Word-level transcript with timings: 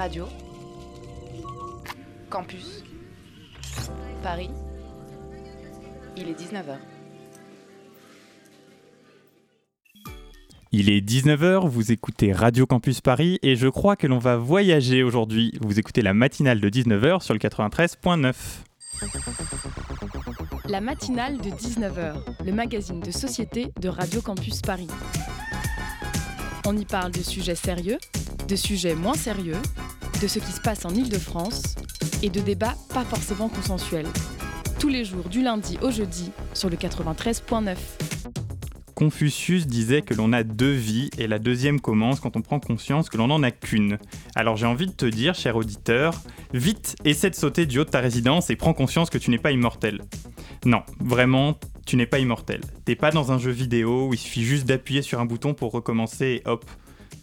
Radio. 0.00 0.26
Campus. 2.30 2.82
Paris. 4.22 4.48
Il 6.16 6.26
est 6.30 6.40
19h. 6.40 6.78
Il 10.72 10.88
est 10.88 11.06
19h, 11.06 11.68
vous 11.68 11.92
écoutez 11.92 12.32
Radio 12.32 12.64
Campus 12.64 13.02
Paris 13.02 13.38
et 13.42 13.56
je 13.56 13.68
crois 13.68 13.94
que 13.94 14.06
l'on 14.06 14.18
va 14.18 14.38
voyager 14.38 15.02
aujourd'hui. 15.02 15.52
Vous 15.60 15.78
écoutez 15.78 16.00
la 16.00 16.14
matinale 16.14 16.62
de 16.62 16.70
19h 16.70 17.20
sur 17.22 17.34
le 17.34 17.38
93.9. 17.38 18.34
La 20.66 20.80
matinale 20.80 21.36
de 21.36 21.50
19h, 21.50 22.14
le 22.42 22.52
magazine 22.52 23.00
de 23.00 23.10
société 23.10 23.70
de 23.78 23.90
Radio 23.90 24.22
Campus 24.22 24.62
Paris. 24.62 24.88
On 26.66 26.74
y 26.74 26.86
parle 26.86 27.12
de 27.12 27.20
sujets 27.20 27.54
sérieux, 27.54 27.98
de 28.48 28.56
sujets 28.56 28.94
moins 28.94 29.14
sérieux, 29.14 29.60
de 30.20 30.26
ce 30.26 30.38
qui 30.38 30.52
se 30.52 30.60
passe 30.60 30.84
en 30.84 30.90
Ile-de-France 30.90 31.76
et 32.22 32.28
de 32.28 32.40
débats 32.40 32.76
pas 32.92 33.04
forcément 33.04 33.48
consensuels. 33.48 34.06
Tous 34.78 34.88
les 34.88 35.04
jours 35.04 35.28
du 35.28 35.42
lundi 35.42 35.78
au 35.80 35.90
jeudi 35.90 36.30
sur 36.52 36.68
le 36.68 36.76
93.9. 36.76 37.76
Confucius 38.94 39.66
disait 39.66 40.02
que 40.02 40.12
l'on 40.12 40.34
a 40.34 40.42
deux 40.42 40.72
vies 40.72 41.08
et 41.16 41.26
la 41.26 41.38
deuxième 41.38 41.80
commence 41.80 42.20
quand 42.20 42.36
on 42.36 42.42
prend 42.42 42.60
conscience 42.60 43.08
que 43.08 43.16
l'on 43.16 43.28
n'en 43.28 43.42
a 43.42 43.50
qu'une. 43.50 43.96
Alors 44.34 44.56
j'ai 44.58 44.66
envie 44.66 44.86
de 44.86 44.92
te 44.92 45.06
dire, 45.06 45.34
cher 45.34 45.56
auditeur, 45.56 46.20
vite, 46.52 46.96
essaie 47.06 47.30
de 47.30 47.34
sauter 47.34 47.64
du 47.64 47.78
haut 47.78 47.84
de 47.84 47.90
ta 47.90 48.00
résidence 48.00 48.50
et 48.50 48.56
prends 48.56 48.74
conscience 48.74 49.08
que 49.08 49.16
tu 49.16 49.30
n'es 49.30 49.38
pas 49.38 49.52
immortel. 49.52 50.02
Non, 50.66 50.82
vraiment, 50.98 51.58
tu 51.86 51.96
n'es 51.96 52.06
pas 52.06 52.18
immortel. 52.18 52.60
T'es 52.84 52.94
pas 52.94 53.10
dans 53.10 53.32
un 53.32 53.38
jeu 53.38 53.52
vidéo 53.52 54.08
où 54.08 54.14
il 54.14 54.18
suffit 54.18 54.44
juste 54.44 54.66
d'appuyer 54.66 55.00
sur 55.00 55.18
un 55.18 55.24
bouton 55.24 55.54
pour 55.54 55.72
recommencer 55.72 56.42
et 56.44 56.48
hop, 56.48 56.66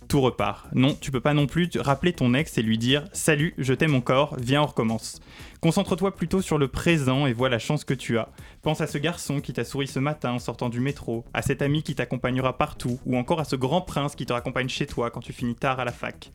tout 0.08 0.22
repart. 0.22 0.68
Non, 0.74 0.96
tu 1.00 1.12
peux 1.12 1.20
pas 1.20 1.34
non 1.34 1.48
plus 1.48 1.70
rappeler 1.78 2.14
ton 2.14 2.34
ex 2.34 2.58
et 2.58 2.62
lui 2.62 2.78
dire 2.78 3.06
Salut, 3.14 3.54
je 3.58 3.74
t'aime 3.74 3.92
mon 3.92 4.02
corps, 4.02 4.36
viens, 4.40 4.62
on 4.62 4.66
recommence. 4.66 5.22
Concentre-toi 5.62 6.16
plutôt 6.16 6.41
sur 6.41 6.58
le 6.58 6.68
présent 6.68 7.26
et 7.26 7.34
vois 7.34 7.50
la 7.50 7.60
chance 7.60 7.84
que 7.84 7.94
tu 7.94 8.18
as. 8.18 8.30
Pense 8.62 8.82
à 8.82 8.88
ce 8.88 8.98
garçon 8.98 9.41
qui 9.41 9.54
t'a 9.54 9.64
souri 9.64 9.88
ce 9.88 9.99
matin 9.99 10.34
en 10.34 10.40
sortant 10.40 10.70
du 10.70 10.80
métro, 10.80 11.26
à 11.34 11.41
cet 11.41 11.62
ami 11.62 11.82
qui 11.82 11.96
t'accompagnera 11.96 12.58
partout, 12.58 12.99
ou 13.05 13.18
encore 13.18 13.40
à 13.40 13.46
ce 13.46 13.55
grand 13.55 13.82
prince 13.82 14.16
qui 14.16 14.26
te 14.26 14.34
raccompagne 14.34 14.70
chez 14.70 14.86
toi 14.86 15.10
quand 15.10 15.22
tu 15.22 15.34
finis 15.34 15.55
tard 15.55 15.80
à 15.80 15.86
la 15.86 15.91
fac. 15.91 16.32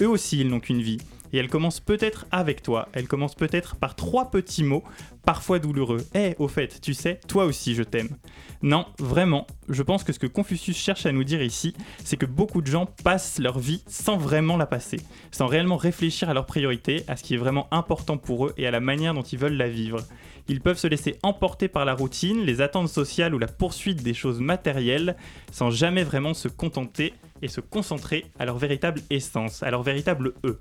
Eux 0.00 0.08
aussi, 0.08 0.40
ils 0.40 0.48
n'ont 0.48 0.60
qu'une 0.60 0.82
vie. 0.82 0.98
Et 1.32 1.38
elle 1.38 1.48
commence 1.48 1.80
peut-être 1.80 2.26
avec 2.30 2.62
toi, 2.62 2.88
elle 2.92 3.06
commence 3.06 3.34
peut-être 3.34 3.76
par 3.76 3.94
trois 3.94 4.30
petits 4.30 4.64
mots, 4.64 4.82
parfois 5.24 5.58
douloureux. 5.58 6.06
Eh, 6.14 6.34
au 6.38 6.48
fait, 6.48 6.80
tu 6.80 6.94
sais, 6.94 7.20
toi 7.28 7.44
aussi 7.44 7.74
je 7.74 7.82
t'aime. 7.82 8.16
Non, 8.62 8.86
vraiment, 8.98 9.46
je 9.68 9.82
pense 9.82 10.04
que 10.04 10.12
ce 10.12 10.18
que 10.18 10.26
Confucius 10.26 10.76
cherche 10.76 11.04
à 11.04 11.12
nous 11.12 11.24
dire 11.24 11.42
ici, 11.42 11.74
c'est 12.02 12.16
que 12.16 12.26
beaucoup 12.26 12.62
de 12.62 12.66
gens 12.66 12.86
passent 13.04 13.38
leur 13.38 13.58
vie 13.58 13.82
sans 13.86 14.16
vraiment 14.16 14.56
la 14.56 14.66
passer, 14.66 15.00
sans 15.30 15.46
réellement 15.46 15.76
réfléchir 15.76 16.30
à 16.30 16.34
leurs 16.34 16.46
priorités, 16.46 17.04
à 17.08 17.16
ce 17.16 17.22
qui 17.22 17.34
est 17.34 17.38
vraiment 17.38 17.68
important 17.70 18.16
pour 18.16 18.46
eux 18.46 18.54
et 18.58 18.66
à 18.66 18.70
la 18.70 18.80
manière 18.80 19.14
dont 19.14 19.22
ils 19.22 19.38
veulent 19.38 19.56
la 19.56 19.68
vivre. 19.68 20.00
Ils 20.48 20.60
peuvent 20.60 20.78
se 20.78 20.86
laisser 20.86 21.18
emporter 21.22 21.68
par 21.68 21.84
la 21.84 21.94
routine, 21.94 22.44
les 22.44 22.60
attentes 22.60 22.88
sociales 22.88 23.34
ou 23.34 23.38
la 23.38 23.46
poursuite 23.46 24.02
des 24.02 24.14
choses 24.14 24.40
matérielles, 24.40 25.16
sans 25.52 25.70
jamais 25.70 26.04
vraiment 26.04 26.34
se 26.34 26.48
contenter 26.48 27.14
et 27.42 27.48
se 27.48 27.60
concentrer 27.60 28.26
à 28.38 28.44
leur 28.44 28.58
véritable 28.58 29.00
essence, 29.10 29.62
à 29.62 29.70
leur 29.70 29.82
véritable 29.82 30.34
eux. 30.44 30.58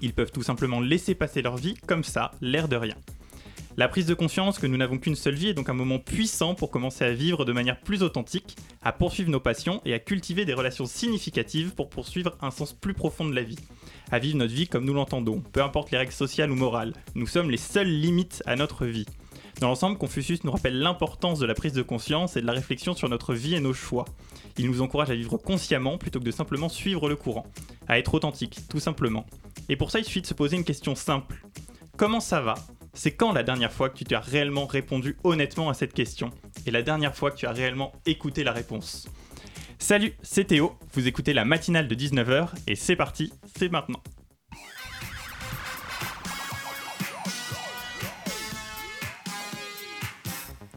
Ils 0.00 0.12
peuvent 0.12 0.32
tout 0.32 0.42
simplement 0.42 0.80
laisser 0.80 1.14
passer 1.14 1.42
leur 1.42 1.56
vie 1.56 1.74
comme 1.86 2.04
ça, 2.04 2.30
l'air 2.40 2.68
de 2.68 2.76
rien. 2.76 2.94
La 3.78 3.86
prise 3.86 4.06
de 4.06 4.14
conscience 4.14 4.58
que 4.58 4.66
nous 4.66 4.76
n'avons 4.76 4.98
qu'une 4.98 5.14
seule 5.14 5.36
vie 5.36 5.50
est 5.50 5.54
donc 5.54 5.68
un 5.68 5.72
moment 5.72 6.00
puissant 6.00 6.56
pour 6.56 6.72
commencer 6.72 7.04
à 7.04 7.12
vivre 7.12 7.44
de 7.44 7.52
manière 7.52 7.78
plus 7.78 8.02
authentique, 8.02 8.56
à 8.82 8.90
poursuivre 8.90 9.30
nos 9.30 9.38
passions 9.38 9.80
et 9.84 9.94
à 9.94 10.00
cultiver 10.00 10.44
des 10.44 10.52
relations 10.52 10.84
significatives 10.84 11.76
pour 11.76 11.88
poursuivre 11.88 12.36
un 12.42 12.50
sens 12.50 12.72
plus 12.72 12.92
profond 12.92 13.24
de 13.24 13.36
la 13.36 13.44
vie. 13.44 13.58
À 14.10 14.18
vivre 14.18 14.36
notre 14.36 14.52
vie 14.52 14.66
comme 14.66 14.84
nous 14.84 14.94
l'entendons, 14.94 15.40
peu 15.52 15.62
importe 15.62 15.92
les 15.92 15.98
règles 15.98 16.10
sociales 16.10 16.50
ou 16.50 16.56
morales. 16.56 16.92
Nous 17.14 17.28
sommes 17.28 17.52
les 17.52 17.56
seules 17.56 17.86
limites 17.86 18.42
à 18.46 18.56
notre 18.56 18.84
vie. 18.84 19.06
Dans 19.60 19.68
l'ensemble, 19.68 19.96
Confucius 19.96 20.42
nous 20.42 20.50
rappelle 20.50 20.80
l'importance 20.80 21.38
de 21.38 21.46
la 21.46 21.54
prise 21.54 21.72
de 21.72 21.82
conscience 21.82 22.36
et 22.36 22.40
de 22.40 22.46
la 22.46 22.54
réflexion 22.54 22.96
sur 22.96 23.08
notre 23.08 23.32
vie 23.32 23.54
et 23.54 23.60
nos 23.60 23.74
choix. 23.74 24.06
Il 24.56 24.68
nous 24.68 24.82
encourage 24.82 25.10
à 25.10 25.14
vivre 25.14 25.36
consciemment 25.36 25.98
plutôt 25.98 26.18
que 26.18 26.24
de 26.24 26.32
simplement 26.32 26.68
suivre 26.68 27.08
le 27.08 27.14
courant, 27.14 27.46
à 27.86 28.00
être 28.00 28.14
authentique, 28.14 28.58
tout 28.68 28.80
simplement. 28.80 29.24
Et 29.68 29.76
pour 29.76 29.92
ça, 29.92 30.00
il 30.00 30.04
suffit 30.04 30.22
de 30.22 30.26
se 30.26 30.34
poser 30.34 30.56
une 30.56 30.64
question 30.64 30.96
simple. 30.96 31.46
Comment 31.96 32.18
ça 32.18 32.40
va? 32.40 32.56
C'est 32.98 33.12
quand 33.12 33.30
la 33.30 33.44
dernière 33.44 33.72
fois 33.72 33.90
que 33.90 34.02
tu 34.02 34.12
as 34.16 34.18
réellement 34.18 34.66
répondu 34.66 35.16
honnêtement 35.22 35.68
à 35.68 35.74
cette 35.74 35.94
question 35.94 36.32
Et 36.66 36.72
la 36.72 36.82
dernière 36.82 37.14
fois 37.14 37.30
que 37.30 37.36
tu 37.36 37.46
as 37.46 37.52
réellement 37.52 37.92
écouté 38.06 38.42
la 38.42 38.50
réponse? 38.50 39.06
Salut, 39.78 40.14
c'est 40.22 40.46
Théo, 40.48 40.76
vous 40.94 41.06
écoutez 41.06 41.32
la 41.32 41.44
matinale 41.44 41.86
de 41.86 41.94
19h 41.94 42.48
et 42.66 42.74
c'est 42.74 42.96
parti, 42.96 43.32
c'est 43.56 43.70
maintenant. 43.70 44.02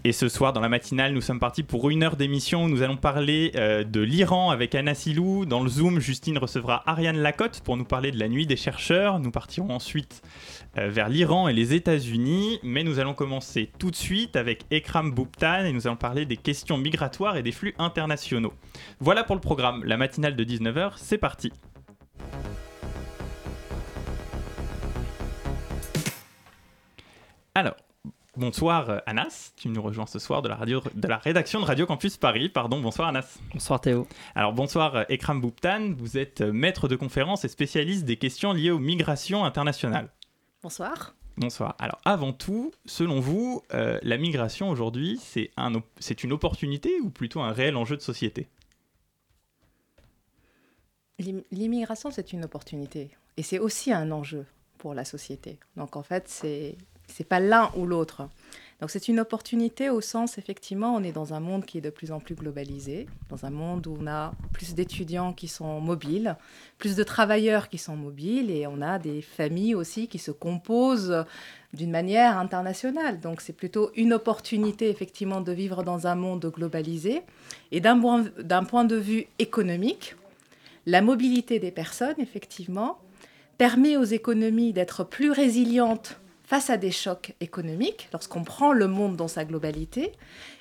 Et 0.03 0.13
ce 0.13 0.29
soir, 0.29 0.51
dans 0.51 0.61
la 0.61 0.69
matinale, 0.69 1.13
nous 1.13 1.21
sommes 1.21 1.39
partis 1.39 1.61
pour 1.61 1.91
une 1.91 2.01
heure 2.01 2.15
d'émission 2.15 2.63
où 2.63 2.69
nous 2.69 2.81
allons 2.81 2.97
parler 2.97 3.51
euh, 3.53 3.83
de 3.83 4.01
l'Iran 4.01 4.49
avec 4.49 4.73
Anna 4.73 4.95
Silou. 4.95 5.45
Dans 5.45 5.61
le 5.61 5.69
Zoom, 5.69 5.99
Justine 5.99 6.39
recevra 6.39 6.81
Ariane 6.87 7.19
Lacotte 7.19 7.61
pour 7.63 7.77
nous 7.77 7.85
parler 7.85 8.11
de 8.11 8.17
la 8.17 8.27
nuit 8.27 8.47
des 8.47 8.55
chercheurs. 8.55 9.19
Nous 9.19 9.29
partirons 9.29 9.69
ensuite 9.69 10.23
euh, 10.79 10.89
vers 10.89 11.07
l'Iran 11.07 11.49
et 11.49 11.53
les 11.53 11.75
États-Unis. 11.75 12.59
Mais 12.63 12.83
nous 12.83 12.97
allons 12.97 13.13
commencer 13.13 13.69
tout 13.77 13.91
de 13.91 13.95
suite 13.95 14.35
avec 14.35 14.63
Ekram 14.71 15.11
Bouptan 15.11 15.65
et 15.65 15.71
nous 15.71 15.85
allons 15.85 15.97
parler 15.97 16.25
des 16.25 16.37
questions 16.37 16.79
migratoires 16.79 17.37
et 17.37 17.43
des 17.43 17.51
flux 17.51 17.75
internationaux. 17.77 18.53
Voilà 18.99 19.23
pour 19.23 19.35
le 19.35 19.41
programme. 19.41 19.83
La 19.85 19.97
matinale 19.97 20.35
de 20.35 20.43
19h, 20.43 20.93
c'est 20.95 21.19
parti. 21.19 21.53
Alors, 27.53 27.75
Bonsoir 28.37 28.89
euh, 28.89 28.99
Anas, 29.05 29.51
tu 29.57 29.67
nous 29.67 29.81
rejoins 29.81 30.05
ce 30.05 30.17
soir 30.17 30.41
de 30.41 30.47
la, 30.47 30.55
radio, 30.55 30.81
de 30.95 31.05
la 31.05 31.17
rédaction 31.17 31.59
de 31.59 31.65
Radio 31.65 31.85
Campus 31.85 32.15
Paris. 32.15 32.47
Pardon, 32.47 32.79
bonsoir 32.79 33.09
Anas. 33.09 33.37
Bonsoir 33.53 33.81
Théo. 33.81 34.07
Alors 34.35 34.53
bonsoir 34.53 34.95
euh, 34.95 35.03
Ekram 35.09 35.41
Bouptan, 35.41 35.93
vous 35.97 36.17
êtes 36.17 36.39
euh, 36.39 36.53
maître 36.53 36.87
de 36.87 36.95
conférence 36.95 37.43
et 37.43 37.49
spécialiste 37.49 38.05
des 38.05 38.15
questions 38.15 38.53
liées 38.53 38.71
aux 38.71 38.79
migrations 38.79 39.43
internationales. 39.43 40.13
Bonsoir. 40.63 41.13
Bonsoir. 41.35 41.75
Alors 41.77 41.99
avant 42.05 42.31
tout, 42.31 42.71
selon 42.85 43.19
vous, 43.19 43.63
la 43.71 44.17
migration 44.17 44.69
aujourd'hui, 44.69 45.19
c'est 45.21 45.49
un, 45.57 45.71
une 46.23 46.31
opportunité 46.31 47.01
ou 47.01 47.09
plutôt 47.09 47.41
un 47.41 47.51
réel 47.51 47.75
enjeu 47.75 47.97
de 47.97 48.01
société? 48.01 48.47
L'immigration, 51.51 52.11
c'est 52.11 52.31
une 52.31 52.45
opportunité 52.45 53.11
et 53.37 53.43
c'est 53.43 53.59
aussi 53.59 53.91
un 53.91 54.11
enjeu 54.11 54.45
pour 54.77 54.93
la 54.93 55.05
société. 55.05 55.59
Donc 55.77 55.95
en 55.95 56.03
fait, 56.03 56.27
c'est 56.27 56.77
c'est 57.13 57.23
pas 57.23 57.39
l'un 57.39 57.71
ou 57.75 57.85
l'autre. 57.85 58.27
Donc 58.81 58.89
c'est 58.89 59.07
une 59.07 59.19
opportunité 59.19 59.91
au 59.91 60.01
sens, 60.01 60.39
effectivement, 60.39 60.95
on 60.95 61.03
est 61.03 61.11
dans 61.11 61.35
un 61.35 61.39
monde 61.39 61.65
qui 61.65 61.77
est 61.77 61.81
de 61.81 61.91
plus 61.91 62.11
en 62.11 62.19
plus 62.19 62.33
globalisé, 62.33 63.05
dans 63.29 63.45
un 63.45 63.51
monde 63.51 63.85
où 63.85 63.95
on 64.01 64.07
a 64.07 64.33
plus 64.53 64.73
d'étudiants 64.73 65.33
qui 65.33 65.47
sont 65.47 65.79
mobiles, 65.79 66.35
plus 66.79 66.95
de 66.95 67.03
travailleurs 67.03 67.69
qui 67.69 67.77
sont 67.77 67.95
mobiles, 67.95 68.49
et 68.49 68.65
on 68.65 68.81
a 68.81 68.97
des 68.97 69.21
familles 69.21 69.75
aussi 69.75 70.07
qui 70.07 70.17
se 70.17 70.31
composent 70.31 71.25
d'une 71.73 71.91
manière 71.91 72.39
internationale. 72.39 73.19
Donc 73.19 73.41
c'est 73.41 73.53
plutôt 73.53 73.91
une 73.95 74.13
opportunité, 74.13 74.89
effectivement, 74.89 75.41
de 75.41 75.51
vivre 75.51 75.83
dans 75.83 76.07
un 76.07 76.15
monde 76.15 76.51
globalisé. 76.51 77.21
Et 77.71 77.81
d'un 77.81 77.99
point, 77.99 78.23
point 78.67 78.83
de 78.83 78.95
vue 78.95 79.27
économique, 79.37 80.15
la 80.87 81.03
mobilité 81.03 81.59
des 81.59 81.71
personnes, 81.71 82.15
effectivement, 82.17 82.97
permet 83.59 83.95
aux 83.95 84.05
économies 84.05 84.73
d'être 84.73 85.03
plus 85.03 85.29
résilientes 85.29 86.17
face 86.51 86.69
à 86.69 86.75
des 86.75 86.91
chocs 86.91 87.33
économiques, 87.39 88.09
lorsqu'on 88.11 88.43
prend 88.43 88.73
le 88.73 88.89
monde 88.89 89.15
dans 89.15 89.29
sa 89.29 89.45
globalité. 89.45 90.11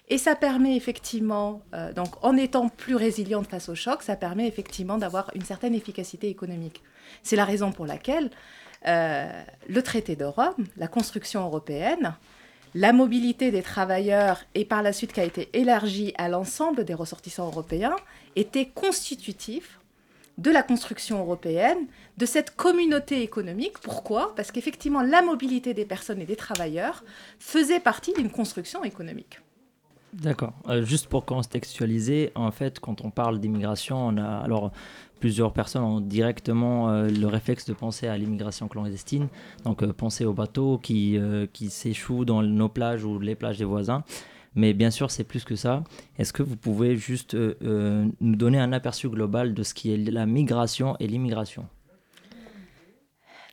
Et 0.09 0.19
ça 0.19 0.37
permet 0.37 0.77
effectivement, 0.77 1.63
euh, 1.75 1.93
donc 1.93 2.25
en 2.25 2.37
étant 2.37 2.69
plus 2.69 2.95
résiliente 2.95 3.49
face 3.49 3.69
aux 3.69 3.75
chocs, 3.75 4.05
ça 4.05 4.15
permet 4.15 4.47
effectivement 4.47 4.99
d'avoir 4.99 5.33
une 5.35 5.43
certaine 5.43 5.75
efficacité 5.75 6.29
économique. 6.29 6.81
C'est 7.25 7.35
la 7.35 7.45
raison 7.45 7.73
pour 7.73 7.87
laquelle 7.87 8.31
euh, 8.87 9.43
le 9.69 9.83
traité 9.83 10.15
de 10.15 10.25
Rome, 10.25 10.65
la 10.77 10.87
construction 10.87 11.41
européenne, 11.45 12.15
la 12.77 12.93
mobilité 12.93 13.51
des 13.51 13.63
travailleurs 13.63 14.45
et 14.55 14.65
par 14.65 14.85
la 14.85 14.93
suite 14.93 15.13
qui 15.13 15.19
a 15.19 15.25
été 15.25 15.51
élargie 15.55 16.15
à 16.19 16.29
l'ensemble 16.29 16.85
des 16.85 16.95
ressortissants 16.95 17.49
européens 17.49 17.97
était 18.37 18.67
constitutif 18.67 19.80
de 20.41 20.51
la 20.51 20.63
construction 20.63 21.21
européenne, 21.21 21.87
de 22.17 22.27
cette 22.27 22.57
communauté 22.57 23.23
économique. 23.23 23.79
Pourquoi? 23.83 24.35
Parce 24.35 24.51
qu'effectivement, 24.51 25.03
la 25.03 25.23
mobilité 25.23 25.75
des 25.75 25.85
personnes 25.85 26.21
et 26.21 26.27
des 26.27 26.37
travailleurs 26.37 27.05
faisait 27.39 27.81
partie 27.81 28.15
d'une 28.15 28.31
construction 28.31 28.83
économique. 28.83 29.41
D'accord. 30.15 30.55
Euh, 30.69 30.85
juste 30.85 31.07
pour 31.07 31.25
contextualiser, 31.25 32.33
en 32.35 32.51
fait, 32.51 32.81
quand 32.81 33.05
on 33.05 33.11
parle 33.11 33.39
d'immigration, 33.39 34.09
on 34.09 34.17
a 34.17 34.39
alors 34.39 34.73
plusieurs 35.21 35.53
personnes 35.53 35.85
ont 35.85 36.01
directement 36.01 36.91
euh, 36.91 37.09
le 37.09 37.27
réflexe 37.27 37.67
de 37.67 37.75
penser 37.75 38.09
à 38.09 38.17
l'immigration 38.17 38.67
clandestine, 38.67 39.29
donc 39.65 39.83
euh, 39.83 39.93
penser 39.93 40.25
aux 40.25 40.33
bateaux 40.33 40.79
qui, 40.79 41.19
qui 41.53 41.71
s'échouent 41.71 42.25
dans 42.25 42.43
nos 42.43 42.69
plages 42.69 43.05
ou 43.05 43.19
les 43.19 43.35
plages 43.35 43.59
des 43.59 43.65
voisins. 43.65 44.03
Mais 44.55 44.73
bien 44.75 44.91
sûr, 44.91 45.11
c'est 45.11 45.25
plus 45.25 45.45
que 45.45 45.57
ça. 45.57 45.85
Est-ce 46.19 46.33
que 46.33 46.43
vous 46.43 46.57
pouvez 46.57 46.97
juste 46.97 47.35
euh, 47.35 47.57
euh, 47.63 48.07
nous 48.21 48.37
donner 48.37 48.59
un 48.59 48.73
aperçu 48.73 49.09
global 49.09 49.55
de 49.55 49.63
ce 49.63 49.75
qui 49.75 49.93
est 49.93 49.97
la 49.97 50.27
migration 50.27 50.97
et 50.99 51.07
l'immigration? 51.07 51.69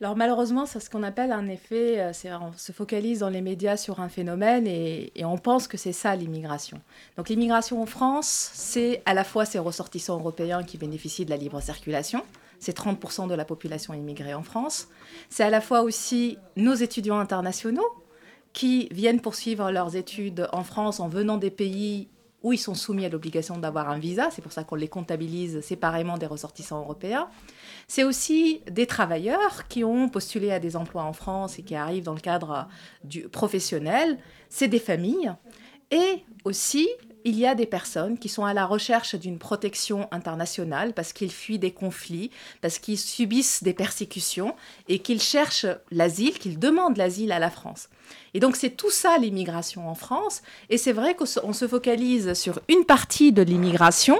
Alors 0.00 0.16
malheureusement, 0.16 0.64
c'est 0.64 0.78
ce 0.78 0.90
qu'on 0.90 1.02
appelle 1.02 1.32
un 1.32 1.48
effet, 1.48 2.00
euh, 2.00 2.38
on 2.40 2.52
se 2.56 2.70
focalise 2.70 3.20
dans 3.20 3.28
les 3.28 3.40
médias 3.40 3.76
sur 3.76 3.98
un 3.98 4.08
phénomène 4.08 4.66
et 4.68 5.12
on 5.24 5.38
pense 5.38 5.66
que 5.66 5.76
c'est 5.76 5.92
ça 5.92 6.14
l'immigration. 6.14 6.80
Donc 7.16 7.28
l'immigration 7.28 7.82
en 7.82 7.86
France, 7.86 8.50
c'est 8.54 9.02
à 9.06 9.14
la 9.14 9.24
fois 9.24 9.44
ces 9.44 9.58
ressortissants 9.58 10.18
européens 10.18 10.62
qui 10.62 10.78
bénéficient 10.78 11.24
de 11.24 11.30
la 11.30 11.36
libre 11.36 11.60
circulation, 11.60 12.22
c'est 12.60 12.76
30% 12.76 13.28
de 13.28 13.34
la 13.34 13.44
population 13.44 13.92
immigrée 13.92 14.34
en 14.34 14.44
France, 14.44 14.88
c'est 15.30 15.42
à 15.42 15.50
la 15.50 15.60
fois 15.60 15.82
aussi 15.82 16.38
nos 16.56 16.74
étudiants 16.74 17.18
internationaux 17.18 17.88
qui 18.52 18.88
viennent 18.90 19.20
poursuivre 19.20 19.70
leurs 19.70 19.96
études 19.96 20.48
en 20.52 20.64
France 20.64 21.00
en 21.00 21.08
venant 21.08 21.36
des 21.36 21.50
pays 21.50 22.08
où 22.42 22.52
ils 22.52 22.58
sont 22.58 22.74
soumis 22.74 23.04
à 23.04 23.08
l'obligation 23.08 23.58
d'avoir 23.58 23.90
un 23.90 23.98
visa, 23.98 24.28
c'est 24.30 24.42
pour 24.42 24.52
ça 24.52 24.62
qu'on 24.62 24.76
les 24.76 24.88
comptabilise 24.88 25.60
séparément 25.60 26.18
des 26.18 26.26
ressortissants 26.26 26.80
européens. 26.80 27.28
C'est 27.88 28.04
aussi 28.04 28.60
des 28.70 28.86
travailleurs 28.86 29.66
qui 29.68 29.82
ont 29.82 30.08
postulé 30.08 30.52
à 30.52 30.60
des 30.60 30.76
emplois 30.76 31.02
en 31.02 31.12
France 31.12 31.58
et 31.58 31.62
qui 31.62 31.74
arrivent 31.74 32.04
dans 32.04 32.14
le 32.14 32.20
cadre 32.20 32.68
du 33.02 33.28
professionnel. 33.28 34.18
C'est 34.48 34.68
des 34.68 34.78
familles. 34.78 35.32
Et 35.90 36.22
aussi, 36.44 36.88
il 37.28 37.38
y 37.38 37.46
a 37.46 37.54
des 37.54 37.66
personnes 37.66 38.18
qui 38.18 38.30
sont 38.30 38.46
à 38.46 38.54
la 38.54 38.64
recherche 38.64 39.14
d'une 39.14 39.38
protection 39.38 40.08
internationale 40.12 40.94
parce 40.94 41.12
qu'ils 41.12 41.30
fuient 41.30 41.58
des 41.58 41.72
conflits, 41.72 42.30
parce 42.62 42.78
qu'ils 42.78 42.98
subissent 42.98 43.62
des 43.62 43.74
persécutions 43.74 44.56
et 44.88 45.00
qu'ils 45.00 45.20
cherchent 45.20 45.66
l'asile, 45.90 46.38
qu'ils 46.38 46.58
demandent 46.58 46.96
l'asile 46.96 47.30
à 47.32 47.38
la 47.38 47.50
France. 47.50 47.90
Et 48.32 48.40
donc 48.40 48.56
c'est 48.56 48.70
tout 48.70 48.90
ça 48.90 49.18
l'immigration 49.18 49.90
en 49.90 49.94
France. 49.94 50.40
Et 50.70 50.78
c'est 50.78 50.92
vrai 50.92 51.14
qu'on 51.14 51.52
se 51.52 51.68
focalise 51.68 52.32
sur 52.32 52.60
une 52.68 52.86
partie 52.86 53.30
de 53.30 53.42
l'immigration 53.42 54.18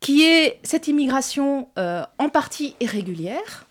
qui 0.00 0.24
est 0.24 0.60
cette 0.62 0.88
immigration 0.88 1.68
euh, 1.78 2.02
en 2.18 2.30
partie 2.30 2.76
irrégulière, 2.80 3.66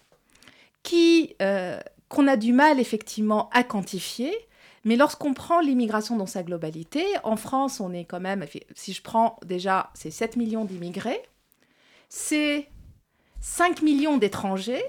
qui 0.83 1.35
euh, 1.41 1.79
qu'on 2.09 2.27
a 2.27 2.37
du 2.37 2.53
mal 2.53 2.79
effectivement 2.79 3.49
à 3.53 3.63
quantifier. 3.63 4.31
Mais 4.83 4.95
lorsqu'on 4.95 5.33
prend 5.33 5.61
l'immigration 5.61 6.17
dans 6.17 6.25
sa 6.25 6.43
globalité, 6.43 7.05
en 7.23 7.37
France, 7.37 7.79
on 7.79 7.93
est 7.93 8.05
quand 8.05 8.19
même, 8.19 8.45
si 8.75 8.93
je 8.93 9.01
prends 9.01 9.37
déjà, 9.45 9.91
c'est 9.93 10.11
7 10.11 10.35
millions 10.35 10.65
d'immigrés, 10.65 11.21
c'est 12.09 12.69
5 13.39 13.81
millions 13.81 14.17
d'étrangers, 14.17 14.83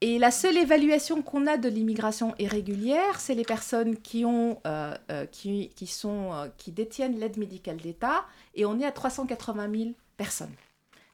et 0.00 0.18
la 0.18 0.30
seule 0.30 0.56
évaluation 0.56 1.22
qu'on 1.22 1.46
a 1.48 1.56
de 1.56 1.68
l'immigration 1.68 2.34
irrégulière, 2.38 3.18
c'est 3.18 3.34
les 3.34 3.42
personnes 3.42 3.96
qui, 3.96 4.24
euh, 4.24 5.26
qui, 5.32 5.86
sont, 5.86 6.50
qui 6.56 6.70
détiennent 6.70 7.18
l'aide 7.18 7.36
médicale 7.36 7.78
d'État, 7.78 8.24
et 8.54 8.64
on 8.64 8.78
est 8.78 8.84
à 8.84 8.92
380 8.92 9.70
000 9.76 9.90
personne. 10.16 10.52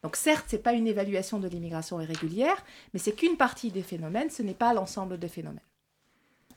Donc 0.02 0.16
certes, 0.16 0.46
ce 0.50 0.56
n'est 0.56 0.62
pas 0.62 0.74
une 0.74 0.86
évaluation 0.86 1.38
de 1.38 1.48
l'immigration 1.48 1.98
irrégulière, 1.98 2.62
mais 2.92 2.98
c'est 2.98 3.12
qu'une 3.12 3.38
partie 3.38 3.70
des 3.70 3.82
phénomènes, 3.82 4.28
ce 4.28 4.42
n'est 4.42 4.52
pas 4.52 4.74
l'ensemble 4.74 5.18
des 5.18 5.28
phénomènes. 5.28 5.60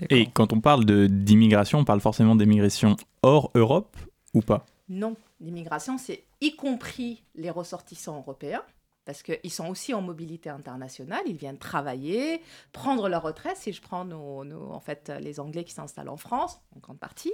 Et 0.09 0.27
quand 0.31 0.53
on 0.53 0.61
parle 0.61 0.85
d'immigration, 0.85 1.79
on 1.79 1.85
parle 1.85 2.01
forcément 2.01 2.35
d'immigration 2.35 2.95
hors 3.23 3.51
Europe 3.55 3.97
ou 4.33 4.41
pas? 4.41 4.65
Non, 4.89 5.15
l'immigration, 5.41 5.97
c'est 5.97 6.23
y 6.41 6.55
compris 6.55 7.23
les 7.35 7.49
ressortissants 7.49 8.17
européens, 8.17 8.63
parce 9.05 9.23
qu'ils 9.23 9.51
sont 9.51 9.67
aussi 9.67 9.93
en 9.93 10.01
mobilité 10.01 10.49
internationale, 10.49 11.21
ils 11.25 11.37
viennent 11.37 11.57
travailler, 11.57 12.41
prendre 12.73 13.09
leur 13.09 13.23
retraite, 13.23 13.57
si 13.57 13.71
je 13.73 13.81
prends 13.81 14.05
nos, 14.05 14.43
en 14.71 14.79
fait, 14.79 15.11
les 15.21 15.39
Anglais 15.39 15.63
qui 15.63 15.73
s'installent 15.73 16.09
en 16.09 16.17
France, 16.17 16.59
en 16.75 16.79
grande 16.79 16.99
partie, 16.99 17.33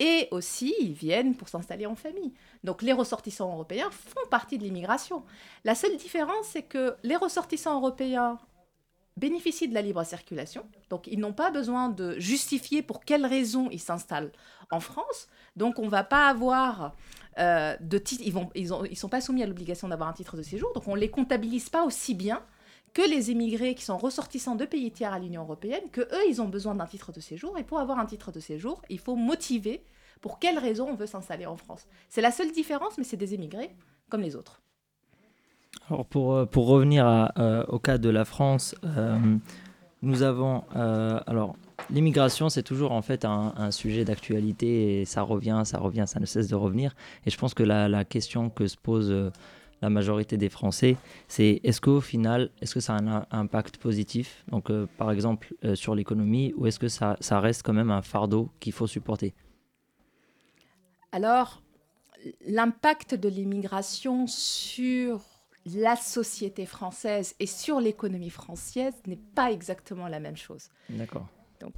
et 0.00 0.26
aussi 0.32 0.74
ils 0.80 0.92
viennent 0.92 1.36
pour 1.36 1.48
s'installer 1.48 1.86
en 1.86 1.94
famille. 1.94 2.34
Donc 2.64 2.82
les 2.82 2.92
ressortissants 2.92 3.52
européens 3.52 3.90
font 3.92 4.28
partie 4.28 4.58
de 4.58 4.64
l'immigration. 4.64 5.22
La 5.64 5.76
seule 5.76 5.96
différence, 5.96 6.46
c'est 6.46 6.64
que 6.64 6.96
les 7.04 7.16
ressortissants 7.16 7.76
européens 7.76 8.38
bénéficient 9.16 9.68
de 9.68 9.74
la 9.74 9.82
libre 9.82 10.04
circulation, 10.04 10.66
donc 10.90 11.06
ils 11.06 11.18
n'ont 11.18 11.32
pas 11.32 11.50
besoin 11.50 11.88
de 11.88 12.18
justifier 12.18 12.82
pour 12.82 13.04
quelles 13.04 13.26
raisons 13.26 13.68
ils 13.70 13.80
s'installent 13.80 14.32
en 14.70 14.80
France. 14.80 15.28
Donc 15.56 15.78
on 15.78 15.84
ne 15.84 15.90
va 15.90 16.04
pas 16.04 16.26
avoir 16.28 16.94
euh, 17.38 17.76
de 17.80 17.98
titre, 17.98 18.22
ils 18.54 18.64
ne 18.64 18.94
sont 18.94 19.08
pas 19.08 19.20
soumis 19.20 19.42
à 19.42 19.46
l'obligation 19.46 19.88
d'avoir 19.88 20.08
un 20.08 20.12
titre 20.12 20.36
de 20.36 20.42
séjour, 20.42 20.72
donc 20.72 20.88
on 20.88 20.94
ne 20.94 21.00
les 21.00 21.10
comptabilise 21.10 21.68
pas 21.68 21.84
aussi 21.84 22.14
bien 22.14 22.42
que 22.94 23.02
les 23.02 23.30
immigrés 23.32 23.74
qui 23.74 23.84
sont 23.84 23.98
ressortissants 23.98 24.54
de 24.54 24.64
pays 24.64 24.90
tiers 24.92 25.12
à 25.12 25.18
l'Union 25.18 25.42
européenne, 25.42 25.90
que 25.90 26.00
eux, 26.00 26.28
ils 26.28 26.40
ont 26.40 26.48
besoin 26.48 26.76
d'un 26.76 26.86
titre 26.86 27.12
de 27.12 27.20
séjour. 27.20 27.58
Et 27.58 27.64
pour 27.64 27.80
avoir 27.80 27.98
un 27.98 28.06
titre 28.06 28.30
de 28.30 28.38
séjour, 28.38 28.80
il 28.88 29.00
faut 29.00 29.16
motiver 29.16 29.84
pour 30.20 30.38
quelles 30.38 30.58
raisons 30.58 30.88
on 30.88 30.94
veut 30.94 31.06
s'installer 31.06 31.44
en 31.44 31.56
France. 31.56 31.86
C'est 32.08 32.20
la 32.20 32.30
seule 32.30 32.52
différence, 32.52 32.96
mais 32.96 33.04
c'est 33.04 33.16
des 33.16 33.34
immigrés 33.34 33.74
comme 34.08 34.22
les 34.22 34.36
autres. 34.36 34.62
Alors 35.88 36.06
pour, 36.06 36.34
euh, 36.34 36.46
pour 36.46 36.66
revenir 36.66 37.30
euh, 37.38 37.64
au 37.68 37.78
cas 37.78 37.98
de 37.98 38.08
la 38.08 38.24
France, 38.24 38.74
euh, 38.84 39.18
nous 40.02 40.22
avons... 40.22 40.64
alors, 41.26 41.56
l'immigration, 41.90 42.48
c'est 42.48 42.62
toujours 42.62 42.92
en 42.92 43.02
fait 43.02 43.24
un, 43.24 43.70
sujet 43.70 44.04
d'actualité 44.04 45.00
et 45.00 45.04
ça 45.06 45.22
revient, 45.22 45.62
ça 45.64 45.78
revient, 45.78 46.04
ça 46.06 46.20
ne 46.20 46.26
cesse 46.26 46.48
de 46.48 46.54
revenir. 46.54 46.94
Et 47.24 47.30
je 47.30 47.38
pense 47.38 47.54
que 47.54 47.62
la, 47.62 47.88
la 47.88 48.04
question 48.04 48.50
que 48.50 48.66
se 48.66 48.76
pose 48.76 49.32
la 49.80 49.90
majorité 49.90 50.36
des 50.36 50.50
Français, 50.50 50.96
c'est 51.26 51.60
est-ce 51.64 51.80
qu'au 51.80 52.02
final, 52.02 52.50
est-ce 52.60 52.74
que 52.74 52.80
ça 52.80 52.96
a 52.96 53.02
un 53.02 53.26
impact 53.30 53.78
positif, 53.78 54.44
donc 54.48 54.70
par 54.98 55.10
exemple 55.10 55.54
sur 55.74 55.94
l'économie, 55.94 56.52
ou 56.58 56.66
est-ce 56.66 56.78
que 56.78 56.88
ça, 56.88 57.16
ça, 57.20 57.40
reste 57.40 57.62
quand 57.62 57.72
même 57.72 57.90
un 57.90 58.02
fardeau 58.02 58.50
qu'il 58.60 58.74
faut 58.74 58.86
supporter? 58.86 59.32
Alors, 61.12 61.62
l'impact 62.46 63.14
de 63.14 63.30
l'immigration 63.30 64.26
sur 64.26 65.33
la 65.66 65.96
société 65.96 66.66
française 66.66 67.34
et 67.40 67.46
sur 67.46 67.80
l'économie 67.80 68.30
française 68.30 68.94
n'est 69.06 69.20
pas 69.34 69.50
exactement 69.50 70.08
la 70.08 70.20
même 70.20 70.36
chose. 70.36 70.68
D'accord. 70.90 71.26
Donc, 71.60 71.74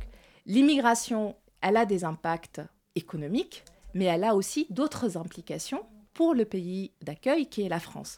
l'immigration, 0.46 1.36
elle 1.60 1.76
a 1.76 1.86
des 1.86 2.04
impacts 2.04 2.60
économiques, 2.94 3.64
mais 3.94 4.06
elle 4.06 4.24
a 4.24 4.34
aussi 4.34 4.66
d'autres 4.70 5.16
implications 5.16 5.84
pour 6.14 6.34
le 6.34 6.44
pays 6.44 6.92
d'accueil 7.02 7.46
qui 7.46 7.62
est 7.62 7.68
la 7.68 7.80
France. 7.80 8.16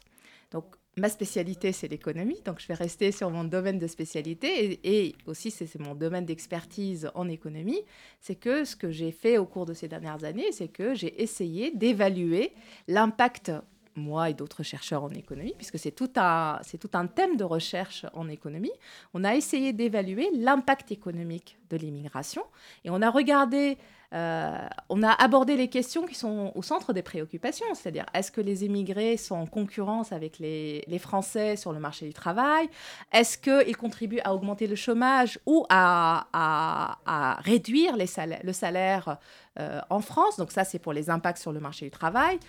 Donc, 0.51 0.65
ma 0.97 1.09
spécialité, 1.09 1.71
c'est 1.71 1.87
l'économie, 1.87 2.41
donc 2.45 2.59
je 2.59 2.67
vais 2.67 2.73
rester 2.73 3.11
sur 3.11 3.29
mon 3.29 3.43
domaine 3.43 3.79
de 3.79 3.87
spécialité 3.87 4.79
et, 4.83 5.15
aussi 5.25 5.51
c'est 5.51 5.79
mon 5.79 5.95
domaine 5.95 6.25
d'expertise 6.25 7.09
en 7.15 7.27
économie. 7.27 7.81
C'est 8.19 8.35
que 8.35 8.65
ce 8.65 8.75
que 8.75 8.91
j'ai 8.91 9.11
fait 9.11 9.37
au 9.37 9.45
cours 9.45 9.65
de 9.65 9.73
ces 9.73 9.87
dernières 9.87 10.23
années, 10.23 10.51
c'est 10.51 10.67
que 10.67 10.93
j'ai 10.95 11.21
essayé 11.21 11.71
d'évaluer 11.71 12.53
l'impact 12.87 13.51
moi 13.99 14.29
et 14.29 14.33
d'autres 14.33 14.63
chercheurs 14.63 15.03
en 15.03 15.09
économie, 15.09 15.53
puisque 15.55 15.77
c'est 15.77 15.91
tout, 15.91 16.11
un, 16.15 16.59
c'est 16.63 16.77
tout 16.77 16.89
un 16.93 17.07
thème 17.07 17.37
de 17.37 17.43
recherche 17.43 18.05
en 18.13 18.27
économie, 18.27 18.71
on 19.13 19.23
a 19.23 19.35
essayé 19.35 19.73
d'évaluer 19.73 20.29
l'impact 20.33 20.91
économique 20.91 21.57
de 21.69 21.77
l'immigration 21.77 22.43
et 22.83 22.89
on 22.89 23.01
a 23.01 23.09
regardé 23.09 23.77
euh, 24.11 24.67
on 24.89 25.03
a 25.03 25.11
abordé 25.11 25.55
les 25.55 25.67
questions 25.67 26.07
qui 26.07 26.15
sont 26.15 26.51
au 26.55 26.63
centre 26.63 26.93
des 26.93 27.03
préoccupations, 27.03 27.67
c'est-à-dire 27.75 28.07
est-ce 28.15 28.31
que 28.31 28.41
les 28.41 28.65
immigrés 28.65 29.17
sont 29.17 29.35
en 29.35 29.45
concurrence 29.45 30.11
avec 30.11 30.39
les, 30.39 30.83
Français 30.99 31.55
sur 31.55 31.71
le 31.71 31.79
marché 31.79 32.07
du 32.07 32.13
travail 32.13 32.69
Est-ce 33.13 33.37
qu'ils 33.37 33.77
contribuent 33.77 34.19
à 34.25 34.33
augmenter 34.33 34.67
le 34.67 34.75
chômage 34.75 35.39
ou 35.45 35.65
à, 35.69 37.37
réduire 37.43 37.95
les 37.95 38.07
le 38.43 38.51
salaire 38.51 39.17
euh, 39.59 39.79
en 39.89 40.01
France 40.01 40.37
Donc 40.37 40.51
ça, 40.51 40.63
c'est 40.63 40.79
pour 40.79 40.91
les 40.91 41.09
impacts 41.09 41.37
sur 41.37 41.51
le 41.51 41.59
marché 41.59 41.85
du 41.85 41.91
travail. 41.91 42.39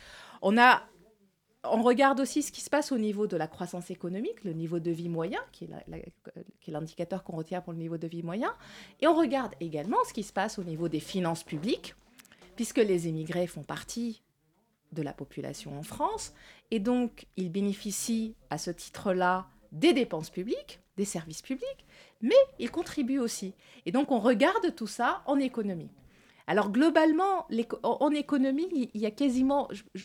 On 0.43 0.57
a 0.59 0.83
on 1.65 1.83
regarde 1.83 2.21
aussi 2.21 2.43
ce 2.43 2.53
qui 2.53 2.61
se 2.61 2.71
passe 2.71 2.91
au 2.91 2.99
niveau 2.99 3.27
de 3.27 3.37
la 3.37 3.47
croissance 3.47 3.91
économique, 3.91 4.45
le 4.45 4.53
niveau 4.53 4.79
de 4.79 4.91
vie 4.91 5.09
moyen, 5.09 5.41
qui 5.53 5.65
est 5.65 6.71
l'indicateur 6.71 7.23
qu'on 7.23 7.37
retient 7.37 7.61
pour 7.61 7.73
le 7.73 7.79
niveau 7.79 7.99
de 7.99 8.07
vie 8.07 8.23
moyen. 8.23 8.55
Et 9.01 9.07
on 9.07 9.15
regarde 9.15 9.53
également 9.61 9.99
ce 10.09 10.15
qui 10.15 10.23
se 10.23 10.33
passe 10.33 10.59
au 10.59 10.65
niveau 10.65 10.89
des 10.89 11.01
finances 11.01 11.45
publiques, 11.45 11.95
puisque 12.57 12.79
les 12.79 13.09
immigrés 13.09 13.47
font 13.47 13.63
partie 13.63 14.23
de 14.93 15.03
la 15.03 15.13
population 15.13 15.79
en 15.79 15.83
France. 15.83 16.33
Et 16.71 16.81
donc, 16.81 17.27
ils 17.37 17.53
bénéficient 17.53 18.35
à 18.49 18.59
ce 18.59 18.71
titre-là 18.71 19.47
des 19.73 19.93
dépenses 19.93 20.31
publiques, 20.31 20.81
des 20.97 21.05
services 21.05 21.43
publics, 21.43 21.87
mais 22.23 22.35
ils 22.59 22.71
contribuent 22.71 23.21
aussi. 23.21 23.55
Et 23.87 23.93
donc, 23.93 24.11
on 24.11 24.19
regarde 24.19 24.75
tout 24.75 24.87
ça 24.87 25.23
en 25.27 25.39
économie. 25.39 25.91
Alors 26.47 26.71
globalement, 26.71 27.47
en 27.83 28.11
économie, 28.11 28.91
il 28.95 29.01
y 29.01 29.07
a 29.07 29.11
quasiment, 29.11 29.69
je, 29.95 30.05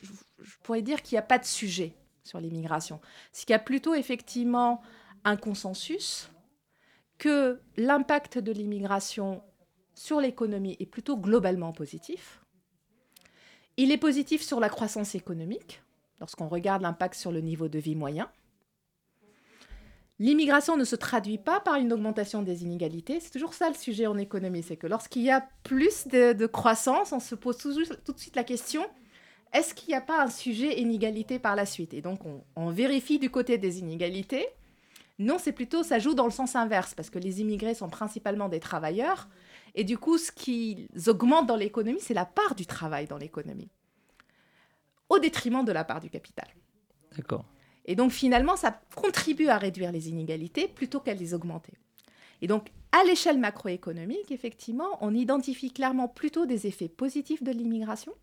pourrais 0.63 0.81
dire 0.81 1.01
qu'il 1.01 1.15
n'y 1.15 1.19
a 1.19 1.23
pas 1.23 1.39
de 1.39 1.45
sujet 1.45 1.95
sur 2.23 2.39
l'immigration. 2.39 2.99
C'est 3.31 3.45
qu'il 3.45 3.53
y 3.53 3.55
a 3.55 3.59
plutôt 3.59 3.93
effectivement 3.93 4.81
un 5.23 5.37
consensus 5.37 6.29
que 7.17 7.59
l'impact 7.77 8.37
de 8.37 8.51
l'immigration 8.51 9.41
sur 9.93 10.19
l'économie 10.19 10.75
est 10.79 10.85
plutôt 10.85 11.17
globalement 11.17 11.71
positif. 11.71 12.41
Il 13.77 13.91
est 13.91 13.97
positif 13.97 14.41
sur 14.41 14.59
la 14.59 14.69
croissance 14.69 15.15
économique, 15.15 15.81
lorsqu'on 16.19 16.47
regarde 16.47 16.81
l'impact 16.81 17.15
sur 17.15 17.31
le 17.31 17.41
niveau 17.41 17.67
de 17.67 17.79
vie 17.79 17.95
moyen. 17.95 18.29
L'immigration 20.17 20.77
ne 20.77 20.85
se 20.85 20.95
traduit 20.95 21.37
pas 21.37 21.59
par 21.59 21.75
une 21.75 21.91
augmentation 21.91 22.41
des 22.41 22.63
inégalités. 22.63 23.19
C'est 23.19 23.31
toujours 23.31 23.53
ça 23.53 23.67
le 23.69 23.75
sujet 23.75 24.07
en 24.07 24.17
économie, 24.17 24.63
c'est 24.63 24.77
que 24.77 24.87
lorsqu'il 24.87 25.23
y 25.23 25.31
a 25.31 25.45
plus 25.63 26.07
de, 26.07 26.45
croissance, 26.45 27.11
on 27.11 27.19
se 27.19 27.35
pose 27.35 27.57
tout, 27.57 27.73
de 27.73 28.19
suite 28.19 28.35
la 28.37 28.45
question, 28.45 28.85
est-ce 29.51 29.73
qu'il 29.73 29.89
n'y 29.89 29.95
a 29.95 30.01
pas 30.01 30.23
un 30.23 30.29
sujet 30.29 30.79
inégalité 30.79 31.37
par 31.37 31.57
la 31.57 31.65
suite? 31.65 31.93
Et 31.93 32.01
donc 32.01 32.21
on, 32.55 32.69
vérifie 32.69 33.19
du 33.19 33.29
côté 33.29 33.57
des 33.57 33.79
inégalités, 33.79 34.47
Non, 35.19 35.37
c'est 35.37 35.51
plutôt, 35.51 35.83
ça 35.83 35.99
joue 35.99 36.13
dans 36.13 36.25
le 36.25 36.31
sens 36.31 36.55
inverse, 36.55 36.93
parce 36.93 37.09
que 37.09 37.19
les 37.19 37.41
immigrés 37.41 37.73
sont 37.73 37.89
principalement 37.89 38.47
des 38.47 38.61
travailleurs, 38.61 39.27
et 39.73 39.83
du 39.83 39.97
coup, 39.97 40.17
ce 40.17 40.31
qui 40.31 40.87
augmente 41.07 41.47
dans 41.47 41.57
l'économie, 41.57 41.99
c'est 41.99 42.13
la 42.13 42.25
part 42.25 42.55
du 42.55 42.65
travail 42.65 43.05
dans 43.05 43.17
l'économie, 43.17 43.69
au 45.09 45.19
détriment 45.19 45.65
de 45.65 45.73
la 45.73 45.83
part 45.83 45.99
du 45.99 46.09
capital. 46.09 46.47
D'accord. 47.17 47.45
Et 47.85 47.95
donc, 47.95 48.11
finalement, 48.11 48.55
ça 48.55 48.81
contribue 48.95 49.47
à 49.47 49.57
réduire 49.57 49.91
les 49.91 50.09
inégalités 50.09 50.67
plutôt 50.67 50.99
qu'à 50.99 51.13
les 51.13 51.33
augmenter. 51.33 51.73
Et 52.41 52.47
donc, 52.47 52.69
à 52.91 53.03
l'échelle 53.03 53.39
macroéconomique, 53.39 54.31
effectivement, 54.31 54.97
on 55.01 55.13
identifie 55.13 55.71
clairement 55.71 56.07
plutôt 56.07 56.45
des 56.45 56.67
effets 56.67 56.89
positifs 56.89 57.43
de 57.43 57.51
l'immigration. 57.51 58.13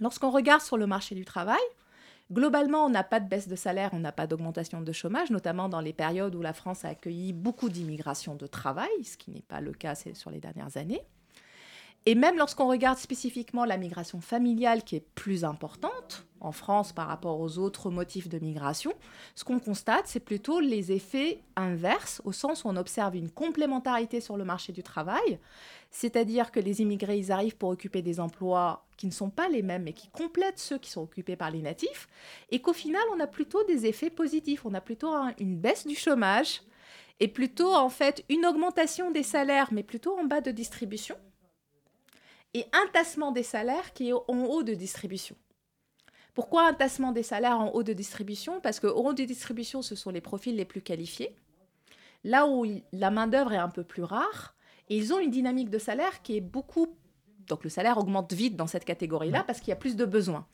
Lorsqu'on 0.00 0.30
regarde 0.30 0.62
sur 0.62 0.76
le 0.76 0.86
marché 0.86 1.14
du 1.14 1.24
travail, 1.24 1.60
globalement, 2.32 2.84
on 2.84 2.90
n'a 2.90 3.04
pas 3.04 3.20
de 3.20 3.28
baisse 3.28 3.48
de 3.48 3.56
salaire, 3.56 3.90
on 3.92 4.00
n'a 4.00 4.12
pas 4.12 4.26
d'augmentation 4.26 4.80
de 4.80 4.92
chômage, 4.92 5.30
notamment 5.30 5.68
dans 5.68 5.80
les 5.80 5.92
périodes 5.92 6.34
où 6.34 6.42
la 6.42 6.52
France 6.52 6.84
a 6.84 6.88
accueilli 6.88 7.32
beaucoup 7.32 7.68
d'immigration 7.68 8.34
de 8.34 8.46
travail, 8.46 9.04
ce 9.04 9.16
qui 9.16 9.30
n'est 9.30 9.42
pas 9.42 9.60
le 9.60 9.72
cas 9.72 9.94
sur 9.94 10.30
les 10.30 10.40
dernières 10.40 10.76
années. 10.76 11.02
Et 12.06 12.14
même 12.14 12.36
lorsqu'on 12.36 12.68
regarde 12.68 12.98
spécifiquement 12.98 13.64
la 13.64 13.78
migration 13.78 14.20
familiale 14.20 14.84
qui 14.84 14.96
est 14.96 15.06
plus 15.14 15.42
importante 15.42 16.26
en 16.38 16.52
France 16.52 16.92
par 16.92 17.06
rapport 17.06 17.40
aux 17.40 17.56
autres 17.56 17.90
motifs 17.90 18.28
de 18.28 18.38
migration, 18.38 18.92
ce 19.34 19.42
qu'on 19.42 19.58
constate, 19.58 20.06
c'est 20.06 20.20
plutôt 20.20 20.60
les 20.60 20.92
effets 20.92 21.40
inverses, 21.56 22.20
au 22.26 22.32
sens 22.32 22.64
où 22.64 22.68
on 22.68 22.76
observe 22.76 23.16
une 23.16 23.30
complémentarité 23.30 24.20
sur 24.20 24.36
le 24.36 24.44
marché 24.44 24.70
du 24.70 24.82
travail, 24.82 25.38
c'est-à-dire 25.90 26.52
que 26.52 26.60
les 26.60 26.82
immigrés, 26.82 27.16
ils 27.16 27.32
arrivent 27.32 27.56
pour 27.56 27.70
occuper 27.70 28.02
des 28.02 28.20
emplois 28.20 28.84
qui 28.98 29.06
ne 29.06 29.12
sont 29.12 29.30
pas 29.30 29.48
les 29.48 29.62
mêmes, 29.62 29.84
mais 29.84 29.94
qui 29.94 30.08
complètent 30.08 30.58
ceux 30.58 30.76
qui 30.76 30.90
sont 30.90 31.02
occupés 31.02 31.36
par 31.36 31.50
les 31.50 31.62
natifs, 31.62 32.06
et 32.50 32.60
qu'au 32.60 32.74
final, 32.74 33.02
on 33.14 33.20
a 33.20 33.26
plutôt 33.26 33.64
des 33.64 33.86
effets 33.86 34.10
positifs, 34.10 34.66
on 34.66 34.74
a 34.74 34.82
plutôt 34.82 35.14
une 35.38 35.56
baisse 35.56 35.86
du 35.86 35.96
chômage, 35.96 36.60
et 37.20 37.28
plutôt 37.28 37.74
en 37.74 37.88
fait 37.88 38.22
une 38.28 38.44
augmentation 38.44 39.10
des 39.10 39.22
salaires, 39.22 39.68
mais 39.72 39.82
plutôt 39.82 40.18
en 40.18 40.24
bas 40.24 40.42
de 40.42 40.50
distribution 40.50 41.16
et 42.54 42.64
un 42.72 42.86
tassement 42.92 43.32
des 43.32 43.42
salaires 43.42 43.92
qui 43.92 44.08
est 44.10 44.12
en 44.12 44.44
haut 44.44 44.62
de 44.62 44.74
distribution. 44.74 45.36
Pourquoi 46.32 46.66
un 46.66 46.74
tassement 46.74 47.12
des 47.12 47.22
salaires 47.22 47.58
en 47.58 47.70
haut 47.70 47.82
de 47.82 47.92
distribution? 47.92 48.60
Parce 48.60 48.80
que 48.80 48.86
haut 48.86 49.12
de 49.12 49.24
distribution, 49.24 49.82
ce 49.82 49.94
sont 49.94 50.10
les 50.10 50.20
profils 50.20 50.56
les 50.56 50.64
plus 50.64 50.82
qualifiés, 50.82 51.36
là 52.24 52.46
où 52.46 52.66
la 52.92 53.10
main-d'œuvre 53.10 53.52
est 53.52 53.58
un 53.58 53.68
peu 53.68 53.84
plus 53.84 54.02
rare, 54.02 54.56
et 54.88 54.96
ils 54.96 55.12
ont 55.12 55.18
une 55.18 55.30
dynamique 55.30 55.70
de 55.70 55.78
salaire 55.78 56.22
qui 56.22 56.36
est 56.36 56.40
beaucoup. 56.40 56.96
Donc 57.46 57.64
le 57.64 57.70
salaire 57.70 57.98
augmente 57.98 58.32
vite 58.32 58.56
dans 58.56 58.66
cette 58.66 58.84
catégorie-là 58.84 59.44
parce 59.44 59.60
qu'il 59.60 59.68
y 59.68 59.72
a 59.72 59.76
plus 59.76 59.96
de 59.96 60.04
besoins. 60.04 60.46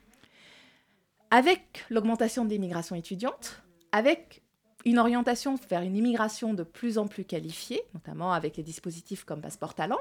Avec 1.30 1.84
l'augmentation 1.90 2.44
des 2.44 2.58
migrations 2.58 2.96
étudiantes, 2.96 3.62
avec 3.92 4.42
une 4.84 4.98
orientation 4.98 5.56
vers 5.68 5.82
une 5.82 5.96
immigration 5.96 6.54
de 6.54 6.62
plus 6.62 6.98
en 6.98 7.06
plus 7.06 7.24
qualifiée, 7.24 7.82
notamment 7.94 8.32
avec 8.32 8.56
les 8.56 8.62
dispositifs 8.62 9.24
comme 9.24 9.40
Passeport 9.40 9.74
Talent, 9.74 10.00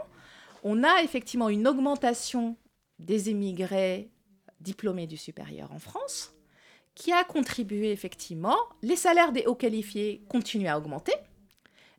on 0.63 0.83
a 0.83 1.01
effectivement 1.03 1.49
une 1.49 1.67
augmentation 1.67 2.55
des 2.99 3.29
émigrés 3.29 4.11
diplômés 4.59 5.07
du 5.07 5.17
supérieur 5.17 5.71
en 5.71 5.79
France, 5.79 6.33
qui 6.95 7.13
a 7.13 7.23
contribué 7.23 7.91
effectivement. 7.91 8.57
Les 8.81 8.97
salaires 8.97 9.31
des 9.31 9.45
hauts 9.45 9.55
qualifiés 9.55 10.25
continuent 10.27 10.67
à 10.67 10.77
augmenter, 10.77 11.13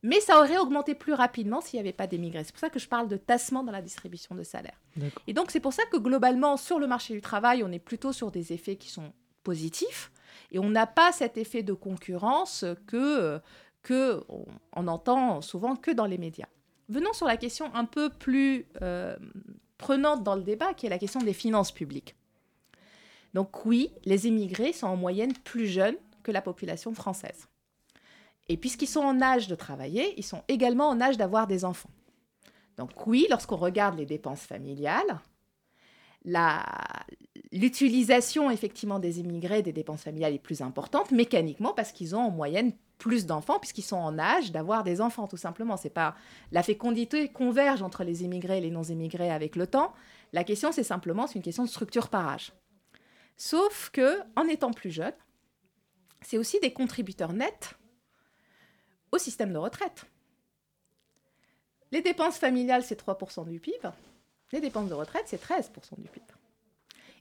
mais 0.03 0.21
ça 0.21 0.39
aurait 0.39 0.59
augmenté 0.59 0.95
plus 0.95 1.15
rapidement 1.15 1.61
s'il 1.61 1.79
n'y 1.79 1.81
avait 1.81 1.93
pas 1.95 2.07
d'émigrés. 2.07 2.45
C'est 2.45 2.53
pour 2.53 2.61
ça 2.61 2.71
que 2.71 2.79
je 2.79 2.89
parle 2.89 3.09
de 3.09 3.17
tassement 3.17 3.63
dans 3.65 3.73
la 3.73 3.83
distribution 3.83 4.35
de 4.35 4.43
salaires. 4.43 4.81
Et 5.27 5.33
donc 5.33 5.51
c'est 5.51 5.61
pour 5.61 5.73
ça 5.73 5.85
que 5.87 5.97
globalement, 5.97 6.57
sur 6.57 6.79
le 6.79 6.87
marché 6.87 7.15
du 7.15 7.21
travail, 7.21 7.63
on 7.65 7.73
est 7.73 7.79
plutôt 7.79 8.13
sur 8.13 8.31
des 8.31 8.53
effets 8.53 8.77
qui 8.77 8.91
sont 8.91 9.13
positifs, 9.43 10.13
et 10.53 10.59
on 10.59 10.69
n'a 10.69 10.87
pas 10.87 11.13
cet 11.13 11.39
effet 11.39 11.63
de 11.63 11.73
concurrence 11.73 12.65
que, 12.87 13.41
que 13.83 14.23
on 14.75 14.87
entend 14.87 15.41
souvent 15.41 15.77
que 15.77 15.91
dans 15.91 16.07
les 16.07 16.19
médias. 16.19 16.49
Venons 16.91 17.13
sur 17.13 17.27
la 17.27 17.37
question 17.37 17.73
un 17.73 17.85
peu 17.85 18.11
plus 18.11 18.67
euh, 18.83 19.17
prenante 19.79 20.25
dans 20.25 20.35
le 20.35 20.43
débat, 20.43 20.75
qui 20.75 20.87
est 20.87 20.91
la 20.91 20.99
question 20.99 21.21
des 21.21 21.33
finances 21.33 21.71
publiques. 21.71 22.17
Donc 23.33 23.65
oui, 23.65 23.93
les 24.05 24.27
immigrés 24.27 24.73
sont 24.73 24.89
en 24.89 24.97
moyenne 24.97 25.33
plus 25.33 25.69
jeunes 25.69 25.95
que 26.25 26.33
la 26.33 26.43
population 26.43 26.93
française. 26.93 27.47
Et 28.49 28.57
puisqu'ils 28.57 28.89
sont 28.89 29.03
en 29.03 29.23
âge 29.23 29.47
de 29.47 29.55
travailler, 29.55 30.15
ils 30.19 30.25
sont 30.25 30.43
également 30.49 30.89
en 30.89 31.01
âge 31.01 31.17
d'avoir 31.17 31.47
des 31.47 31.65
enfants. 31.65 31.93
Donc 32.77 33.07
oui, 33.07 33.29
lorsqu'on 33.31 33.57
regarde 33.57 33.97
les 33.97 34.07
dépenses 34.07 34.43
familiales, 34.43 35.21
l'utilisation 37.53 38.51
effectivement 38.51 38.99
des 38.99 39.21
immigrés 39.21 39.63
des 39.63 39.73
dépenses 39.73 40.03
familiales 40.03 40.35
est 40.35 40.41
plus 40.41 40.61
importante 40.61 41.13
mécaniquement 41.13 41.73
parce 41.73 41.93
qu'ils 41.93 42.17
ont 42.17 42.23
en 42.23 42.31
moyenne 42.31 42.73
plus 43.01 43.27
d'enfants 43.27 43.59
puisqu'ils 43.59 43.83
sont 43.83 43.97
en 43.97 44.17
âge 44.19 44.53
d'avoir 44.53 44.85
des 44.85 45.01
enfants 45.01 45.27
tout 45.27 45.37
simplement. 45.37 45.77
C'est 45.77 45.93
la 46.53 46.63
fécondité 46.63 47.29
converge 47.33 47.83
entre 47.83 48.05
les 48.05 48.23
immigrés 48.23 48.59
et 48.59 48.61
les 48.61 48.71
non-immigrés 48.71 49.33
avec 49.33 49.57
le 49.57 49.67
temps. 49.67 49.93
La 50.33 50.45
question 50.45 50.71
c'est 50.71 50.85
simplement 50.85 51.27
c'est 51.27 51.35
une 51.35 51.43
question 51.43 51.65
de 51.65 51.69
structure 51.69 52.09
par 52.09 52.29
âge. 52.29 52.53
Sauf 53.37 53.91
que 53.91 54.21
en 54.37 54.47
étant 54.47 54.71
plus 54.71 54.91
jeune, 54.91 55.15
c'est 56.21 56.39
aussi 56.39 56.61
des 56.61 56.73
contributeurs 56.73 57.33
nets 57.33 57.75
au 59.11 59.19
système 59.19 59.53
de 59.53 59.59
retraite. 59.59 60.05
Les 61.91 62.03
dépenses 62.03 62.39
familiales 62.39 62.85
c'est 62.85 63.03
3% 63.03 63.49
du 63.49 63.59
PIB, 63.59 63.89
les 64.53 64.61
dépenses 64.61 64.89
de 64.89 64.95
retraite 64.95 65.25
c'est 65.27 65.43
13% 65.43 65.99
du 65.99 66.09
PIB. 66.09 66.27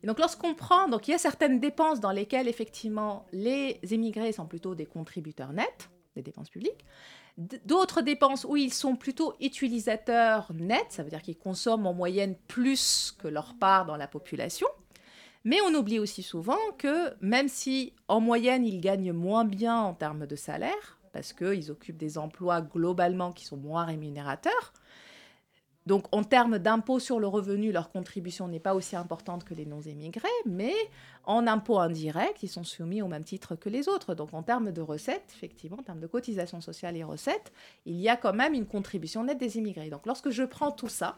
Et 0.04 0.08
donc 0.08 0.20
lorsqu'on 0.20 0.54
prend, 0.54 0.88
donc 0.88 1.08
il 1.08 1.12
y 1.12 1.14
a 1.14 1.18
certaines 1.18 1.60
dépenses 1.60 2.00
dans 2.00 2.12
lesquelles 2.12 2.48
effectivement 2.48 3.26
les 3.32 3.80
émigrés 3.92 4.32
sont 4.32 4.46
plutôt 4.46 4.76
des 4.76 4.86
contributeurs 4.86 5.52
nets 5.54 5.90
des 6.16 6.22
dépenses 6.22 6.50
publiques, 6.50 6.86
d'autres 7.66 8.02
dépenses 8.02 8.46
où 8.46 8.58
ils 8.58 8.74
sont 8.74 8.96
plutôt 8.96 9.34
utilisateurs 9.40 10.52
nets, 10.54 10.92
ça 10.92 11.04
veut 11.04 11.10
dire 11.10 11.22
qu'ils 11.22 11.38
consomment 11.38 11.88
en 11.88 11.94
moyenne 11.94 12.36
plus 12.48 13.16
que 13.18 13.28
leur 13.28 13.56
part 13.56 13.86
dans 13.86 13.96
la 13.96 14.08
population. 14.08 14.68
Mais 15.46 15.58
on 15.62 15.74
oublie 15.74 16.00
aussi 16.00 16.22
souvent 16.22 16.58
que 16.78 17.14
même 17.22 17.48
si 17.48 17.94
en 18.08 18.20
moyenne 18.20 18.66
ils 18.66 18.82
gagnent 18.82 19.14
moins 19.14 19.46
bien 19.46 19.80
en 19.80 19.94
termes 19.94 20.26
de 20.26 20.36
salaire, 20.36 21.00
parce 21.14 21.32
qu'ils 21.32 21.72
occupent 21.72 21.98
des 21.98 22.18
emplois 22.18 22.62
globalement 22.62 23.32
qui 23.32 23.46
sont 23.46 23.58
moins 23.58 23.86
rémunérateurs, 23.86 24.74
donc 25.90 26.06
en 26.12 26.24
termes 26.24 26.60
d'impôt 26.60 27.00
sur 27.00 27.20
le 27.20 27.26
revenu, 27.26 27.72
leur 27.72 27.90
contribution 27.90 28.48
n'est 28.48 28.60
pas 28.60 28.76
aussi 28.76 28.96
importante 28.96 29.44
que 29.44 29.56
les 29.56 29.66
non-émigrés, 29.66 30.30
mais 30.46 30.76
en 31.24 31.48
impôt 31.48 31.80
indirect, 31.80 32.44
ils 32.44 32.48
sont 32.48 32.64
soumis 32.64 33.02
au 33.02 33.08
même 33.08 33.24
titre 33.24 33.56
que 33.56 33.70
les 33.70 33.90
autres. 33.90 34.14
Donc 34.14 34.36
en 34.36 34.44
termes 34.44 34.72
de 34.72 34.82
recettes, 34.82 35.34
effectivement, 35.36 35.78
en 35.80 35.82
termes 35.82 36.00
de 36.00 36.06
cotisation 36.06 36.62
sociale 36.62 36.96
et 36.96 37.04
recettes, 37.04 37.52
il 37.88 37.96
y 37.96 38.08
a 38.08 38.16
quand 38.16 38.34
même 38.34 38.54
une 38.54 38.68
contribution 38.68 39.24
nette 39.24 39.40
des 39.40 39.58
immigrés. 39.58 39.90
Donc 39.90 40.06
lorsque 40.06 40.30
je 40.30 40.44
prends 40.44 40.72
tout 40.72 40.90
ça, 40.90 41.18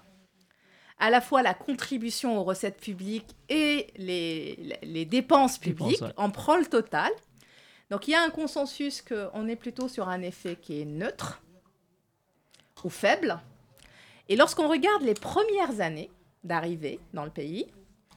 à 0.99 1.09
la 1.09 1.19
fois 1.19 1.43
la 1.43 1.53
contribution 1.53 2.39
aux 2.39 2.45
recettes 2.45 2.79
publiques 2.79 3.35
et 3.49 3.87
les, 3.97 5.05
dépenses 5.05 5.57
publiques, 5.57 6.01
on 6.15 6.31
prend 6.31 6.55
le 6.55 6.65
total. 6.65 7.11
Donc 7.89 8.07
il 8.07 8.11
y 8.11 8.15
a 8.15 8.23
un 8.23 8.29
consensus 8.29 9.01
qu'on 9.01 9.49
est 9.49 9.57
plutôt 9.57 9.89
sur 9.89 10.07
un 10.07 10.21
effet 10.21 10.55
qui 10.55 10.79
est 10.79 10.85
neutre 10.85 11.41
ou 12.85 12.89
faible 12.89 13.41
et 14.31 14.38
lorsqu'on 14.38 14.69
regarde 14.69 15.03
les 15.03 15.13
premières 15.13 15.81
années 15.81 16.09
d'arrivée 16.45 17.01
dans 17.13 17.25
le 17.25 17.29
pays, 17.29 17.65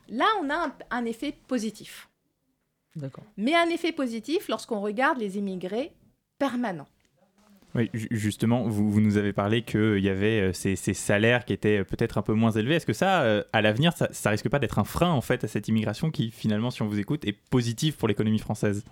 là, 0.09 0.27
on 0.41 0.49
a 0.49 0.73
un, 0.93 1.05
effet 1.07 1.35
positif. 1.49 2.09
D'accord. 2.95 3.25
Mais 3.37 3.57
un 3.57 3.69
effet 3.69 3.91
positif 3.91 4.47
lorsqu'on 4.47 4.81
regarde 4.81 5.19
les 5.19 5.39
immigrés 5.39 5.93
permanents. 6.39 6.87
Oui, 7.75 7.91
justement, 8.13 8.63
vous, 8.69 9.01
nous 9.01 9.17
avez 9.17 9.33
parlé 9.33 9.63
qu'il 9.63 9.99
y 9.99 10.09
avait 10.09 10.41
euh, 10.41 10.53
ces, 10.53 10.77
salaires 10.77 11.45
qui 11.45 11.53
étaient 11.53 11.79
euh, 11.79 11.85
peut-être 11.85 12.17
un 12.17 12.23
peu 12.23 12.35
moins 12.35 12.53
élevés. 12.53 12.77
Est-ce 12.77 12.87
que 12.87 12.93
ça, 12.93 13.23
euh, 13.23 13.43
à 13.53 13.61
l'avenir, 13.61 13.93
ça, 13.97 14.07
ça 14.13 14.31
risque 14.31 14.49
pas 14.49 14.61
d'être 14.61 14.79
un 14.79 14.85
frein 14.85 15.11
en 15.11 15.21
fait 15.21 15.43
à 15.43 15.49
cette 15.49 15.67
immigration 15.67 16.13
qui, 16.13 16.31
finalement, 16.31 16.71
si 16.71 16.83
on 16.83 16.87
vous 16.87 17.01
écoute, 17.01 17.25
est 17.25 17.33
positive 17.33 17.97
pour 17.97 18.07
l'économie 18.07 18.39
française? 18.39 18.85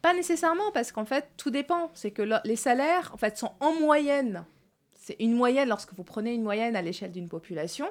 Pas 0.00 0.14
nécessairement, 0.14 0.72
parce 0.72 0.92
qu'en 0.92 1.04
fait, 1.04 1.28
tout 1.36 1.50
dépend. 1.50 1.90
C'est 1.92 2.10
que 2.10 2.22
les 2.46 2.56
salaires, 2.56 3.10
en 3.12 3.18
fait, 3.18 3.36
sont 3.36 3.52
en 3.60 3.74
moyenne 3.78 4.46
c'est 5.06 5.16
une 5.20 5.34
moyenne, 5.34 5.68
lorsque 5.68 5.94
vous 5.94 6.02
prenez 6.02 6.34
une 6.34 6.42
moyenne 6.42 6.74
à 6.74 6.82
l'échelle 6.82 7.12
d'une 7.12 7.28
population, 7.28 7.86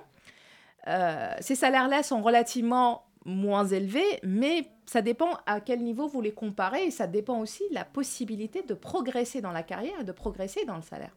euh, 0.88 1.34
ces 1.39 1.55
salaires-là 1.55 2.03
sont 2.03 2.22
relativement 2.22 3.05
moins 3.24 3.65
élevés, 3.65 4.19
mais 4.22 4.67
ça 4.86 5.01
dépend 5.01 5.29
à 5.45 5.62
quel 5.62 5.81
niveau 5.81 6.10
vous 6.10 6.19
les 6.19 6.34
comparez 6.34 6.88
et 6.88 6.91
ça 6.91 7.07
dépend 7.07 7.39
aussi 7.39 7.63
de 7.69 7.74
la 7.74 7.86
possibilité 7.86 8.63
de 8.63 8.74
progresser 8.74 9.39
dans 9.39 9.53
la 9.53 9.63
carrière 9.63 10.01
et 10.01 10.03
de 10.03 10.12
progresser 10.12 10.65
dans 10.65 10.75
le 10.75 10.81
salaire. 10.81 11.15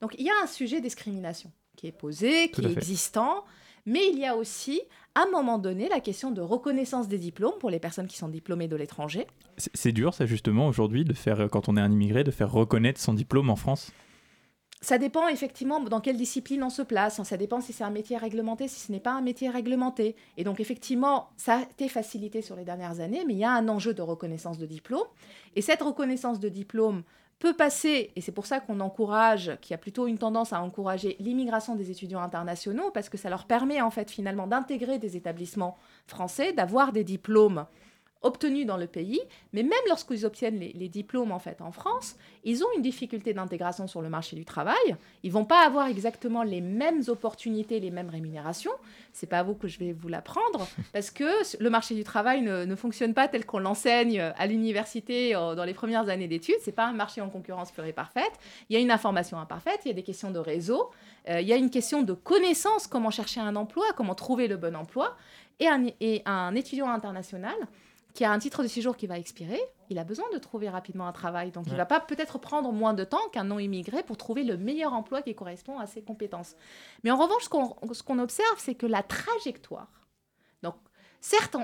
Donc 0.00 0.14
il 0.20 0.24
y 0.24 0.30
a 0.30 0.34
un 0.40 0.46
sujet 0.46 0.76
de 0.76 0.84
discrimination 0.84 1.50
qui 1.74 1.88
est 1.88 1.98
posé, 1.98 2.52
qui 2.52 2.64
est 2.64 2.70
existant, 2.70 3.42
mais 3.86 4.08
il 4.08 4.20
y 4.20 4.26
a 4.26 4.36
aussi, 4.36 4.80
à 5.16 5.22
un 5.22 5.30
moment 5.32 5.58
donné, 5.58 5.88
la 5.88 5.98
question 5.98 6.30
de 6.30 6.40
reconnaissance 6.40 7.08
des 7.08 7.18
diplômes 7.18 7.58
pour 7.58 7.70
les 7.70 7.80
personnes 7.80 8.06
qui 8.06 8.18
sont 8.18 8.28
diplômées 8.28 8.68
de 8.68 8.76
l'étranger. 8.76 9.26
C'est 9.56 9.90
dur, 9.90 10.14
ça, 10.14 10.26
justement, 10.26 10.68
aujourd'hui, 10.68 11.04
de 11.04 11.12
faire, 11.12 11.48
quand 11.50 11.68
on 11.68 11.76
est 11.76 11.80
un 11.80 11.90
immigré, 11.90 12.22
de 12.22 12.30
faire 12.30 12.52
reconnaître 12.52 13.00
son 13.00 13.14
diplôme 13.14 13.50
en 13.50 13.56
France? 13.56 13.90
Ça 14.82 14.96
dépend 14.96 15.28
effectivement 15.28 15.80
dans 15.80 16.00
quelle 16.00 16.16
discipline 16.16 16.62
on 16.62 16.70
se 16.70 16.80
place. 16.80 17.22
Ça 17.22 17.36
dépend 17.36 17.60
si 17.60 17.72
c'est 17.72 17.84
un 17.84 17.90
métier 17.90 18.16
réglementé, 18.16 18.66
si 18.66 18.80
ce 18.80 18.90
n'est 18.90 19.00
pas 19.00 19.12
un 19.12 19.20
métier 19.20 19.50
réglementé. 19.50 20.16
Et 20.38 20.44
donc 20.44 20.58
effectivement, 20.58 21.28
ça 21.36 21.58
a 21.58 21.62
été 21.62 21.88
facilité 21.88 22.40
sur 22.40 22.56
les 22.56 22.64
dernières 22.64 23.00
années, 23.00 23.24
mais 23.26 23.34
il 23.34 23.38
y 23.38 23.44
a 23.44 23.52
un 23.52 23.68
enjeu 23.68 23.92
de 23.92 24.00
reconnaissance 24.00 24.56
de 24.58 24.64
diplôme. 24.64 25.06
Et 25.54 25.60
cette 25.60 25.82
reconnaissance 25.82 26.40
de 26.40 26.48
diplôme 26.48 27.02
peut 27.40 27.54
passer, 27.54 28.10
et 28.16 28.20
c'est 28.20 28.32
pour 28.32 28.46
ça 28.46 28.60
qu'on 28.60 28.80
encourage, 28.80 29.56
qu'il 29.60 29.72
y 29.72 29.74
a 29.74 29.78
plutôt 29.78 30.06
une 30.06 30.18
tendance 30.18 30.52
à 30.52 30.62
encourager 30.62 31.16
l'immigration 31.20 31.74
des 31.74 31.90
étudiants 31.90 32.20
internationaux, 32.20 32.90
parce 32.92 33.08
que 33.08 33.16
ça 33.16 33.30
leur 33.30 33.46
permet 33.46 33.80
en 33.80 33.90
fait 33.90 34.10
finalement 34.10 34.46
d'intégrer 34.46 34.98
des 34.98 35.16
établissements 35.16 35.76
français, 36.06 36.52
d'avoir 36.52 36.92
des 36.92 37.04
diplômes 37.04 37.66
obtenus 38.22 38.66
dans 38.66 38.76
le 38.76 38.86
pays, 38.86 39.20
mais 39.52 39.62
même 39.62 39.72
lorsqu'ils 39.88 40.26
obtiennent 40.26 40.58
les, 40.58 40.88
diplômes 40.88 41.32
en 41.32 41.38
fait 41.38 41.62
en 41.62 41.72
France, 41.72 42.16
ils 42.44 42.62
ont 42.62 42.68
une 42.76 42.82
difficulté 42.82 43.32
d'intégration 43.32 43.86
sur 43.86 44.02
le 44.02 44.10
marché 44.10 44.36
du 44.36 44.44
travail. 44.44 44.96
Ils 45.22 45.32
vont 45.32 45.44
pas 45.44 45.64
avoir 45.64 45.86
exactement 45.86 46.42
les 46.42 46.60
mêmes 46.60 47.02
opportunités, 47.08 47.80
les 47.80 47.90
mêmes 47.90 48.10
rémunérations. 48.10 48.72
C'est 49.12 49.26
pas 49.26 49.38
à 49.38 49.42
vous 49.42 49.54
que 49.54 49.68
je 49.68 49.78
vais 49.78 49.92
vous 49.92 50.08
l'apprendre, 50.08 50.68
parce 50.92 51.10
que 51.10 51.24
le 51.62 51.70
marché 51.70 51.94
du 51.94 52.04
travail 52.04 52.42
ne, 52.42 52.74
fonctionne 52.74 53.14
pas 53.14 53.28
tel 53.28 53.46
qu'on 53.46 53.58
l'enseigne 53.58 54.20
à 54.20 54.46
l'université 54.46 55.34
euh, 55.34 55.54
dans 55.54 55.64
les 55.64 55.74
premières 55.74 56.08
années 56.08 56.28
d'études. 56.28 56.56
C'est 56.62 56.72
pas 56.72 56.86
un 56.86 56.92
marché 56.92 57.20
en 57.20 57.30
concurrence 57.30 57.72
pure 57.72 57.84
et 57.84 57.92
parfaite. 57.92 58.32
Il 58.68 58.74
y 58.74 58.76
a 58.76 58.80
une 58.80 58.90
information 58.90 59.38
imparfaite, 59.38 59.80
il 59.84 59.88
y 59.88 59.90
a 59.92 59.94
des 59.94 60.02
questions 60.02 60.30
de 60.30 60.38
réseau, 60.38 60.90
euh, 61.28 61.40
il 61.40 61.48
y 61.48 61.52
a 61.52 61.56
une 61.56 61.70
question 61.70 62.02
de 62.02 62.12
connaissance, 62.12 62.86
comment 62.86 63.10
chercher 63.10 63.40
un 63.40 63.56
emploi, 63.56 63.84
comment 63.96 64.14
trouver 64.14 64.46
le 64.46 64.56
bon 64.56 64.76
emploi, 64.76 65.16
et 65.58 65.68
et 66.00 66.22
un 66.24 66.54
étudiant 66.54 66.88
international 66.88 67.54
qui 68.14 68.24
a 68.24 68.32
un 68.32 68.38
titre 68.38 68.62
de 68.62 68.68
séjour 68.68 68.96
qui 68.96 69.06
va 69.06 69.18
expirer, 69.18 69.60
il 69.88 69.98
a 69.98 70.04
besoin 70.04 70.26
de 70.32 70.38
trouver 70.38 70.68
rapidement 70.68 71.06
un 71.06 71.12
travail. 71.12 71.50
Donc, 71.50 71.66
il 71.66 71.72
ne 71.72 71.78
va 71.78 71.86
pas 71.86 72.00
peut-être 72.00 72.38
prendre 72.38 72.72
moins 72.72 72.94
de 72.94 73.04
temps 73.04 73.28
qu'un 73.32 73.44
non-immigré 73.44 74.02
pour 74.02 74.16
trouver 74.16 74.44
le 74.44 74.56
meilleur 74.56 74.92
emploi 74.92 75.22
qui 75.22 75.34
correspond 75.34 75.78
à 75.78 75.86
ses 75.86 76.02
compétences. 76.02 76.54
Mais 77.02 77.10
en 77.10 77.16
revanche, 77.16 77.44
ce 77.44 78.02
qu'on 78.02 78.18
observe, 78.18 78.58
c'est 78.58 78.74
que 78.74 78.86
la 78.86 79.02
trajectoire, 79.02 80.06
donc 80.62 80.76
certes, 81.20 81.56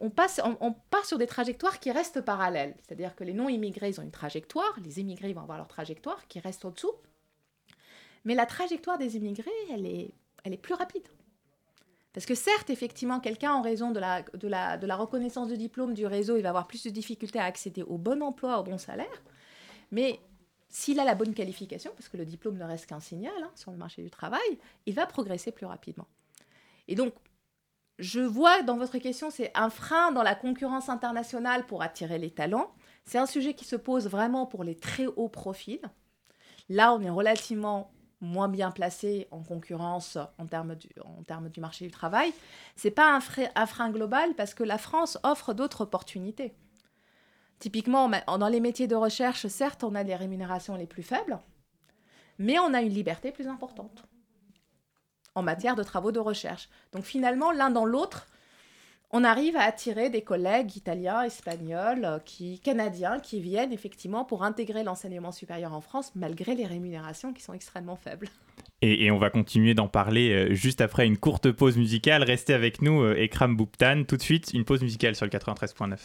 on, 0.00 0.10
passe, 0.10 0.40
on, 0.60 0.72
part 0.72 1.04
sur 1.06 1.18
des 1.18 1.26
trajectoires 1.26 1.80
qui 1.80 1.90
restent 1.90 2.20
parallèles. 2.20 2.74
C'est-à-dire 2.78 3.16
que 3.16 3.24
les 3.24 3.32
non-immigrés, 3.32 3.88
ils 3.88 4.00
ont 4.00 4.04
une 4.04 4.10
trajectoire, 4.10 4.76
les 4.84 5.00
immigrés 5.00 5.32
vont 5.32 5.42
avoir 5.42 5.58
leur 5.58 5.68
trajectoire 5.68 6.26
qui 6.28 6.40
reste 6.40 6.64
au-dessous. 6.64 6.92
Mais 8.24 8.34
la 8.34 8.46
trajectoire 8.46 8.98
des 8.98 9.16
immigrés, 9.16 9.50
elle 9.72 9.86
est, 9.86 10.12
elle 10.44 10.52
est 10.52 10.58
plus 10.58 10.74
rapide. 10.74 11.06
Parce 12.16 12.24
que 12.24 12.34
certes, 12.34 12.70
effectivement, 12.70 13.20
quelqu'un, 13.20 13.52
en 13.52 13.60
raison 13.60 13.90
de 13.90 14.00
la, 14.00 14.96
reconnaissance 14.96 15.48
de 15.48 15.54
diplôme 15.54 15.92
du 15.92 16.06
réseau, 16.06 16.38
il 16.38 16.42
va 16.42 16.48
avoir 16.48 16.66
plus 16.66 16.82
de 16.82 16.88
difficultés 16.88 17.38
à 17.38 17.44
accéder 17.44 17.82
au 17.82 17.98
bon 17.98 18.22
emploi, 18.22 18.58
au 18.58 18.62
bon 18.62 18.78
salaire. 18.78 19.22
Mais 19.90 20.18
s'il 20.70 20.98
a 20.98 21.04
la 21.04 21.14
bonne 21.14 21.34
qualification, 21.34 21.90
parce 21.94 22.08
que 22.08 22.16
le 22.16 22.24
diplôme 22.24 22.56
ne 22.56 22.64
reste 22.64 22.86
qu'un 22.86 23.00
signal 23.00 23.34
hein, 23.42 23.50
sur 23.54 23.70
le 23.70 23.76
marché 23.76 24.02
du 24.02 24.08
travail, 24.08 24.40
il 24.86 24.94
va 24.94 25.04
progresser 25.04 25.52
plus 25.52 25.66
rapidement. 25.66 26.06
Et 26.88 26.94
donc, 26.94 27.12
je 27.98 28.20
vois 28.20 28.62
dans 28.62 28.78
votre 28.78 28.96
question, 28.96 29.28
c'est 29.28 29.50
un 29.54 29.68
frein 29.68 30.10
dans 30.10 30.22
la 30.22 30.34
concurrence 30.34 30.88
internationale 30.88 31.66
pour 31.66 31.82
attirer 31.82 32.16
les 32.16 32.30
talents. 32.30 32.72
C'est 33.04 33.18
un 33.18 33.26
sujet 33.26 33.52
qui 33.52 33.66
se 33.66 33.76
pose 33.76 34.08
vraiment 34.08 34.46
pour 34.46 34.64
les 34.64 34.74
très 34.74 35.04
hauts 35.04 35.28
profils. 35.28 35.82
Là, 36.70 36.94
on 36.94 37.02
est 37.02 37.10
relativement 37.10 37.92
moins 38.20 38.48
bien 38.48 38.70
placés 38.70 39.28
en 39.30 39.42
concurrence 39.42 40.18
en 40.38 40.46
termes 40.46 40.74
du, 40.74 40.88
en 41.04 41.22
termes 41.22 41.48
du 41.48 41.60
marché 41.60 41.84
du 41.84 41.90
travail, 41.90 42.32
c'est 42.74 42.90
pas 42.90 43.14
un, 43.14 43.20
un, 43.54 43.66
frein 43.66 43.90
global 43.90 44.34
parce 44.34 44.54
que 44.54 44.64
la 44.64 44.78
France 44.78 45.18
offre 45.22 45.52
d'autres 45.52 45.82
opportunités. 45.82 46.54
Typiquement, 47.58 48.10
dans 48.26 48.48
les 48.48 48.60
métiers 48.60 48.86
de 48.86 48.96
recherche, 48.96 49.46
certes, 49.46 49.84
on 49.84 49.94
a 49.94 50.04
des 50.04 50.14
rémunérations 50.14 50.76
les 50.76 50.86
plus 50.86 51.02
faibles, 51.02 51.38
mais 52.38 52.58
on 52.58 52.74
a 52.74 52.82
une 52.82 52.92
liberté 52.92 53.32
plus 53.32 53.48
importante 53.48 54.04
en 55.36 55.42
matière 55.42 55.76
de 55.76 55.82
travaux 55.82 56.12
de 56.12 56.18
recherche. 56.18 56.68
Donc 56.92 57.04
finalement, 57.04 57.52
l'un 57.52 57.70
dans 57.70 57.84
l'autre, 57.84 58.26
on 59.16 59.24
arrive 59.24 59.56
à 59.56 59.62
attirer 59.62 60.10
des 60.10 60.20
collègues 60.20 60.76
italiens, 60.76 61.22
espagnols, 61.22 62.04
euh, 62.04 62.18
qui, 62.18 62.60
canadiens 62.60 63.18
qui 63.18 63.40
viennent 63.40 63.72
effectivement 63.72 64.26
pour 64.26 64.44
intégrer 64.44 64.84
l'enseignement 64.84 65.32
supérieur 65.32 65.72
en 65.72 65.80
France 65.80 66.12
malgré 66.14 66.54
les 66.54 66.66
rémunérations 66.66 67.32
qui 67.32 67.42
sont 67.42 67.54
extrêmement 67.54 67.96
faibles. 67.96 68.28
Et, 68.82 69.10
on 69.10 69.16
va 69.18 69.30
continuer 69.30 69.72
d'en 69.72 69.88
parler 69.88 70.32
euh, 70.32 70.54
juste 70.54 70.82
après 70.82 71.06
une 71.06 71.16
courte 71.16 71.50
pause 71.50 71.78
musicale. 71.78 72.24
Restez 72.24 72.52
avec 72.52 72.82
nous, 72.82 73.00
euh, 73.00 73.16
Ekram 73.16 73.56
Bouptan. 73.56 74.04
Tout 74.06 74.18
de 74.18 74.22
suite, 74.22 74.50
une 74.52 74.66
pause 74.66 74.82
musicale 74.82 75.16
sur 75.16 75.24
le 75.24 75.30
93.9. 75.30 75.96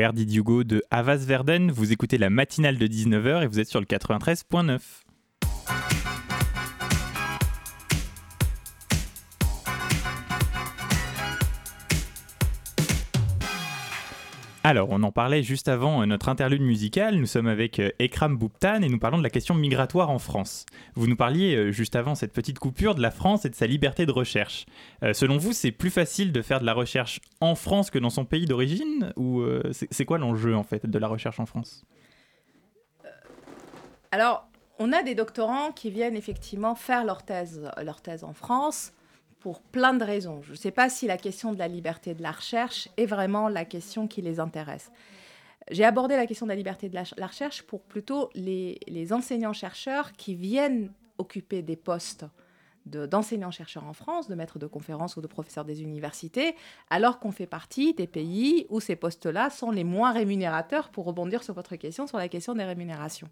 Where 0.00 0.14
Did 0.14 0.30
de 0.66 0.82
Avas 0.90 1.26
Verden. 1.26 1.70
Vous 1.70 1.92
écoutez 1.92 2.16
la 2.16 2.30
matinale 2.30 2.78
de 2.78 2.86
19h 2.86 3.42
et 3.42 3.46
vous 3.46 3.60
êtes 3.60 3.68
sur 3.68 3.80
le 3.80 3.86
93.9. 3.86 4.80
Alors, 14.70 14.86
on 14.92 15.02
en 15.02 15.10
parlait 15.10 15.42
juste 15.42 15.66
avant 15.66 16.00
euh, 16.00 16.06
notre 16.06 16.28
interlude 16.28 16.62
musical. 16.62 17.16
Nous 17.16 17.26
sommes 17.26 17.48
avec 17.48 17.80
euh, 17.80 17.90
Ekram 17.98 18.36
Bouptan 18.36 18.82
et 18.82 18.88
nous 18.88 19.00
parlons 19.00 19.18
de 19.18 19.24
la 19.24 19.28
question 19.28 19.56
migratoire 19.56 20.10
en 20.10 20.20
France. 20.20 20.64
Vous 20.94 21.08
nous 21.08 21.16
parliez 21.16 21.56
euh, 21.56 21.72
juste 21.72 21.96
avant 21.96 22.14
cette 22.14 22.32
petite 22.32 22.60
coupure 22.60 22.94
de 22.94 23.02
la 23.02 23.10
France 23.10 23.44
et 23.44 23.50
de 23.50 23.56
sa 23.56 23.66
liberté 23.66 24.06
de 24.06 24.12
recherche. 24.12 24.66
selon 25.12 25.38
vous, 25.38 25.52
c'est 25.52 25.72
plus 25.72 25.90
facile 25.90 26.30
de 26.30 26.40
faire 26.40 26.60
de 26.60 26.66
la 26.66 26.72
recherche 26.72 27.20
en 27.40 27.56
France 27.56 27.90
que 27.90 27.98
dans 27.98 28.10
son 28.10 28.24
pays 28.24 28.46
d'origine 28.46 29.12
Ou 29.16 29.42
c'est 29.72 30.04
quoi 30.04 30.18
l'enjeu 30.18 30.54
en 30.54 30.62
fait 30.62 30.86
de 30.86 30.98
la 31.00 31.08
recherche 31.08 31.40
en 31.40 31.46
France? 31.46 31.84
Alors, 34.12 34.46
on 34.78 34.92
a 34.92 35.02
des 35.02 35.16
doctorants 35.16 35.72
qui 35.72 35.90
viennent 35.90 36.16
effectivement 36.16 36.76
faire 36.76 37.04
leur 37.04 37.24
thèse, 37.24 37.68
leur 37.82 38.02
thèse 38.02 38.22
en 38.22 38.34
France 38.34 38.92
pour 39.40 39.62
plein 39.62 39.94
de 39.94 40.04
raisons. 40.04 40.42
Je 40.42 40.52
ne 40.52 40.56
sais 40.56 40.70
pas 40.70 40.88
si 40.88 41.06
la 41.06 41.16
question 41.16 41.52
de 41.52 41.58
la 41.58 41.68
liberté 41.68 42.14
de 42.14 42.22
la 42.22 42.30
recherche 42.30 42.88
est 42.96 43.06
vraiment 43.06 43.48
la 43.48 43.64
question 43.64 44.06
qui 44.06 44.22
les 44.22 44.38
intéresse. 44.38 44.92
J'ai 45.70 45.84
abordé 45.84 46.16
la 46.16 46.26
question 46.26 46.46
de 46.46 46.50
la 46.50 46.56
liberté 46.56 46.88
de 46.88 46.94
la, 46.94 47.26
recherche 47.26 47.62
pour 47.62 47.82
plutôt 47.82 48.30
les 48.34 49.12
enseignants-chercheurs 49.12 50.12
qui 50.12 50.34
viennent 50.34 50.92
occuper 51.18 51.62
des 51.62 51.76
postes 51.76 52.24
d'enseignants-chercheurs 52.86 53.84
en 53.84 53.92
France, 53.92 54.28
de 54.28 54.34
maîtres 54.34 54.58
de 54.58 54.66
conférences 54.66 55.16
ou 55.16 55.20
de 55.20 55.26
professeurs 55.26 55.64
des 55.64 55.82
universités, 55.82 56.54
alors 56.88 57.18
qu'on 57.18 57.32
fait 57.32 57.46
partie 57.46 57.94
des 57.94 58.06
pays 58.06 58.66
où 58.68 58.80
ces 58.80 58.96
postes-là 58.96 59.50
sont 59.50 59.70
les 59.70 59.84
moins 59.84 60.12
rémunérateurs, 60.12 60.88
pour 60.90 61.04
rebondir 61.04 61.42
sur 61.42 61.54
votre 61.54 61.76
question 61.76 62.06
sur 62.06 62.18
la 62.18 62.28
question 62.28 62.54
des 62.54 62.64
rémunérations. 62.64 63.28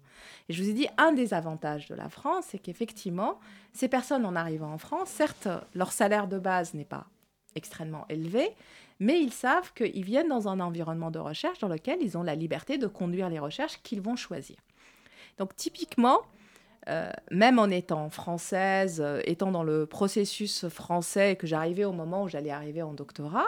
Et 0.47 0.53
je 0.53 0.63
vous 0.63 0.69
ai 0.69 0.73
dit, 0.73 0.87
un 0.97 1.11
des 1.11 1.33
avantages 1.33 1.87
de 1.87 1.95
la 1.95 2.09
France, 2.09 2.45
c'est 2.49 2.59
qu'effectivement, 2.59 3.39
ces 3.73 3.87
personnes 3.87 4.25
en 4.25 4.35
arrivant 4.35 4.71
en 4.71 4.77
France, 4.77 5.09
certes, 5.09 5.47
leur 5.73 5.91
salaire 5.91 6.27
de 6.27 6.39
base 6.39 6.73
n'est 6.73 6.85
pas 6.85 7.07
extrêmement 7.55 8.05
élevé, 8.09 8.51
mais 8.99 9.21
ils 9.21 9.33
savent 9.33 9.73
qu'ils 9.73 10.03
viennent 10.03 10.27
dans 10.27 10.47
un 10.47 10.59
environnement 10.59 11.11
de 11.11 11.19
recherche 11.19 11.59
dans 11.59 11.67
lequel 11.67 11.99
ils 12.01 12.17
ont 12.17 12.23
la 12.23 12.35
liberté 12.35 12.77
de 12.77 12.87
conduire 12.87 13.29
les 13.29 13.39
recherches 13.39 13.81
qu'ils 13.81 14.01
vont 14.01 14.15
choisir. 14.15 14.57
Donc 15.37 15.55
typiquement, 15.55 16.19
euh, 16.87 17.11
même 17.29 17.59
en 17.59 17.67
étant 17.67 18.09
française, 18.09 19.01
euh, 19.03 19.21
étant 19.25 19.51
dans 19.51 19.63
le 19.63 19.85
processus 19.85 20.67
français, 20.69 21.35
que 21.35 21.45
j'arrivais 21.45 21.83
au 21.83 21.91
moment 21.91 22.23
où 22.23 22.27
j'allais 22.27 22.51
arriver 22.51 22.81
en 22.81 22.93
doctorat, 22.93 23.47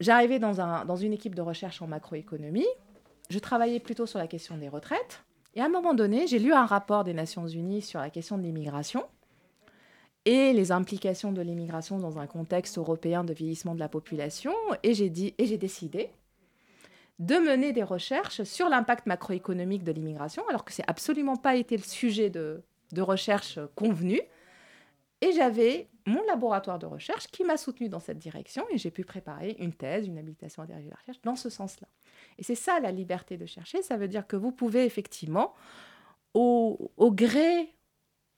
j'arrivais 0.00 0.38
dans, 0.38 0.60
un, 0.60 0.84
dans 0.84 0.96
une 0.96 1.12
équipe 1.12 1.34
de 1.34 1.42
recherche 1.42 1.80
en 1.82 1.86
macroéconomie. 1.86 2.66
Je 3.28 3.38
travaillais 3.38 3.80
plutôt 3.80 4.06
sur 4.06 4.18
la 4.18 4.26
question 4.26 4.56
des 4.58 4.68
retraites. 4.68 5.22
Et 5.54 5.60
à 5.60 5.66
un 5.66 5.68
moment 5.68 5.94
donné, 5.94 6.26
j'ai 6.26 6.38
lu 6.38 6.52
un 6.52 6.66
rapport 6.66 7.04
des 7.04 7.14
Nations 7.14 7.46
Unies 7.46 7.82
sur 7.82 8.00
la 8.00 8.10
question 8.10 8.38
de 8.38 8.42
l'immigration 8.42 9.04
et 10.24 10.52
les 10.52 10.72
implications 10.72 11.32
de 11.32 11.40
l'immigration 11.40 11.98
dans 11.98 12.18
un 12.18 12.26
contexte 12.26 12.76
européen 12.76 13.24
de 13.24 13.32
vieillissement 13.32 13.74
de 13.74 13.80
la 13.80 13.88
population. 13.88 14.52
Et 14.82 14.94
j'ai 14.94 15.10
dit, 15.10 15.34
et 15.38 15.46
j'ai 15.46 15.58
décidé 15.58 16.10
de 17.20 17.34
mener 17.36 17.72
des 17.72 17.82
recherches 17.82 18.42
sur 18.44 18.70
l'impact 18.70 19.06
macroéconomique 19.06 19.84
de 19.84 19.92
l'immigration, 19.92 20.42
alors 20.48 20.64
que 20.64 20.72
ce 20.72 20.80
n'est 20.80 20.88
absolument 20.88 21.36
pas 21.36 21.54
été 21.54 21.76
le 21.76 21.82
sujet 21.82 22.30
de, 22.30 22.62
recherche 22.98 23.60
convenu. 23.76 24.20
Et 25.20 25.32
j'avais 25.32 25.88
mon 26.06 26.22
laboratoire 26.24 26.78
de 26.78 26.86
recherche 26.86 27.26
qui 27.26 27.44
m'a 27.44 27.58
soutenu 27.58 27.90
dans 27.90 28.00
cette 28.00 28.18
direction 28.18 28.64
et 28.70 28.78
j'ai 28.78 28.90
pu 28.90 29.04
préparer 29.04 29.54
une 29.58 29.74
thèse, 29.74 30.06
une 30.06 30.16
habilitation 30.16 30.62
à 30.62 30.66
diriger 30.66 30.88
la 30.88 30.96
recherche 30.96 31.20
dans 31.22 31.36
ce 31.36 31.50
sens-là. 31.50 31.86
Et 32.38 32.42
c'est 32.42 32.54
ça 32.54 32.80
la 32.80 32.90
liberté 32.90 33.36
de 33.36 33.44
chercher, 33.44 33.82
ça 33.82 33.98
veut 33.98 34.08
dire 34.08 34.26
que 34.26 34.36
vous 34.36 34.50
pouvez 34.50 34.86
effectivement, 34.86 35.52
au, 36.32 36.90
au 36.96 37.12
gré 37.12 37.76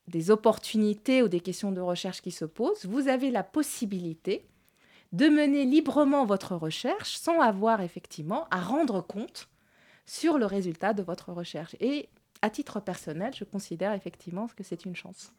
des 0.09 0.33
opportunités 0.33 1.23
ou 1.23 1.29
des 1.29 1.40
questions 1.40 1.71
de 1.71 1.81
recherche 1.81 2.21
qui 2.21 2.33
se 2.33 2.45
posent, 2.45 2.85
vous 2.85 3.07
avez 3.07 3.31
la 3.31 3.45
possibilité 3.45 4.49
de 5.12 5.29
mener 5.29 5.64
librement 5.64 6.25
votre 6.25 6.57
recherche 6.57 7.16
sans 7.16 7.40
avoir 7.40 7.81
effectivement 7.83 8.46
à 8.51 8.61
rendre 8.61 9.01
compte 9.01 9.48
sur 10.07 10.38
le 10.38 10.46
résultat 10.46 10.94
de 10.94 11.03
votre 11.03 11.33
recherche. 11.33 11.77
Et 11.81 12.09
à 12.40 12.51
titre 12.51 12.81
personnel, 12.81 13.33
je 13.37 13.44
considère 13.44 13.92
effectivement 13.92 14.48
que 14.57 14.64
c'est 14.64 14.85
une 14.85 14.96
chance. 14.96 15.33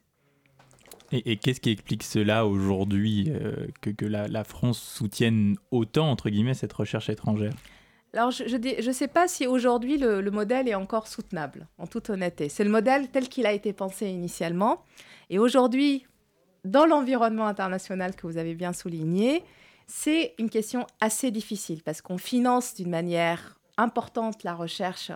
Et, 1.12 1.38
qu'est-ce 1.38 1.60
qui 1.60 1.70
explique 1.70 2.02
cela 2.02 2.48
aujourd'hui, 2.48 3.28
euh, 3.30 3.68
que, 3.82 4.06
la, 4.06 4.44
France 4.44 4.80
soutienne 4.80 5.58
autant, 5.70 6.10
entre 6.10 6.30
guillemets, 6.30 6.56
cette 6.56 6.74
recherche 6.74 7.10
étrangère? 7.10 7.54
Alors, 8.14 8.32
je 8.32 8.88
ne 8.88 8.94
sais 8.94 9.08
pas 9.08 9.28
si 9.28 9.46
aujourd'hui 9.46 9.98
le, 9.98 10.22
le, 10.22 10.32
modèle 10.32 10.68
est 10.68 10.76
encore 10.76 11.08
soutenable, 11.08 11.68
en 11.78 11.86
toute 11.86 12.10
honnêteté. 12.10 12.50
C'est 12.50 12.64
le 12.64 12.70
modèle 12.70 13.10
tel 13.10 13.30
qu'il 13.30 13.46
a 13.46 13.54
été 13.54 13.74
pensé 13.74 14.08
initialement. 14.08 14.84
Et 15.30 15.38
aujourd'hui, 15.38 16.06
dans 16.64 16.86
l'environnement 16.86 17.46
international 17.48 18.16
que 18.16 18.26
vous 18.26 18.38
avez 18.38 18.56
bien 18.56 18.74
souligné, 18.74 19.44
c'est 19.88 20.34
une 20.38 20.50
question 20.50 20.88
assez 21.02 21.32
difficile 21.32 21.84
parce 21.84 22.02
qu'on 22.02 22.18
finance 22.18 22.74
d'une 22.76 22.90
manière 22.90 23.60
importante 23.78 24.44
la 24.44 24.54
recherche 24.54 25.12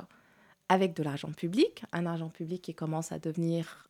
avec 0.70 0.96
de 0.96 1.04
l'argent 1.04 1.32
public, 1.32 1.84
un 1.94 2.06
argent 2.06 2.30
public 2.30 2.62
qui 2.62 2.74
commence 2.74 3.12
à 3.12 3.20
devenir 3.20 3.88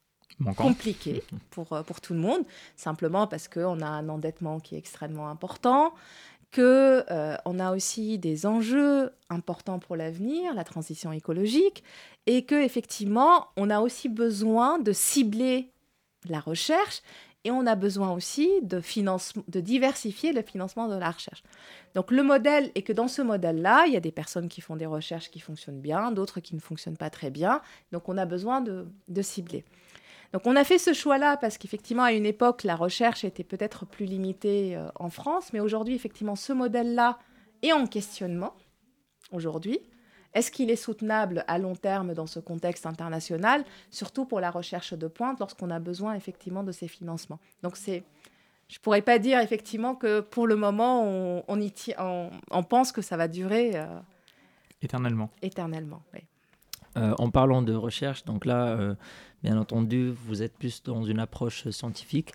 compliqué 0.56 1.24
pour, 1.50 1.74
euh, 1.74 1.84
pour 1.84 2.02
tout 2.02 2.14
le 2.14 2.20
monde, 2.20 2.44
simplement 2.76 3.28
parce 3.28 3.48
qu'on 3.48 3.82
a 3.82 3.88
un 3.88 4.10
endettement 4.10 4.60
qui 4.60 4.76
est 4.76 4.78
extrêmement 4.78 5.30
important, 5.30 5.94
qu'on 6.54 6.62
euh, 6.62 7.36
on 7.46 7.60
a 7.60 7.76
aussi 7.76 8.18
des 8.20 8.46
enjeux 8.46 9.12
importants 9.30 9.80
pour 9.80 9.96
l'avenir, 9.96 10.54
la 10.54 10.64
transition 10.64 11.12
écologique, 11.12 11.84
et 12.26 12.46
que 12.46 12.56
effectivement, 12.56 13.48
on 13.58 13.70
a 13.70 13.80
aussi 13.80 14.10
besoin 14.10 14.80
de 14.80 14.94
cibler 14.94 15.72
la 16.30 16.40
recherche 16.40 17.02
et 17.48 17.52
on 17.52 17.66
a 17.66 17.76
besoin 17.76 18.12
aussi 18.12 18.50
de, 18.62 18.82
diversifier 19.62 20.34
le 20.34 20.42
financement 20.42 20.90
de 20.90 20.96
la 20.96 21.12
recherche. 21.12 21.44
Donc 21.96 22.12
le 22.12 22.22
modèle 22.22 22.72
est 22.76 22.82
que 22.82 22.92
dans 22.92 23.08
ce 23.08 23.22
modèle-là, 23.22 23.86
il 23.88 23.94
y 23.94 23.96
a 23.96 24.02
des 24.02 24.12
personnes 24.12 24.50
qui 24.50 24.60
font 24.60 24.76
des 24.76 24.86
recherches 24.86 25.32
qui 25.32 25.40
fonctionnent 25.40 25.80
bien, 25.80 26.12
d'autres 26.12 26.42
qui 26.42 26.56
ne 26.56 26.60
fonctionnent 26.60 26.98
pas 26.98 27.10
très 27.10 27.30
bien. 27.30 27.62
Donc 27.94 28.10
on 28.10 28.18
a 28.18 28.26
besoin 28.26 28.60
de, 28.60 28.86
cibler. 29.22 29.64
Donc 30.34 30.42
on 30.46 30.58
a 30.58 30.66
fait 30.66 30.78
ce 30.78 30.92
choix-là 30.92 31.38
parce 31.38 31.58
qu'effectivement, 31.58 32.04
à 32.04 32.12
une 32.12 32.26
époque, 32.26 32.66
la 32.66 32.76
recherche 32.76 33.24
était 33.24 33.46
peut-être 33.46 33.86
plus 33.86 34.06
limitée 34.06 34.76
euh, 34.76 34.90
en 34.96 35.10
France, 35.10 35.54
mais 35.54 35.62
aujourd'hui, 35.62 35.96
effectivement, 35.96 36.36
ce 36.36 36.52
modèle-là 36.52 37.18
est 37.62 37.72
en 37.72 37.88
questionnement 37.88 38.56
aujourd'hui. 39.32 39.80
Est-ce 40.38 40.52
qu'il 40.52 40.70
est 40.70 40.76
soutenable 40.76 41.44
à 41.48 41.58
long 41.58 41.76
terme 41.76 42.14
dans 42.14 42.28
ce 42.28 42.40
contexte 42.40 42.86
international, 42.86 43.66
surtout 43.90 44.24
pour 44.24 44.40
la 44.40 44.52
recherche 44.52 44.94
de 44.94 45.08
pointe, 45.08 45.40
lorsqu'on 45.40 45.72
a 45.72 45.80
besoin 45.80 46.14
effectivement 46.14 46.64
de 46.64 46.72
ces 46.72 46.88
financements? 46.88 47.40
Donc 47.64 47.76
c'est, 47.76 48.04
je 48.68 48.78
pourrais 48.78 49.02
pas 49.02 49.18
dire 49.18 49.40
effectivement 49.40 49.96
que 49.96 50.20
pour 50.20 50.46
le 50.46 50.56
moment 50.56 51.04
on, 51.48 51.60
y 51.60 51.74
on, 51.98 52.64
pense 52.64 52.92
que 52.92 53.02
ça 53.02 53.18
va 53.18 53.28
durer 53.28 53.72
euh, 53.74 53.88
éternellement. 54.84 55.32
Éternellement, 55.42 56.04
oui. 56.14 56.20
Euh, 56.98 57.16
en 57.18 57.32
parlant 57.32 57.64
de 57.64 57.74
recherche, 57.74 58.24
donc 58.24 58.46
là, 58.46 58.68
euh, 58.68 58.94
bien 59.42 59.58
entendu, 59.58 60.12
vous 60.28 60.44
êtes 60.44 60.54
plus 60.54 60.84
dans 60.84 61.02
une 61.02 61.20
approche 61.20 61.68
scientifique. 61.70 62.34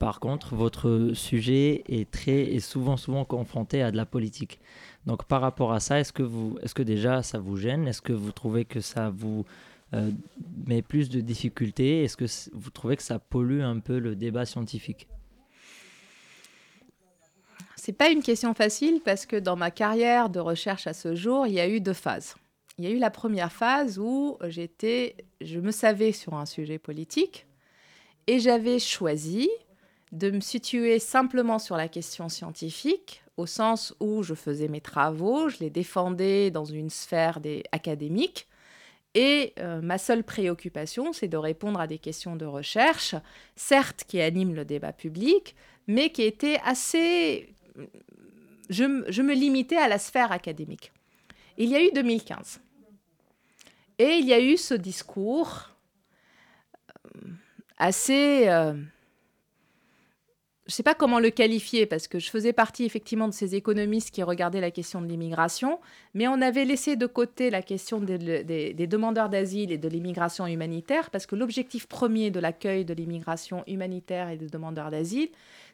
Par 0.00 0.18
contre, 0.18 0.56
votre 0.56 1.12
sujet 1.14 1.84
est 1.86 2.10
très 2.10 2.40
et 2.40 2.58
souvent 2.58 2.96
souvent 2.96 3.24
confronté 3.24 3.82
à 3.82 3.92
de 3.92 3.96
la 3.96 4.04
politique. 4.04 4.58
Donc 5.06 5.24
par 5.24 5.40
rapport 5.40 5.72
à 5.72 5.80
ça, 5.80 6.00
est-ce 6.00 6.12
que, 6.12 6.22
vous, 6.22 6.58
est-ce 6.62 6.74
que 6.74 6.82
déjà 6.82 7.22
ça 7.22 7.38
vous 7.38 7.56
gêne? 7.56 7.86
Est-ce 7.86 8.02
que 8.02 8.12
vous 8.12 8.32
trouvez 8.32 8.64
que 8.64 8.80
ça 8.80 9.10
vous 9.10 9.44
euh, 9.94 10.10
met 10.66 10.82
plus 10.82 11.08
de 11.08 11.20
difficultés? 11.20 12.02
Est-ce 12.04 12.16
que 12.16 12.26
vous 12.52 12.70
trouvez 12.70 12.96
que 12.96 13.04
ça 13.04 13.20
pollue 13.20 13.60
un 13.60 13.78
peu 13.78 13.98
le 13.98 14.16
débat 14.16 14.44
scientifique? 14.44 15.06
C'est 17.76 17.92
pas 17.92 18.10
une 18.10 18.22
question 18.22 18.52
facile 18.52 19.00
parce 19.04 19.26
que 19.26 19.36
dans 19.36 19.54
ma 19.54 19.70
carrière 19.70 20.28
de 20.28 20.40
recherche 20.40 20.88
à 20.88 20.92
ce 20.92 21.14
jour, 21.14 21.46
il 21.46 21.52
y 21.52 21.60
a 21.60 21.68
eu 21.68 21.80
deux 21.80 21.92
phases. 21.92 22.34
Il 22.78 22.84
y 22.84 22.88
a 22.88 22.90
eu 22.90 22.98
la 22.98 23.10
première 23.10 23.52
phase 23.52 23.98
où 24.00 24.36
j'étais, 24.48 25.16
je 25.40 25.60
me 25.60 25.70
savais 25.70 26.10
sur 26.10 26.34
un 26.34 26.46
sujet 26.46 26.78
politique 26.78 27.46
et 28.26 28.40
j'avais 28.40 28.80
choisi 28.80 29.48
de 30.16 30.30
me 30.30 30.40
situer 30.40 30.98
simplement 30.98 31.58
sur 31.58 31.76
la 31.76 31.88
question 31.88 32.28
scientifique 32.28 33.22
au 33.36 33.44
sens 33.44 33.94
où 34.00 34.22
je 34.22 34.34
faisais 34.34 34.68
mes 34.68 34.80
travaux, 34.80 35.50
je 35.50 35.58
les 35.58 35.68
défendais 35.68 36.50
dans 36.50 36.64
une 36.64 36.88
sphère 36.88 37.38
des, 37.38 37.62
académique. 37.70 38.46
Et 39.14 39.52
euh, 39.58 39.80
ma 39.82 39.98
seule 39.98 40.24
préoccupation, 40.24 41.12
c'est 41.12 41.28
de 41.28 41.36
répondre 41.36 41.78
à 41.78 41.86
des 41.86 41.98
questions 41.98 42.36
de 42.36 42.46
recherche, 42.46 43.14
certes 43.56 44.04
qui 44.06 44.20
animent 44.20 44.54
le 44.54 44.64
débat 44.64 44.92
public, 44.92 45.54
mais 45.86 46.10
qui 46.10 46.22
étaient 46.22 46.60
assez... 46.64 47.54
Je, 48.70 48.84
me 48.84 49.34
limitais 49.34 49.76
à 49.76 49.88
la 49.88 49.98
sphère 49.98 50.32
académique. 50.32 50.92
Il 51.58 51.68
y 51.68 51.76
a 51.76 51.82
eu 51.82 51.90
2015. 51.94 52.60
Et 53.98 54.16
il 54.16 54.26
y 54.26 54.32
a 54.32 54.40
eu 54.40 54.56
ce 54.56 54.74
discours 54.74 55.70
euh, 57.14 57.20
assez... 57.78 58.48
Euh, 58.48 58.74
je 60.66 60.72
ne 60.72 60.74
sais 60.74 60.82
pas 60.82 60.94
comment 60.94 61.20
le 61.20 61.30
qualifier, 61.30 61.86
parce 61.86 62.08
que 62.08 62.18
je 62.18 62.28
faisais 62.28 62.52
partie 62.52 62.84
effectivement 62.84 63.28
de 63.28 63.32
ces 63.32 63.54
économistes 63.54 64.10
qui 64.10 64.24
regardaient 64.24 64.60
la 64.60 64.72
question 64.72 65.00
de 65.00 65.06
l'immigration, 65.06 65.78
mais 66.12 66.26
on 66.26 66.40
avait 66.40 66.64
laissé 66.64 66.96
de 66.96 67.06
côté 67.06 67.50
la 67.50 67.62
question 67.62 68.00
des, 68.00 68.74
demandeurs 68.88 69.28
d'asile 69.28 69.70
et 69.70 69.78
de 69.78 69.88
l'immigration 69.88 70.44
humanitaire, 70.44 71.10
parce 71.10 71.24
que 71.26 71.36
l'objectif 71.36 71.86
premier 71.86 72.32
de 72.32 72.40
l'accueil 72.40 72.84
de 72.84 72.94
l'immigration 72.94 73.62
humanitaire 73.68 74.28
et 74.28 74.36
des 74.36 74.48
demandeurs 74.48 74.90
d'asile, 74.90 75.28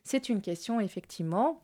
c'est 0.05 0.29
une 0.29 0.43
question 0.43 0.79
effectivement 0.79 1.63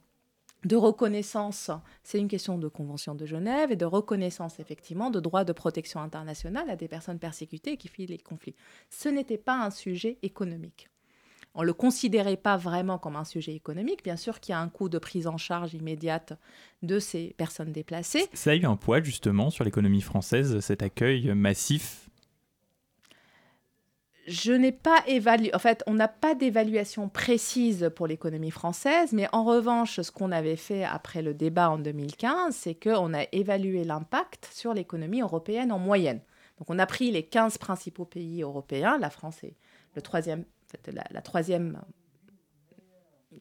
de 0.65 0.77
reconnaissance, 0.77 1.71
c'est 2.03 2.19
une 2.19 2.29
question 2.29 2.57
de 2.57 2.67
Convention 2.67 3.15
de 3.15 3.27
Genève 3.27 3.71
et 3.71 3.77
de 3.77 3.85
reconnaissance 3.85 4.59
effectivement 4.59 5.11
de 5.11 5.21
droits 5.21 5.45
de 5.45 5.53
protection 5.53 6.01
internationale 6.01 6.71
à 6.71 6.77
des 6.77 6.89
personnes 6.89 7.19
persécutées 7.19 7.77
qui 7.77 7.89
fuient 7.89 8.07
les 8.07 8.19
conflits. 8.19 8.57
Ce 8.89 9.11
n'était 9.11 9.39
pas 9.39 9.63
un 9.63 9.71
sujet 9.71 10.17
économique 10.23 10.89
on 11.55 11.63
ne 11.63 11.67
le 11.67 11.73
considérait 11.73 12.37
pas 12.37 12.57
vraiment 12.57 12.99
comme 12.99 13.17
un 13.17 13.25
sujet 13.25 13.55
économique. 13.55 14.05
Bien 14.05 14.17
sûr 14.17 14.41
qu'il 14.41 14.53
y 14.53 14.57
a 14.57 14.61
un 14.61 14.69
coût 14.69 14.89
de 14.89 14.99
prise 14.99 15.27
en 15.27 15.39
charge 15.39 15.75
immédiate 15.75 16.35
de 16.83 16.99
ces 16.99 17.35
personnes 17.37 17.73
déplacées. 17.73 18.27
Ça 18.33 18.53
a 18.53 18.55
eu 18.55 18.65
un 18.65 18.77
poids 18.77 19.03
justement 19.03 19.51
sur 19.51 19.65
l'économie 19.65 20.03
française, 20.03 20.61
cet 20.61 20.83
accueil 20.83 21.35
massif? 21.35 22.09
Je 24.29 24.53
n'ai 24.53 24.73
pas 24.73 25.03
évalué, 25.07 25.55
en 25.55 25.59
fait, 25.59 25.83
on 25.87 25.95
n'a 25.95 26.07
pas 26.07 26.35
d'évaluation 26.35 27.09
précise 27.09 27.91
pour 27.97 28.07
l'économie 28.07 28.51
française, 28.51 29.15
mais 29.15 29.27
en 29.33 29.43
revanche, 29.43 30.03
ce 30.03 30.11
qu'on 30.11 30.33
avait 30.33 30.57
fait 30.57 30.85
après 30.85 31.23
le 31.23 31.33
débat 31.33 31.71
en 31.71 31.79
2015, 31.79 32.55
c'est 32.55 32.75
qu'on 32.75 33.15
a 33.15 33.23
évalué 33.33 33.85
l'impact 33.85 34.51
sur 34.53 34.75
l'économie 34.75 35.23
européenne 35.23 35.73
en 35.73 35.79
moyenne. 35.79 36.21
Donc 36.59 36.69
on 36.69 36.79
a 36.79 36.85
pris 36.85 37.11
les 37.11 37.23
15 37.23 37.57
principaux 37.57 38.05
pays 38.05 38.43
européens, 38.43 38.99
la 38.99 39.09
France 39.09 39.43
est 39.45 39.57
le 39.95 40.03
troisième 40.03 40.45
la, 41.11 41.23
troisième, 41.23 41.81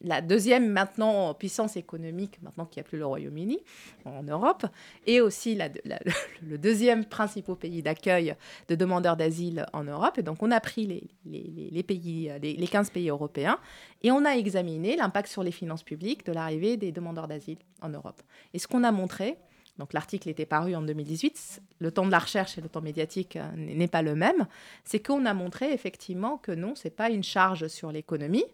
la 0.00 0.20
deuxième 0.20 0.68
maintenant 0.70 1.34
puissance 1.34 1.76
économique, 1.76 2.40
maintenant 2.42 2.66
qu'il 2.66 2.80
n'y 2.80 2.86
a 2.86 2.88
plus 2.88 2.98
le 2.98 3.06
Royaume-Uni 3.06 3.58
en 4.04 4.22
Europe, 4.22 4.66
et 5.06 5.20
aussi 5.20 5.58
le 6.42 6.58
deuxième 6.58 7.04
principal 7.04 7.56
pays 7.56 7.82
d'accueil 7.82 8.34
de 8.68 8.74
demandeurs 8.74 9.16
d'asile 9.16 9.66
en 9.72 9.84
Europe. 9.84 10.18
Et 10.18 10.22
donc 10.22 10.42
on 10.42 10.50
a 10.50 10.60
pris 10.60 10.86
les, 10.86 11.70
les, 11.70 11.82
pays, 11.82 12.30
les, 12.40 12.54
les 12.54 12.66
15 12.66 12.90
pays 12.90 13.08
européens 13.08 13.58
et 14.02 14.10
on 14.10 14.24
a 14.24 14.30
examiné 14.30 14.96
l'impact 14.96 15.28
sur 15.28 15.42
les 15.42 15.52
finances 15.52 15.82
publiques 15.82 16.24
de 16.26 16.32
l'arrivée 16.32 16.76
des 16.76 16.92
demandeurs 16.92 17.28
d'asile 17.28 17.58
en 17.82 17.88
Europe. 17.88 18.22
Et 18.54 18.58
ce 18.58 18.66
qu'on 18.66 18.84
a 18.84 18.92
montré, 18.92 19.38
donc 19.78 19.92
l'article 19.92 20.28
était 20.28 20.46
paru 20.46 20.74
en 20.74 20.82
2018, 20.82 21.62
le 21.78 21.90
temps 21.92 22.06
de 22.06 22.10
la 22.10 22.18
recherche 22.18 22.58
et 22.58 22.60
le 22.60 22.68
temps 22.68 22.80
médiatique 22.80 23.36
euh, 23.36 23.50
n'est 23.56 23.88
pas 23.88 24.02
le 24.02 24.14
même, 24.14 24.46
c'est 24.84 25.00
qu'on 25.00 25.24
a 25.24 25.34
montré 25.34 25.72
effectivement 25.72 26.36
que 26.36 26.52
non, 26.52 26.74
ce 26.74 26.88
n'est 26.88 26.94
pas 26.94 27.10
une 27.10 27.22
charge 27.22 27.68
sur 27.68 27.92
l'économie. 27.92 28.44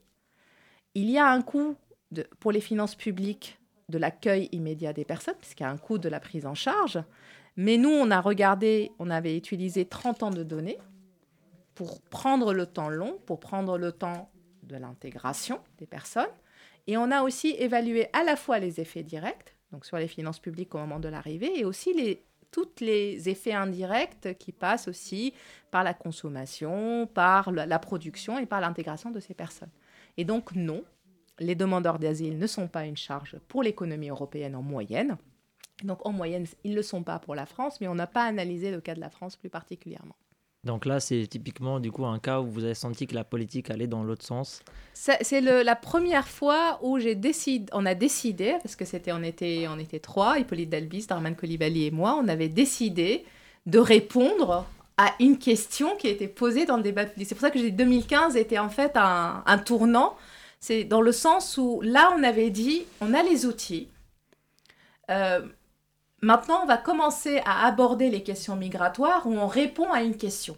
Il 0.94 1.10
y 1.10 1.18
a 1.18 1.26
un 1.26 1.42
coût 1.42 1.76
pour 2.38 2.52
les 2.52 2.60
finances 2.60 2.94
publiques 2.94 3.58
de 3.88 3.98
l'accueil 3.98 4.48
immédiat 4.52 4.92
des 4.92 5.04
personnes, 5.04 5.34
puisqu'il 5.38 5.64
y 5.64 5.66
a 5.66 5.70
un 5.70 5.78
coût 5.78 5.98
de 5.98 6.08
la 6.08 6.20
prise 6.20 6.46
en 6.46 6.54
charge. 6.54 7.02
Mais 7.56 7.76
nous, 7.76 7.90
on 7.90 8.10
a 8.10 8.20
regardé, 8.20 8.92
on 8.98 9.10
avait 9.10 9.36
utilisé 9.36 9.84
30 9.84 10.22
ans 10.24 10.30
de 10.30 10.42
données 10.42 10.78
pour 11.74 12.00
prendre 12.02 12.52
le 12.52 12.66
temps 12.66 12.88
long, 12.88 13.18
pour 13.26 13.40
prendre 13.40 13.78
le 13.78 13.92
temps 13.92 14.30
de 14.62 14.76
l'intégration 14.76 15.60
des 15.78 15.86
personnes. 15.86 16.26
Et 16.86 16.96
on 16.96 17.10
a 17.10 17.22
aussi 17.22 17.54
évalué 17.58 18.08
à 18.12 18.24
la 18.24 18.36
fois 18.36 18.58
les 18.58 18.80
effets 18.80 19.02
directs, 19.02 19.53
donc 19.74 19.84
sur 19.84 19.96
les 19.96 20.06
finances 20.06 20.38
publiques 20.38 20.74
au 20.74 20.78
moment 20.78 21.00
de 21.00 21.08
l'arrivée, 21.08 21.58
et 21.58 21.64
aussi 21.64 21.92
les, 21.92 22.22
tous 22.52 22.80
les 22.80 23.28
effets 23.28 23.52
indirects 23.52 24.38
qui 24.38 24.52
passent 24.52 24.86
aussi 24.86 25.34
par 25.72 25.82
la 25.82 25.92
consommation, 25.92 27.08
par 27.08 27.50
la 27.50 27.78
production 27.80 28.38
et 28.38 28.46
par 28.46 28.60
l'intégration 28.60 29.10
de 29.10 29.18
ces 29.18 29.34
personnes. 29.34 29.72
Et 30.16 30.24
donc 30.24 30.54
non, 30.54 30.84
les 31.40 31.56
demandeurs 31.56 31.98
d'asile 31.98 32.38
ne 32.38 32.46
sont 32.46 32.68
pas 32.68 32.86
une 32.86 32.96
charge 32.96 33.36
pour 33.48 33.64
l'économie 33.64 34.10
européenne 34.10 34.54
en 34.54 34.62
moyenne. 34.62 35.16
Donc 35.82 36.06
en 36.06 36.12
moyenne, 36.12 36.46
ils 36.62 36.70
ne 36.70 36.76
le 36.76 36.82
sont 36.82 37.02
pas 37.02 37.18
pour 37.18 37.34
la 37.34 37.44
France, 37.44 37.80
mais 37.80 37.88
on 37.88 37.96
n'a 37.96 38.06
pas 38.06 38.22
analysé 38.22 38.70
le 38.70 38.80
cas 38.80 38.94
de 38.94 39.00
la 39.00 39.10
France 39.10 39.34
plus 39.34 39.50
particulièrement. 39.50 40.14
Donc 40.64 40.86
là, 40.86 40.98
c'est 40.98 41.26
typiquement 41.26 41.78
du 41.78 41.92
coup 41.92 42.06
un 42.06 42.18
cas 42.18 42.40
où 42.40 42.46
vous 42.46 42.64
avez 42.64 42.74
senti 42.74 43.06
que 43.06 43.14
la 43.14 43.24
politique 43.24 43.70
allait 43.70 43.86
dans 43.86 44.02
l'autre 44.02 44.24
sens. 44.24 44.62
C'est 44.92 45.40
la 45.40 45.76
première 45.76 46.28
fois 46.28 46.78
où 46.82 46.98
j'ai 46.98 47.14
décidé, 47.14 47.66
on 47.72 47.84
a 47.84 47.94
décidé, 47.94 48.56
parce 48.62 48.76
que 48.76 48.84
c'était 48.84 49.12
on 49.12 49.22
était 49.22 49.66
on 49.68 49.78
était 49.78 49.98
trois, 49.98 50.38
Hippolyte 50.38 50.70
Dalbis, 50.70 51.06
Darman 51.06 51.36
Colibali 51.36 51.86
et 51.86 51.90
moi, 51.90 52.18
on 52.20 52.28
avait 52.28 52.48
décidé 52.48 53.24
de 53.66 53.78
répondre 53.78 54.66
à 54.96 55.12
une 55.20 55.38
question 55.38 55.96
qui 55.96 56.08
était 56.08 56.28
posée 56.28 56.66
dans 56.66 56.76
le 56.76 56.82
débat 56.82 57.04
public. 57.04 57.28
C'est 57.28 57.34
pour 57.34 57.42
ça 57.42 57.50
que 57.50 57.58
j'ai 57.58 57.70
2015 57.70 58.36
était 58.36 58.58
en 58.58 58.68
fait 58.68 58.92
un, 58.96 59.42
un 59.44 59.58
tournant. 59.58 60.16
C'est 60.60 60.84
dans 60.84 61.00
le 61.02 61.12
sens 61.12 61.58
où 61.58 61.80
là, 61.82 62.14
on 62.16 62.22
avait 62.22 62.50
dit, 62.50 62.84
on 63.00 63.12
a 63.12 63.22
les 63.22 63.44
outils. 63.44 63.88
Euh, 65.10 65.40
Maintenant, 66.24 66.60
on 66.62 66.66
va 66.66 66.78
commencer 66.78 67.42
à 67.44 67.66
aborder 67.66 68.08
les 68.08 68.22
questions 68.22 68.56
migratoires 68.56 69.26
où 69.26 69.34
on 69.34 69.46
répond 69.46 69.92
à 69.92 70.02
une 70.02 70.16
question. 70.16 70.56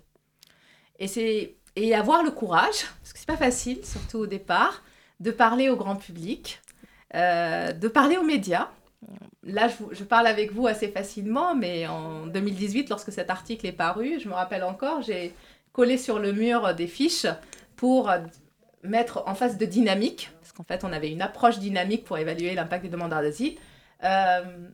Et 1.00 1.08
c'est 1.08 1.56
et 1.74 1.92
avoir 1.92 2.22
le 2.22 2.30
courage, 2.30 2.86
parce 3.02 3.12
que 3.12 3.18
c'est 3.18 3.26
pas 3.26 3.36
facile, 3.36 3.84
surtout 3.84 4.18
au 4.18 4.26
départ, 4.28 4.84
de 5.18 5.32
parler 5.32 5.68
au 5.68 5.74
grand 5.74 5.96
public, 5.96 6.62
euh, 7.16 7.72
de 7.72 7.88
parler 7.88 8.16
aux 8.16 8.22
médias. 8.22 8.68
Là, 9.42 9.68
je, 9.90 10.04
parle 10.04 10.28
avec 10.28 10.52
vous 10.52 10.68
assez 10.68 10.86
facilement, 10.86 11.56
mais 11.56 11.88
en 11.88 12.28
2018, 12.28 12.88
lorsque 12.88 13.10
cet 13.10 13.28
article 13.28 13.66
est 13.66 13.72
paru, 13.72 14.20
je 14.20 14.28
me 14.28 14.34
rappelle 14.34 14.62
encore, 14.62 15.02
j'ai 15.02 15.34
collé 15.72 15.98
sur 15.98 16.20
le 16.20 16.32
mur 16.32 16.74
des 16.76 16.86
fiches 16.86 17.26
pour 17.74 18.12
mettre 18.84 19.24
en 19.26 19.34
face 19.34 19.58
de 19.58 19.66
dynamique, 19.66 20.30
parce 20.40 20.52
qu'en 20.52 20.64
fait, 20.64 20.84
on 20.84 20.92
avait 20.92 21.10
une 21.10 21.22
approche 21.22 21.58
dynamique 21.58 22.04
pour 22.04 22.18
évaluer 22.18 22.54
l'impact 22.54 22.84
des 22.84 22.90
demandeurs 22.90 23.20
d'asile. 23.20 23.56
Euh, 24.04 24.68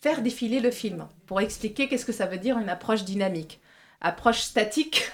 faire 0.00 0.22
défiler 0.22 0.60
le 0.60 0.70
film 0.70 1.08
pour 1.26 1.40
expliquer 1.40 1.88
qu'est-ce 1.88 2.06
que 2.06 2.12
ça 2.12 2.26
veut 2.26 2.38
dire 2.38 2.58
une 2.58 2.68
approche 2.68 3.04
dynamique. 3.04 3.60
Approche 4.00 4.40
statique, 4.40 5.10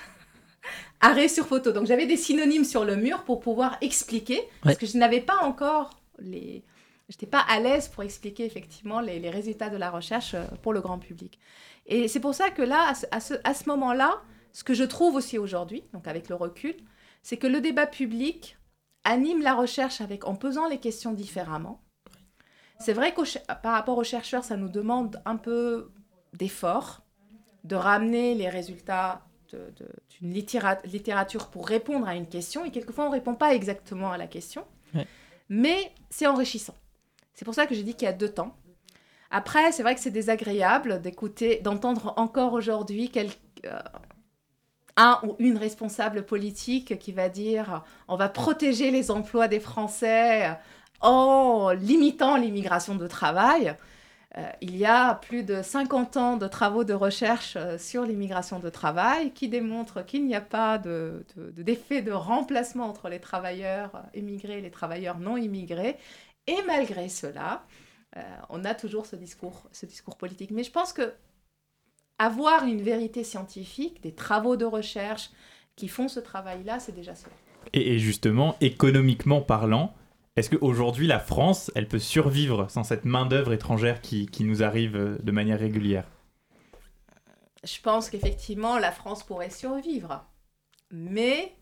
arrêt 1.01 1.29
sur 1.29 1.47
photo. 1.47 1.73
Donc 1.73 1.87
j'avais 1.87 2.07
des 2.07 2.17
synonymes 2.17 2.65
sur 2.65 2.85
le 2.85 2.97
mur 2.97 3.25
pour 3.25 3.41
pouvoir 3.41 3.77
expliquer, 3.81 4.41
parce 4.63 4.77
que 4.77 4.87
je 4.87 4.99
n'avais 4.99 5.21
pas 5.21 5.39
encore 5.43 5.91
les... 6.19 6.63
Je 7.11 7.17
n'étais 7.17 7.27
pas 7.27 7.45
à 7.51 7.61
l'aise 7.61 7.89
pour 7.89 8.03
expliquer 8.03 8.47
effectivement 8.47 9.01
les, 9.01 9.29
résultats 9.29 9.69
de 9.69 9.77
la 9.77 9.91
recherche 9.91 10.33
euh, 10.33 10.45
pour 10.63 10.73
le 10.73 10.81
grand 10.81 10.99
public. 10.99 11.39
Et 11.85 12.09
c'est 12.09 12.21
pour 12.21 12.35
ça 12.35 12.49
que 12.49 12.63
là, 12.63 12.95
à 13.11 13.21
ce, 13.21 13.35
à 13.45 13.53
ce 13.53 13.69
moment-là, 13.69 14.23
ce 14.53 14.65
que 14.65 14.73
je 14.73 14.85
trouve 14.85 15.15
aussi 15.17 15.37
aujourd'hui, 15.37 15.85
donc 15.93 16.09
avec 16.09 16.31
le 16.31 16.35
recul, 16.35 16.75
c'est 17.23 17.37
que 17.37 17.47
le 17.47 17.61
débat 17.61 17.87
public 17.87 18.57
anime 19.05 19.43
la 19.43 19.53
recherche 19.53 20.01
avec, 20.01 20.27
en 20.27 20.35
posant 20.35 20.67
les 20.67 20.79
questions 20.79 21.13
différemment, 21.13 21.84
c'est 22.79 22.93
vrai 22.93 23.13
que 23.15 23.23
par 23.63 23.73
rapport 23.73 23.99
aux 23.99 24.05
chercheurs, 24.05 24.45
ça 24.45 24.57
nous 24.57 24.69
demande 24.69 25.21
un 25.25 25.37
peu 25.37 25.91
d'effort, 26.33 27.03
de 27.65 27.77
ramener 27.77 28.35
les 28.35 28.49
résultats 28.49 29.23
d'une 30.21 30.33
littérature 30.33 31.49
pour 31.49 31.69
répondre 31.69 32.09
à 32.09 32.15
une 32.15 32.27
question. 32.27 32.65
Et 32.65 32.71
quelquefois, 32.71 33.05
on 33.05 33.09
ne 33.09 33.15
répond 33.15 33.35
pas 33.35 33.55
exactement 33.55 34.11
à 34.11 34.19
la 34.19 34.27
question. 34.27 34.65
Mais 35.49 35.93
c'est 36.11 36.27
enrichissant. 36.27 36.75
C'est 37.35 37.45
pour 37.45 37.55
ça 37.55 37.67
que 37.67 37.75
j'ai 37.75 37.83
dit 37.83 37.95
qu'il 37.95 38.07
y 38.07 38.09
a 38.09 38.13
deux 38.13 38.29
temps. 38.29 38.57
Après, 39.31 39.73
c'est 39.73 39.83
vrai 39.83 39.95
que 39.95 40.01
c'est 40.01 40.11
désagréable 40.11 41.01
d'écouter, 41.01 41.61
d'entendre 41.61 42.15
encore 42.17 42.53
aujourd'hui 42.53 43.11
euh, 43.17 43.79
un 44.97 45.19
ou 45.25 45.35
une 45.41 45.59
responsable 45.59 46.25
politique 46.25 46.99
qui 46.99 47.13
va 47.13 47.29
dire 47.29 47.83
on 48.07 48.17
va 48.17 48.29
protéger 48.29 48.93
les 48.93 49.11
emplois 49.11 49.49
des 49.49 49.59
Français 49.59 50.57
en 51.05 51.71
limitant 51.71 52.37
l'immigration 52.37 52.97
de 52.97 53.07
travail. 53.07 53.77
Euh, 54.37 54.49
il 54.61 54.77
y 54.77 54.85
a 54.85 55.15
plus 55.15 55.45
de 55.45 55.63
50 55.63 56.17
ans 56.17 56.37
de 56.37 56.49
travaux 56.49 56.83
de 56.83 56.95
recherche 56.95 57.55
euh, 57.57 57.79
sur 57.79 58.05
l'immigration 58.05 58.59
de 58.59 58.69
travail 58.69 59.31
qui 59.33 59.49
démontrent 59.49 60.05
qu'il 60.05 60.27
n'y 60.27 60.35
a 60.35 60.41
pas 60.41 60.79
d'effet 60.79 62.03
de, 62.03 62.11
de, 62.11 62.13
remplacement 62.13 62.87
entre 62.87 63.09
les 63.09 63.21
travailleurs 63.21 64.03
immigrés 64.15 64.59
et 64.59 64.61
les 64.61 64.73
travailleurs 64.73 65.19
non 65.19 65.37
immigrés. 65.37 65.99
Et 66.49 66.57
malgré 66.67 67.09
cela, 67.09 67.65
euh, 68.17 68.23
on 68.49 68.65
a 68.65 68.75
toujours 68.75 69.07
ce 69.07 69.15
discours, 69.15 69.69
ce 69.71 69.87
discours 69.87 70.17
politique. 70.17 70.51
Mais 70.51 70.65
je 70.65 70.73
pense 70.73 70.93
que 70.93 71.13
avoir 72.19 72.65
une 72.65 72.83
vérité 72.83 73.25
scientifique, 73.25 74.03
des 74.03 74.15
travaux 74.15 74.57
de 74.57 74.65
recherche 74.65 75.31
qui 75.77 75.87
font 75.87 76.09
ce 76.09 76.21
travail-là, 76.21 76.81
c'est 76.81 76.95
déjà 76.95 77.15
cela. 77.15 77.35
et 77.73 77.99
justement, 77.99 78.57
économiquement 78.61 79.43
parlant, 79.43 79.95
est-ce 80.37 80.51
qu'aujourd'hui, 80.51 81.07
la 81.07 81.21
France, 81.21 81.71
elle 81.77 81.87
peut 81.87 82.01
survivre 82.01 82.69
sans 82.69 82.83
cette 82.83 83.05
main-d'œuvre 83.05 83.53
étrangère 83.53 84.01
qui, 84.01 84.29
nous 84.41 84.63
arrive 84.63 84.97
euh, 84.97 85.19
de 85.23 85.31
manière 85.31 85.61
régulière? 85.61 86.07
Je 87.63 87.81
pense 87.81 88.11
qu'effectivement, 88.11 88.79
la 88.79 88.91
France 88.91 89.23
pourrait 89.23 89.51
survivre. 89.51 90.27
Mais 90.91 91.55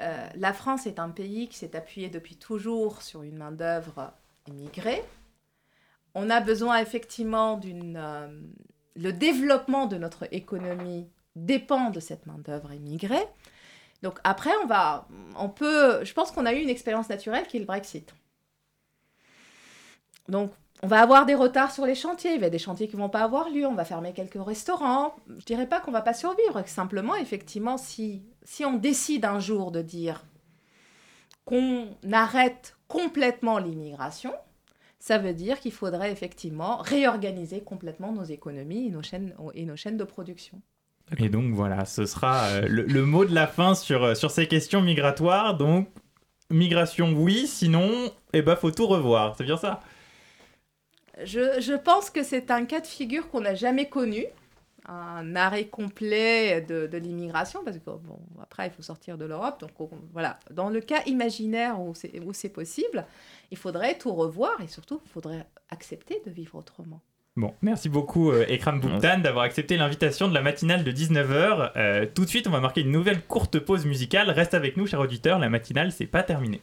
euh, 0.00 0.28
la 0.34 0.52
France 0.52 0.86
est 0.86 0.98
un 0.98 1.10
pays 1.10 1.48
qui 1.48 1.58
s'est 1.58 1.76
appuyé 1.76 2.08
depuis 2.08 2.36
toujours 2.36 3.02
sur 3.02 3.22
une 3.22 3.36
main-d'œuvre 3.36 4.12
immigrée. 4.48 5.02
On 6.14 6.28
a 6.28 6.40
besoin 6.40 6.78
effectivement 6.78 7.56
d'une. 7.56 7.96
Euh, 7.96 8.28
le 8.94 9.12
développement 9.12 9.86
de 9.86 9.96
notre 9.96 10.26
économie 10.34 11.08
dépend 11.34 11.90
de 11.90 12.00
cette 12.00 12.26
main-d'œuvre 12.26 12.72
immigrée. 12.72 13.26
Donc 14.02 14.18
après, 14.24 14.50
on 14.62 14.66
va, 14.66 15.06
on 15.38 15.48
peut, 15.48 16.04
je 16.04 16.12
pense 16.12 16.32
qu'on 16.32 16.46
a 16.46 16.52
eu 16.52 16.60
une 16.60 16.68
expérience 16.68 17.08
naturelle 17.08 17.46
qui 17.46 17.56
est 17.56 17.60
le 17.60 17.66
Brexit. 17.66 18.14
Donc 20.28 20.52
on 20.82 20.88
va 20.88 21.00
avoir 21.00 21.26
des 21.26 21.36
retards 21.36 21.70
sur 21.70 21.86
les 21.86 21.94
chantiers, 21.94 22.34
il 22.34 22.40
y 22.40 22.44
a 22.44 22.50
des 22.50 22.58
chantiers 22.58 22.88
qui 22.88 22.96
vont 22.96 23.08
pas 23.08 23.22
avoir 23.22 23.48
lieu, 23.50 23.66
on 23.66 23.74
va 23.74 23.84
fermer 23.84 24.12
quelques 24.12 24.44
restaurants. 24.44 25.14
Je 25.38 25.44
dirais 25.44 25.68
pas 25.68 25.80
qu'on 25.80 25.92
va 25.92 26.02
pas 26.02 26.14
survivre, 26.14 26.66
simplement 26.66 27.14
effectivement 27.14 27.76
si 27.76 28.22
si 28.44 28.64
on 28.64 28.76
décide 28.76 29.24
un 29.24 29.38
jour 29.38 29.70
de 29.70 29.82
dire 29.82 30.24
qu'on 31.44 31.88
arrête 32.12 32.76
complètement 32.88 33.58
l'immigration, 33.58 34.32
ça 34.98 35.18
veut 35.18 35.34
dire 35.34 35.60
qu'il 35.60 35.72
faudrait 35.72 36.12
effectivement 36.12 36.76
réorganiser 36.78 37.60
complètement 37.60 38.12
nos 38.12 38.24
économies 38.24 38.90
nos 38.90 39.02
chaînes, 39.02 39.34
et 39.54 39.64
nos 39.64 39.76
chaînes 39.76 39.96
de 39.96 40.04
production. 40.04 40.60
Et 41.18 41.28
donc 41.28 41.52
voilà, 41.52 41.84
ce 41.84 42.06
sera 42.06 42.46
euh, 42.48 42.66
le, 42.68 43.04
mot 43.04 43.24
de 43.24 43.34
la 43.34 43.46
fin 43.46 43.74
sur, 43.74 44.02
euh, 44.04 44.14
sur 44.14 44.30
ces 44.30 44.48
questions 44.48 44.80
migratoires. 44.80 45.56
Donc, 45.56 45.88
migration, 46.50 47.12
oui, 47.12 47.46
sinon, 47.46 48.10
eh 48.32 48.42
ben, 48.42 48.56
faut 48.56 48.70
tout 48.70 48.86
revoir. 48.86 49.34
C'est 49.36 49.44
bien 49.44 49.56
ça? 49.56 49.80
Je, 51.24 51.60
je, 51.60 51.74
pense 51.74 52.08
que 52.08 52.22
c'est 52.22 52.50
un 52.50 52.64
cas 52.64 52.80
de 52.80 52.86
figure 52.86 53.28
qu'on 53.30 53.42
n'a 53.42 53.54
jamais 53.54 53.88
connu. 53.88 54.24
Un 54.86 55.36
arrêt 55.36 55.66
complet 55.66 56.60
de, 56.62 56.88
de 56.88 56.98
l'immigration, 56.98 57.62
parce 57.64 57.78
que 57.78 57.84
bon, 57.84 58.18
après, 58.42 58.66
il 58.66 58.72
faut 58.72 58.82
sortir 58.82 59.16
de 59.16 59.24
l'Europe. 59.24 59.60
Donc, 59.60 59.70
voilà, 60.12 60.40
dans 60.50 60.70
le 60.70 60.80
cas 60.80 61.04
imaginaire 61.06 61.80
où 61.80 61.94
c'est 61.94 62.48
possible, 62.48 63.06
il 63.52 63.58
faudrait 63.58 63.96
tout 63.96 64.12
revoir 64.12 64.60
et 64.60 64.66
surtout, 64.66 65.00
il 65.04 65.10
faudrait 65.10 65.46
accepter 65.70 66.20
de 66.26 66.32
vivre 66.32 66.56
autrement. 66.56 67.00
Bon, 67.34 67.54
merci 67.62 67.88
beaucoup 67.88 68.30
euh, 68.30 68.44
Ekram 68.46 68.78
Bouktan 68.78 69.20
d'avoir 69.20 69.44
accepté 69.44 69.78
l'invitation 69.78 70.28
de 70.28 70.34
la 70.34 70.42
matinale 70.42 70.84
de 70.84 70.92
19h. 70.92 71.72
Euh, 71.76 72.06
tout 72.14 72.24
de 72.24 72.28
suite, 72.28 72.46
on 72.46 72.50
va 72.50 72.60
marquer 72.60 72.82
une 72.82 72.90
nouvelle 72.90 73.22
courte 73.22 73.58
pause 73.58 73.86
musicale. 73.86 74.28
Reste 74.30 74.52
avec 74.52 74.76
nous, 74.76 74.86
cher 74.86 75.00
auditeur, 75.00 75.38
la 75.38 75.48
matinale, 75.48 75.92
c'est 75.92 76.06
pas 76.06 76.22
terminé. 76.22 76.60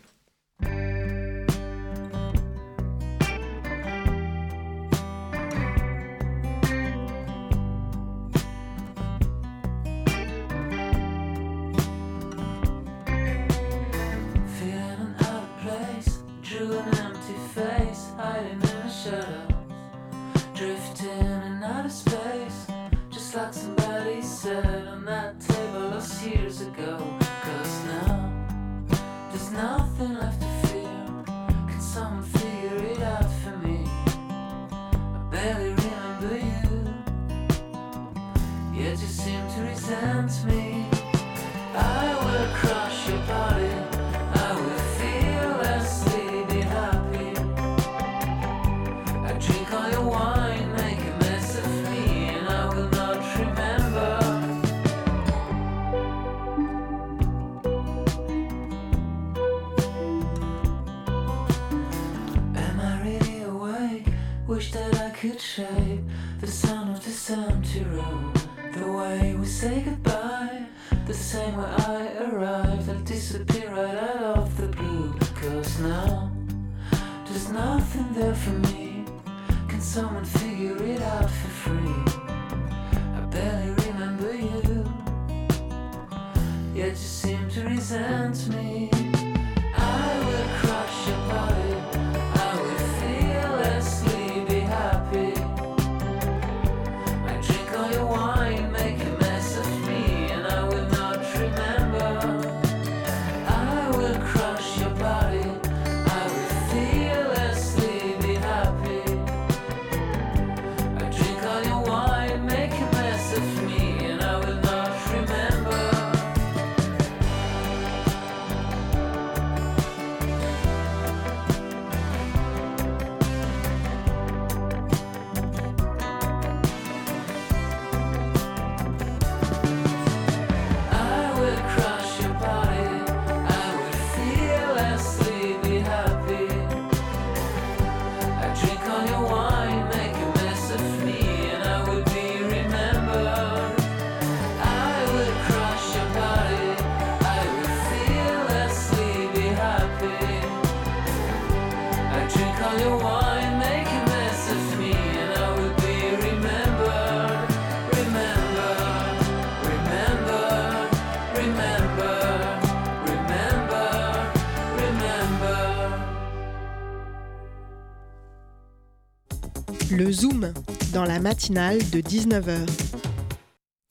Le 170.00 170.14
Zoom, 170.14 170.54
dans 170.93 171.04
la 171.04 171.20
matinale 171.20 171.78
de 171.91 172.00
19h. 172.00 172.66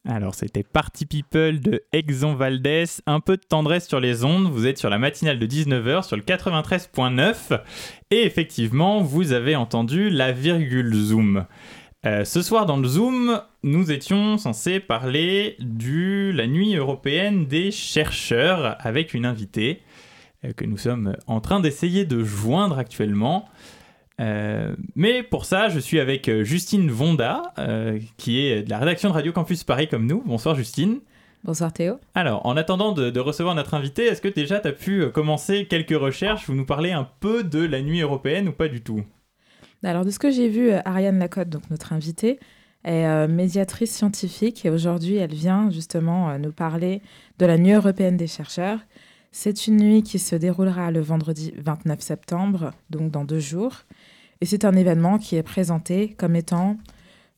Alors 0.09 0.35
c'était 0.35 0.63
Party 0.63 1.05
People 1.05 1.61
de 1.61 1.83
Exon 1.93 2.35
Valdez, 2.35 2.87
un 3.05 3.21
peu 3.21 3.37
de 3.37 3.43
tendresse 3.47 3.87
sur 3.87 4.01
les 4.01 4.25
ondes, 4.25 4.51
vous 4.51 4.67
êtes 4.67 4.79
sur 4.79 4.89
la 4.89 4.97
matinale 4.97 5.39
de 5.39 5.47
19h 5.47 6.07
sur 6.07 6.17
le 6.17 6.23
93.9 6.23 7.61
et 8.11 8.25
effectivement 8.25 9.03
vous 9.03 9.33
avez 9.33 9.55
entendu 9.55 10.09
la 10.09 10.33
virgule 10.33 10.95
Zoom. 10.95 11.45
Euh, 12.07 12.25
ce 12.25 12.41
soir 12.41 12.65
dans 12.65 12.79
le 12.79 12.89
Zoom, 12.89 13.43
nous 13.63 13.93
étions 13.93 14.39
censés 14.39 14.81
parler 14.81 15.57
de 15.61 16.33
la 16.35 16.47
nuit 16.47 16.75
européenne 16.75 17.45
des 17.45 17.71
chercheurs 17.71 18.79
avec 18.81 19.13
une 19.13 19.27
invitée 19.27 19.83
euh, 20.47 20.55
que 20.55 20.65
nous 20.65 20.79
sommes 20.79 21.17
en 21.27 21.43
train 21.43 21.61
d'essayer 21.61 22.07
de 22.07 22.25
joindre 22.25 22.79
actuellement. 22.79 23.47
Euh, 24.21 24.75
mais 24.97 25.23
pour 25.23 25.45
ça, 25.45 25.69
je 25.69 25.79
suis 25.79 26.01
avec 26.01 26.29
euh, 26.29 26.43
Justine 26.43 26.91
Vonda, 26.91 27.55
euh, 27.59 27.99
qui 28.17 28.41
est 28.41 28.63
de 28.63 28.71
la 28.71 28.79
rédaction 28.79 29.11
de 29.11 29.15
Radio 29.15 29.33
Campus 29.33 29.65
Paris 29.65 29.89
comme 29.89 30.07
nous. 30.07 30.23
Bonsoir 30.27 30.55
Justine. 30.57 31.01
Bonsoir 31.45 31.73
Théo. 31.73 32.01
Alors, 32.15 32.45
en 32.47 32.57
attendant 32.57 32.93
de, 32.93 33.21
recevoir 33.21 33.55
notre 33.55 33.75
invité, 33.75 34.07
est-ce 34.07 34.21
que 34.21 34.29
déjà 34.29 34.59
tu 34.59 34.69
as 34.69 34.73
pu 34.73 35.09
commencer 35.11 35.67
quelques 35.67 35.97
recherches 35.97 36.47
Vous 36.49 36.55
nous 36.55 36.67
parler 36.67 36.91
un 36.91 37.09
peu 37.21 37.45
de 37.45 37.65
la 37.65 37.81
nuit 37.81 38.01
européenne 38.01 38.49
ou 38.49 38.53
pas 38.53 38.67
du 38.67 38.81
tout? 38.81 39.05
Alors, 39.85 40.05
de 40.05 40.11
ce 40.11 40.19
que 40.19 40.33
j'ai 40.33 40.49
vu, 40.49 40.73
Ariane 40.85 41.21
Lacotte, 41.21 41.49
donc 41.49 41.71
notre 41.71 41.93
invitée, 41.93 42.41
est 42.83 43.29
médiatrice 43.29 43.95
scientifique 43.95 44.67
et 44.67 44.71
aujourd'hui, 44.71 45.17
elle 45.17 45.35
vient 45.35 45.71
justement 45.71 46.37
nous 46.39 46.53
parler 46.53 47.03
de 47.39 47.47
la 47.47 47.57
nuit 47.57 47.73
européenne 47.73 48.17
des 48.17 48.27
chercheurs. 48.27 48.81
C'est 49.31 49.69
une 49.69 49.77
nuit 49.77 50.03
qui 50.03 50.19
se 50.19 50.35
déroulera 50.35 50.91
le 50.91 51.01
vendredi 51.01 51.55
29 51.59 52.01
septembre, 52.01 52.73
donc 52.91 53.13
dans 53.13 53.25
deux 53.25 53.39
jours. 53.41 53.85
Et 54.41 54.47
c'est 54.47 54.65
un 54.65 54.75
événement 54.75 55.19
qui 55.19 55.37
est 55.37 55.43
présenté 55.43 56.15
comme 56.15 56.37
étant, 56.37 56.77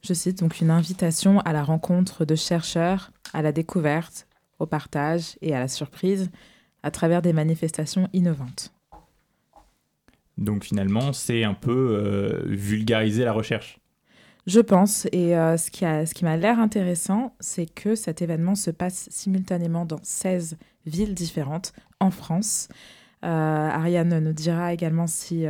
je 0.02 0.14
cite, 0.14 0.38
donc 0.40 0.60
une 0.60 0.70
invitation 0.70 1.40
à 1.40 1.52
la 1.52 1.62
rencontre 1.62 2.24
de 2.24 2.34
chercheurs, 2.34 3.10
à 3.32 3.42
la 3.42 3.52
découverte, 3.52 4.26
au 4.58 4.66
partage 4.66 5.36
et 5.40 5.54
à 5.54 5.60
la 5.60 5.68
surprise 5.68 6.30
à 6.82 6.90
travers 6.90 7.22
des 7.22 7.32
manifestations 7.32 8.08
innovantes. 8.12 8.72
Donc 10.38 10.64
finalement, 10.64 11.12
c'est 11.12 11.44
un 11.44 11.54
peu 11.54 11.98
euh, 11.98 12.42
vulgariser 12.46 13.24
la 13.24 13.32
recherche. 13.32 13.78
Je 14.46 14.60
pense, 14.60 15.06
et 15.12 15.36
euh, 15.36 15.58
ce 15.58 15.70
qui, 15.70 15.84
a, 15.84 16.06
ce 16.06 16.14
qui 16.14 16.24
m'a 16.24 16.36
l'air 16.36 16.58
intéressant, 16.58 17.34
c'est 17.40 17.66
que 17.66 17.94
cet 17.94 18.22
événement 18.22 18.54
se 18.54 18.70
passe 18.70 19.06
simultanément 19.10 19.84
dans 19.84 20.00
16 20.02 20.56
villes 20.86 21.14
différentes 21.14 21.72
en 22.00 22.10
France. 22.10 22.68
Euh, 23.24 23.26
Ariane 23.26 24.18
nous 24.18 24.32
dira 24.32 24.72
également 24.72 25.06
si 25.06 25.44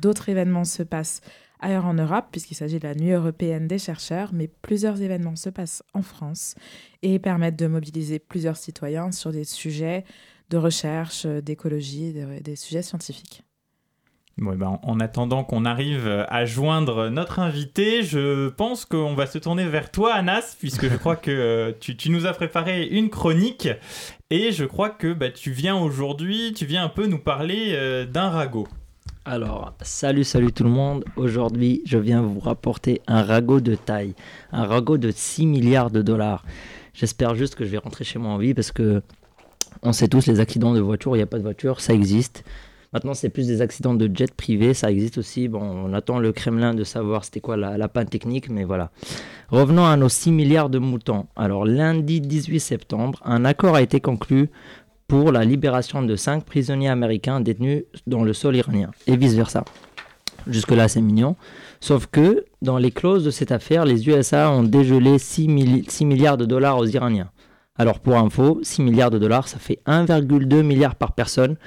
d'autres 0.00 0.28
événements 0.28 0.64
se 0.64 0.82
passent 0.82 1.20
ailleurs 1.60 1.86
en 1.86 1.94
Europe, 1.94 2.26
puisqu'il 2.30 2.54
s'agit 2.54 2.78
de 2.78 2.86
la 2.86 2.94
Nuit 2.94 3.12
européenne 3.12 3.66
des 3.66 3.78
chercheurs, 3.78 4.30
mais 4.32 4.48
plusieurs 4.48 5.00
événements 5.00 5.36
se 5.36 5.50
passent 5.50 5.82
en 5.94 6.02
France 6.02 6.54
et 7.02 7.18
permettent 7.18 7.58
de 7.58 7.66
mobiliser 7.66 8.18
plusieurs 8.18 8.56
citoyens 8.56 9.10
sur 9.12 9.32
des 9.32 9.44
sujets 9.44 10.04
de 10.50 10.58
recherche, 10.58 11.26
d'écologie, 11.26 12.14
des, 12.42 12.56
sujets 12.56 12.82
scientifiques. 12.82 13.42
Ben, 14.38 14.78
en 14.82 15.00
attendant 15.00 15.44
qu'on 15.44 15.64
arrive 15.64 16.26
à 16.28 16.44
joindre 16.44 17.08
notre 17.08 17.38
invité, 17.38 18.02
je 18.02 18.50
pense 18.50 18.84
qu'on 18.84 19.14
va 19.14 19.26
se 19.26 19.38
tourner 19.38 19.64
vers 19.64 19.90
toi, 19.90 20.12
Anas, 20.12 20.56
puisque 20.58 20.90
je 20.90 20.96
crois 20.96 21.16
que 21.16 21.30
euh, 21.30 21.72
tu, 21.80 22.10
nous 22.10 22.26
as 22.26 22.34
préparé 22.34 22.86
une 22.86 23.08
chronique 23.08 23.68
et 24.30 24.52
je 24.52 24.64
crois 24.64 24.90
que 24.90 25.12
bah, 25.12 25.30
tu 25.30 25.50
viens 25.50 25.76
aujourd'hui, 25.76 26.52
tu 26.54 26.66
viens 26.66 26.84
un 26.84 26.88
peu 26.88 27.06
nous 27.06 27.18
parler 27.18 27.72
euh, 27.74 28.06
d'un 28.06 28.28
ragot. 28.28 28.66
Alors, 29.24 29.74
salut, 29.82 30.24
salut 30.24 30.52
tout 30.52 30.64
le 30.64 30.70
monde. 30.70 31.04
Aujourd'hui, 31.16 31.82
je 31.84 31.98
viens 31.98 32.22
vous 32.22 32.40
rapporter 32.40 33.02
un 33.06 33.22
ragot 33.22 33.60
de 33.60 33.74
taille. 33.74 34.14
Un 34.52 34.64
ragot 34.66 34.98
de 34.98 35.10
6 35.10 35.46
milliards 35.46 35.90
de 35.90 36.02
dollars. 36.02 36.44
J'espère 36.94 37.34
juste 37.34 37.54
que 37.54 37.64
je 37.64 37.70
vais 37.70 37.78
rentrer 37.78 38.04
chez 38.04 38.18
moi 38.18 38.32
en 38.32 38.38
vie 38.38 38.54
parce 38.54 38.72
que 38.72 39.02
on 39.82 39.92
sait 39.92 40.08
tous 40.08 40.26
les 40.26 40.40
accidents 40.40 40.72
de 40.72 40.80
voiture, 40.80 41.14
il 41.14 41.18
n'y 41.18 41.22
a 41.22 41.26
pas 41.26 41.38
de 41.38 41.42
voiture, 41.42 41.80
ça 41.80 41.92
existe. 41.92 42.44
Maintenant, 42.96 43.12
c'est 43.12 43.28
plus 43.28 43.46
des 43.46 43.60
accidents 43.60 43.92
de 43.92 44.10
jet 44.10 44.32
privé, 44.32 44.72
ça 44.72 44.90
existe 44.90 45.18
aussi. 45.18 45.48
Bon, 45.48 45.60
on 45.60 45.92
attend 45.92 46.18
le 46.18 46.32
Kremlin 46.32 46.72
de 46.72 46.82
savoir 46.82 47.26
c'était 47.26 47.40
quoi 47.40 47.58
la, 47.58 47.76
la 47.76 47.88
panne 47.88 48.08
technique, 48.08 48.48
mais 48.48 48.64
voilà. 48.64 48.90
Revenons 49.50 49.84
à 49.84 49.98
nos 49.98 50.08
6 50.08 50.32
milliards 50.32 50.70
de 50.70 50.78
moutons. 50.78 51.26
Alors, 51.36 51.66
lundi 51.66 52.22
18 52.22 52.58
septembre, 52.58 53.20
un 53.22 53.44
accord 53.44 53.74
a 53.74 53.82
été 53.82 54.00
conclu 54.00 54.48
pour 55.08 55.30
la 55.30 55.44
libération 55.44 56.00
de 56.00 56.16
cinq 56.16 56.46
prisonniers 56.46 56.88
américains 56.88 57.40
détenus 57.40 57.84
dans 58.06 58.24
le 58.24 58.32
sol 58.32 58.56
iranien, 58.56 58.92
et 59.06 59.18
vice-versa. 59.18 59.66
Jusque-là, 60.46 60.88
c'est 60.88 61.02
mignon. 61.02 61.36
Sauf 61.80 62.06
que, 62.06 62.46
dans 62.62 62.78
les 62.78 62.92
clauses 62.92 63.26
de 63.26 63.30
cette 63.30 63.52
affaire, 63.52 63.84
les 63.84 64.08
USA 64.08 64.50
ont 64.50 64.62
dégelé 64.62 65.18
6, 65.18 65.48
milliards 65.48 66.38
de 66.38 66.46
dollars 66.46 66.78
aux 66.78 66.86
Iraniens. 66.86 67.28
Alors, 67.76 68.00
pour 68.00 68.16
info, 68.16 68.58
6 68.62 68.80
milliards 68.80 69.10
de 69.10 69.18
dollars, 69.18 69.48
ça 69.48 69.58
fait 69.58 69.80
1,2 69.86 70.62
milliard 70.62 70.94
par 70.94 71.12
personne. 71.12 71.58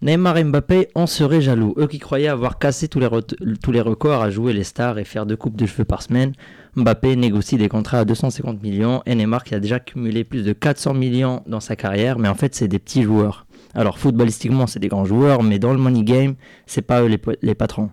Neymar 0.00 0.36
et 0.36 0.44
Mbappé 0.44 0.88
en 0.94 1.08
seraient 1.08 1.40
jaloux. 1.40 1.74
Eux 1.76 1.88
qui 1.88 1.98
croyaient 1.98 2.28
avoir 2.28 2.58
cassé 2.60 2.86
tous 2.86 3.00
les, 3.00 3.80
records 3.80 4.22
à 4.22 4.30
jouer 4.30 4.52
les 4.52 4.62
stars 4.62 4.98
et 4.98 5.04
faire 5.04 5.26
deux 5.26 5.36
coupes 5.36 5.56
de 5.56 5.66
cheveux 5.66 5.84
par 5.84 6.02
semaine, 6.02 6.34
Mbappé 6.76 7.16
négocie 7.16 7.56
des 7.56 7.68
contrats 7.68 8.00
à 8.00 8.04
250 8.04 8.62
millions 8.62 9.02
et 9.06 9.16
Neymar 9.16 9.42
qui 9.42 9.56
a 9.56 9.60
déjà 9.60 9.80
cumulé 9.80 10.22
plus 10.22 10.44
de 10.44 10.52
400 10.52 10.94
millions 10.94 11.42
dans 11.48 11.58
sa 11.58 11.74
carrière, 11.74 12.20
mais 12.20 12.28
en 12.28 12.36
fait 12.36 12.54
c'est 12.54 12.68
des 12.68 12.78
petits 12.78 13.02
joueurs. 13.02 13.46
Alors 13.74 13.98
footballistiquement 13.98 14.68
c'est 14.68 14.78
des 14.78 14.86
grands 14.86 15.04
joueurs, 15.04 15.42
mais 15.42 15.58
dans 15.58 15.72
le 15.72 15.78
money 15.78 16.04
game 16.04 16.36
c'est 16.66 16.82
pas 16.82 17.02
eux 17.02 17.18
les, 17.42 17.54
patrons. 17.56 17.90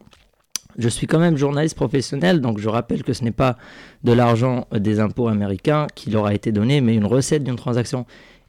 Je 0.77 0.89
suis 0.89 1.07
quand 1.07 1.19
même 1.19 1.37
journaliste 1.37 1.75
professionnel, 1.75 2.39
donc 2.39 2.59
je 2.59 2.69
rappelle 2.69 3.01
que 3.01 3.13
ce 3.13 3.23
n'est 3.23 3.31
pas 3.31 3.57
de 4.03 4.11
l'argent 4.11 4.67
des 4.71 4.99
impôts 4.99 5.27
américains 5.27 5.87
qui 5.95 6.11
leur 6.11 6.27
a 6.27 6.35
été 6.35 6.51
donné, 6.51 6.81
mais 6.81 6.93
une 6.93 7.05
recette 7.05 7.43
d'une 7.43 7.55
transaction 7.55 8.05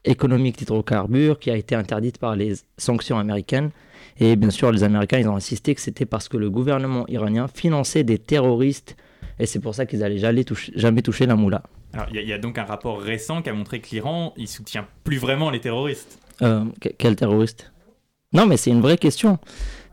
économique 0.06 0.58
d'hydrocarbures 0.58 1.38
qui 1.38 1.50
a 1.50 1.56
été 1.56 1.74
interdite 1.74 2.18
par 2.18 2.36
les 2.36 2.54
sanctions 2.78 3.18
américaines. 3.18 3.70
Et 4.18 4.36
bien 4.36 4.50
sûr, 4.50 4.72
les 4.72 4.82
Américains, 4.82 5.18
ils 5.18 5.28
ont 5.28 5.36
insisté 5.36 5.74
que 5.74 5.80
c'était 5.80 6.06
parce 6.06 6.28
que 6.28 6.36
le 6.36 6.48
gouvernement 6.48 7.06
iranien 7.08 7.48
finançait 7.48 8.04
des 8.04 8.18
terroristes 8.18 8.96
et 9.38 9.46
c'est 9.46 9.60
pour 9.60 9.74
ça 9.74 9.86
qu'ils 9.86 10.00
n'allaient 10.00 10.18
jamais, 10.18 10.44
toucher, 10.44 10.72
jamais 10.74 11.02
toucher 11.02 11.26
la 11.26 11.36
moula. 11.36 11.62
Alors, 11.92 12.06
il 12.12 12.20
y, 12.20 12.32
a 12.32 12.38
donc 12.38 12.58
un 12.58 12.64
rapport 12.64 13.00
récent 13.00 13.42
qui 13.42 13.50
a 13.50 13.54
montré 13.54 13.80
que 13.80 13.88
l'Iran, 13.90 14.34
il 14.36 14.48
soutient 14.48 14.86
plus 15.04 15.18
vraiment 15.18 15.50
les 15.50 15.60
terroristes. 15.60 16.18
Euh, 16.42 16.64
quel 16.98 17.16
terroriste 17.16 17.72
Non, 18.32 18.46
mais 18.46 18.56
c'est 18.56 18.70
une 18.70 18.82
vraie 18.82 18.98
question. 18.98 19.38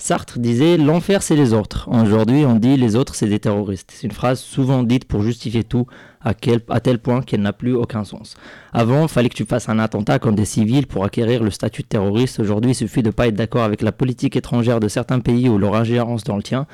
Sartre 0.05 0.37
disait 0.37 0.75
L'enfer, 0.75 1.23
c'est 1.23 1.37
les 1.37 1.53
autres. 1.53 1.87
Aujourd'hui, 1.89 2.45
on 2.45 2.55
dit 2.55 2.75
Les 2.75 2.97
autres, 2.97 3.15
c'est 3.15 3.29
des 3.29 3.39
terroristes. 3.39 3.89
C'est 3.93 4.05
une 4.05 4.11
phrase 4.11 4.41
souvent 4.41 4.83
dite 4.83 5.05
pour 5.05 5.21
justifier 5.21 5.63
tout, 5.63 5.87
à, 6.23 6.33
quel, 6.33 6.61
à 6.69 6.79
tel 6.79 6.99
point 6.99 7.21
qu'elle 7.21 7.41
n'a 7.41 7.53
plus 7.53 7.73
aucun 7.73 8.03
sens. 8.03 8.35
Avant, 8.71 9.03
il 9.03 9.07
fallait 9.07 9.29
que 9.29 9.35
tu 9.35 9.45
fasses 9.45 9.69
un 9.69 9.79
attentat 9.79 10.19
contre 10.19 10.35
des 10.35 10.45
civils 10.45 10.87
pour 10.87 11.03
acquérir 11.03 11.43
le 11.43 11.51
statut 11.51 11.83
de 11.83 11.87
terroriste. 11.87 12.39
Aujourd'hui, 12.39 12.71
il 12.71 12.75
suffit 12.75 13.01
de 13.01 13.07
ne 13.07 13.11
pas 13.11 13.27
être 13.27 13.35
d'accord 13.35 13.63
avec 13.63 13.81
la 13.81 13.91
politique 13.91 14.35
étrangère 14.35 14.79
de 14.79 14.87
certains 14.87 15.19
pays 15.19 15.49
ou 15.49 15.57
leur 15.57 15.75
ingérence 15.75 16.23
dans 16.23 16.37
le 16.37 16.43
tien, 16.43 16.65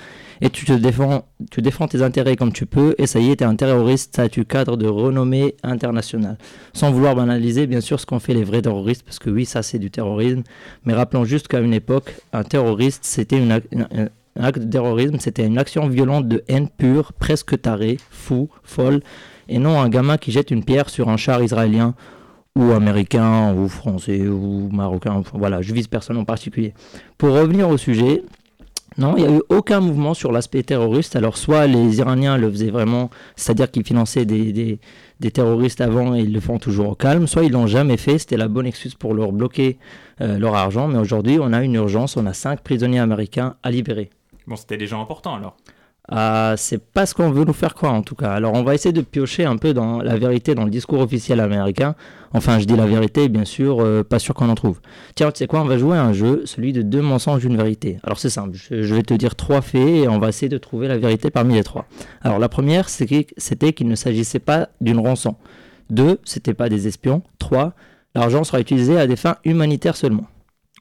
et 0.42 0.50
tu 0.50 0.66
te 0.66 0.74
défends, 0.74 1.26
tu 1.52 1.62
défends 1.62 1.88
tes 1.88 2.02
intérêts 2.02 2.36
comme 2.36 2.54
tu 2.54 2.66
peux, 2.66 2.96
et 2.98 3.08
ça 3.08 3.20
y 3.20 3.32
est, 3.32 3.38
tu 3.38 3.44
es 3.44 3.48
un 3.48 3.56
terroriste, 3.56 4.14
statut 4.14 4.46
cadre 4.46 4.78
de 4.78 4.88
renommée 4.88 5.56
internationale. 5.64 6.38
Sans 6.74 6.92
vouloir 6.92 7.16
banaliser, 7.16 7.68
bien 7.68 7.82
sûr, 7.82 8.00
ce 8.00 8.06
qu'ont 8.06 8.20
fait 8.20 8.34
les 8.34 8.44
vrais 8.44 8.62
terroristes, 8.62 9.04
parce 9.04 9.20
que 9.20 9.30
oui, 9.30 9.46
ça 9.46 9.64
c'est 9.64 9.80
du 9.80 9.92
terrorisme, 9.92 10.44
mais 10.86 10.94
rappelons 10.94 11.26
juste 11.26 11.48
qu'à 11.48 11.60
une 11.60 11.74
époque, 11.74 12.16
un 12.34 12.44
terroriste, 12.44 13.04
c'était 13.20 13.38
un 13.38 14.44
acte 14.44 14.60
de 14.60 14.70
terrorisme, 14.70 15.18
c'était 15.20 15.46
une 15.46 15.58
action 15.58 15.88
violente 15.88 16.28
de 16.28 16.44
haine 16.48 16.70
pure, 16.70 17.12
presque 17.12 17.62
tarée, 17.62 17.98
fou, 18.10 18.50
folle, 18.64 19.02
et 19.50 19.60
non 19.60 19.80
un 19.82 19.90
gamin 19.90 20.18
qui 20.18 20.32
jette 20.32 20.52
une 20.52 20.64
pierre 20.64 20.90
sur 20.90 21.10
un 21.10 21.18
char 21.18 21.44
israélien 21.44 21.96
ou 22.56 22.72
américain 22.72 23.54
ou 23.54 23.68
français 23.68 24.28
ou 24.28 24.70
marocain, 24.72 25.22
voilà, 25.34 25.62
je 25.62 25.74
vise 25.74 25.88
personne 25.88 26.18
en 26.18 26.24
particulier. 26.24 26.74
Pour 27.18 27.32
revenir 27.34 27.68
au 27.68 27.78
sujet, 27.78 28.24
non, 28.98 29.16
il 29.18 29.24
n'y 29.24 29.30
a 29.30 29.36
eu 29.38 29.42
aucun 29.50 29.82
mouvement 29.82 30.14
sur 30.14 30.32
l'aspect 30.32 30.64
terroriste. 30.64 31.16
Alors 31.16 31.38
soit 31.38 31.68
les 31.68 32.00
Iraniens 32.00 32.38
le 32.38 32.50
faisaient 32.50 32.72
vraiment, 32.72 33.10
c'est-à-dire 33.36 33.70
qu'ils 33.70 33.86
finançaient 33.86 34.26
des, 34.26 34.80
terroristes 35.28 35.82
avant 35.82 36.16
ils 36.16 36.34
le 36.34 36.40
font 36.40 36.60
toujours 36.60 36.90
au 36.90 36.96
calme, 36.96 37.28
soit 37.28 37.44
ils 37.44 37.52
l'ont 37.52 37.68
jamais 37.68 37.98
fait, 37.98 38.18
c'était 38.18 38.38
la 38.38 38.48
bonne 38.48 38.66
excuse 38.66 38.96
pour 38.96 39.14
leur 39.14 39.32
bloquer 39.32 39.78
euh, 40.22 40.40
leur 40.40 40.56
argent. 40.56 40.88
Mais 40.88 40.98
aujourd'hui, 40.98 41.38
on 41.42 41.52
a 41.52 41.62
une 41.62 41.76
urgence, 41.76 42.18
on 42.18 42.26
a 42.26 42.34
cinq 42.34 42.62
prisonniers 42.62 43.00
américains 43.00 43.56
à 43.64 43.72
libérer. 43.72 44.10
Bon, 44.48 44.56
c'était 44.56 44.78
des 44.78 44.88
gens 44.88 45.02
importants 45.02 45.36
alors 45.36 45.56
euh, 46.12 46.56
c'est 46.58 46.84
pas 46.84 47.06
ce 47.06 47.14
qu'on 47.14 47.30
veut 47.30 47.46
nous 47.46 47.54
faire 47.54 47.76
croire 47.76 47.94
en 47.94 48.02
tout 48.02 48.16
cas. 48.16 48.32
Alors 48.32 48.54
on 48.54 48.64
va 48.64 48.74
essayer 48.74 48.94
de 48.94 49.02
piocher 49.02 49.46
un 49.46 49.58
peu 49.58 49.74
dans 49.74 50.02
la 50.02 50.18
vérité 50.18 50.56
dans 50.56 50.64
le 50.64 50.72
discours 50.72 51.02
officiel 51.02 51.40
américain. 51.40 51.96
Enfin, 52.34 52.60
je 52.60 52.66
dis 52.66 52.76
la 52.76 52.86
vérité, 52.86 53.28
bien 53.28 53.46
sûr, 53.46 53.80
euh, 53.82 54.04
pas 54.04 54.20
sûr 54.20 54.34
qu'on 54.34 54.50
en 54.50 54.56
trouve. 54.56 54.80
Tiens, 55.16 55.32
tu 55.32 55.40
sais 55.40 55.48
quoi, 55.48 55.62
on 55.62 55.66
va 55.66 55.78
jouer 55.78 55.98
à 55.98 56.04
un 56.04 56.14
jeu, 56.14 56.44
celui 56.46 56.74
de 56.74 56.82
deux 56.82 57.02
mensonges, 57.02 57.44
une 57.44 57.58
vérité. 57.58 58.00
Alors 58.04 58.20
c'est 58.20 58.30
simple, 58.30 58.56
je, 58.56 58.96
vais 58.96 59.04
te 59.04 59.14
dire 59.14 59.36
trois 59.36 59.62
faits 59.62 59.82
et 59.82 60.08
on 60.08 60.20
va 60.20 60.30
essayer 60.30 60.50
de 60.50 60.58
trouver 60.58 60.88
la 60.88 60.98
vérité 60.98 61.30
parmi 61.30 61.56
les 61.56 61.64
trois. 61.64 61.86
Alors 62.22 62.40
la 62.40 62.50
première, 62.50 62.90
c'était 62.90 63.74
qu'il 63.74 63.88
ne 63.88 63.96
s'agissait 63.96 64.40
pas 64.40 64.70
d'une 64.82 65.00
rançon. 65.00 65.36
Deux, 65.90 66.20
c'était 66.24 66.54
pas 66.54 66.70
des 66.70 66.88
espions. 66.88 67.24
Trois, 67.40 67.74
l'argent 68.16 68.44
sera 68.44 68.60
utilisé 68.60 68.98
à 68.98 69.08
des 69.08 69.16
fins 69.16 69.38
humanitaires 69.44 69.96
seulement. 69.96 70.26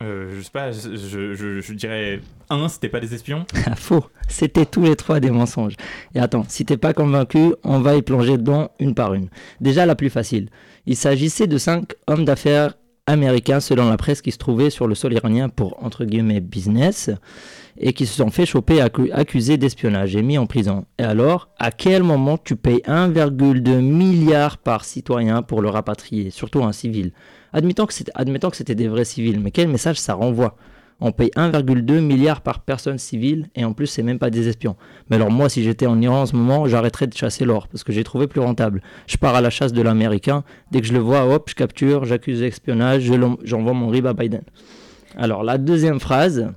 Euh, 0.01 0.33
je 0.37 0.43
sais 0.43 0.51
pas, 0.51 0.71
je, 0.71 1.73
dirais 1.73 2.21
un, 2.51 2.69
c'était 2.69 2.89
pas 2.89 3.01
des 3.01 3.15
espions 3.15 3.47
ah, 3.67 3.75
Faux, 3.75 4.05
c'était 4.29 4.65
tous 4.65 4.83
les 4.83 4.95
trois 4.95 5.19
des 5.19 5.31
mensonges. 5.31 5.75
Et 6.15 6.21
attends, 6.21 6.45
si 6.49 6.65
t'es 6.65 6.77
pas 6.77 6.93
convaincu, 6.93 7.55
on 7.65 7.81
va 7.81 7.97
y 7.97 8.03
plonger 8.03 8.39
dedans 8.39 8.71
une 8.79 8.95
par 8.95 9.15
une. 9.15 9.29
Déjà 9.61 9.87
la 9.87 9.97
plus 9.97 10.11
facile. 10.11 10.51
Il 10.87 10.97
s'agissait 10.97 11.49
de 11.49 11.59
cinq 11.59 11.95
hommes 12.07 12.25
d'affaires 12.25 12.75
américains 13.07 13.61
selon 13.61 13.89
la 13.89 13.97
presse 13.97 14.23
qui 14.23 14.31
se 14.31 14.39
trouvaient 14.39 14.71
sur 14.71 14.87
le 14.87 14.95
sol 14.95 15.15
iranien 15.15 15.49
pour 15.49 15.83
entre 15.83 16.05
guillemets 16.05 16.41
business 16.41 17.11
et 17.79 17.93
qui 17.93 18.07
se 18.07 18.15
sont 18.15 18.31
fait 18.31 18.47
choper 18.47 18.81
accusés 18.81 19.57
d'espionnage 19.57 20.15
et 20.15 20.23
mis 20.23 20.39
en 20.39 20.47
prison. 20.47 20.85
Et 20.99 21.05
alors, 21.05 21.49
à 21.59 21.71
quel 21.71 22.03
moment 22.03 22.37
tu 22.39 22.55
payes 22.55 22.83
1,2 22.87 23.81
milliard 23.81 24.59
par 24.59 24.85
citoyen 24.85 25.43
pour 25.43 25.63
le 25.63 25.71
rapatrier, 25.71 26.31
surtout 26.31 26.63
un 26.65 26.73
civil 26.73 27.13
Admettons 27.53 27.87
que 27.87 27.95
c'était 28.57 28.75
des 28.75 28.89
vrais 28.89 29.05
civils, 29.05 29.41
mais 29.41 29.51
quel 29.51 29.69
message 29.69 29.99
ça 29.99 30.15
renvoie? 30.15 30.57
On 31.01 31.13
paye 31.13 31.31
1,2 31.37 32.01
milliard 32.01 32.41
par 32.41 32.61
personne 32.61 32.99
civile 32.99 33.49
et 33.55 33.65
en 33.65 33.73
plus 33.73 33.87
c'est 33.87 34.03
même 34.03 34.19
pas 34.19 34.31
des 34.31 34.49
espions. 34.49 34.75
Mais 35.09 35.17
alors 35.17 35.31
moi 35.31 35.49
si 35.49 35.63
j'étais 35.63 35.87
en 35.87 36.01
Iran 36.01 36.23
en 36.23 36.27
ce 36.27 36.35
moment, 36.35 36.67
j'arrêterais 36.67 37.07
de 37.07 37.15
chasser 37.15 37.45
l'or 37.45 37.69
parce 37.69 37.85
que 37.85 37.93
j'ai 37.93 38.03
trouvé 38.03 38.27
plus 38.27 38.41
rentable. 38.41 38.83
Je 39.07 39.17
pars 39.17 39.37
à 39.37 39.41
la 39.41 39.51
chasse 39.51 39.73
de 39.73 39.81
l'américain, 39.81 40.43
dès 40.73 40.81
que 40.81 40.87
je 40.89 40.93
le 40.93 40.99
vois, 40.99 41.25
hop, 41.33 41.49
je 41.49 41.55
capture, 41.55 42.05
j'accuse 42.05 42.41
d'espionnage, 42.41 43.09
j'envoie 43.45 43.75
mon 43.75 43.89
rib 43.89 44.07
à 44.07 44.13
Biden. 44.13 44.43
Alors 45.17 45.45
la 45.45 45.57
deuxième 45.57 46.01
phrase, 46.01 46.49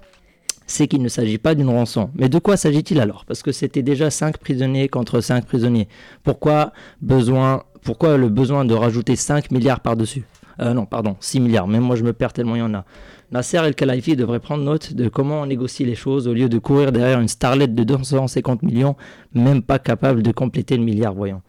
c'est 0.66 0.88
qu'il 0.88 1.04
ne 1.04 1.10
s'agit 1.10 1.38
pas 1.38 1.54
d'une 1.54 1.70
rançon. 1.70 2.10
Mais 2.16 2.28
de 2.28 2.40
quoi 2.40 2.58
s'agit-il 2.58 3.00
alors? 3.00 3.26
Parce 3.26 3.44
que 3.44 3.52
c'était 3.52 3.84
déjà 3.84 4.10
5 4.10 4.40
prisonniers 4.40 4.88
contre 4.88 5.22
5 5.22 5.46
prisonniers. 5.46 5.88
Pourquoi 6.24 6.72
besoin 7.02 7.64
pourquoi 7.84 8.18
le 8.18 8.30
besoin 8.30 8.64
de 8.64 8.76
rajouter 8.76 9.16
5 9.16 9.52
milliards 9.52 9.80
par-dessus? 9.80 10.24
Euh, 10.62 10.74
Non, 10.74 10.86
pardon, 10.86 11.16
6 11.20 11.40
milliards. 11.40 11.68
Même 11.68 11.84
moi, 11.84 11.96
je 11.96 12.04
me 12.04 12.14
perds 12.14 12.34
tellement 12.34 12.56
il 12.56 12.60
y 12.60 12.64
en 12.64 12.74
a. 12.74 12.86
Nasser 13.32 13.58
El-Khelaifi 13.58 14.16
devrait 14.18 14.40
prendre 14.42 14.64
note 14.64 14.94
de 14.94 15.08
comment 15.08 15.42
on 15.42 15.46
négocie 15.46 15.86
les 15.86 15.96
choses 15.96 16.28
au 16.28 16.34
lieu 16.34 16.50
de 16.50 16.60
courir 16.60 16.92
derrière 16.92 17.22
une 17.22 17.30
starlette 17.30 17.74
de 17.74 17.84
250 17.84 18.62
millions, 18.62 18.98
même 19.34 19.62
pas 19.62 19.80
capable 19.80 20.22
de 20.22 20.32
compléter 20.32 20.76
le 20.76 20.84
milliard, 20.84 21.14
voyons. 21.14 21.42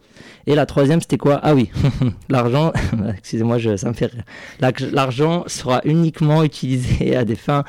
Et 0.47 0.55
la 0.55 0.65
troisième, 0.65 1.01
c'était 1.01 1.17
quoi? 1.17 1.39
Ah 1.43 1.53
oui, 1.53 1.71
l'argent, 2.29 2.73
excusez-moi, 3.17 3.57
ça 3.77 3.87
me 3.87 3.93
fait. 3.93 4.11
L'argent 4.91 5.43
sera 5.47 5.81
uniquement 5.85 6.43
utilisé 6.43 7.15
à 7.15 7.25
des 7.25 7.35
fins, 7.35 7.63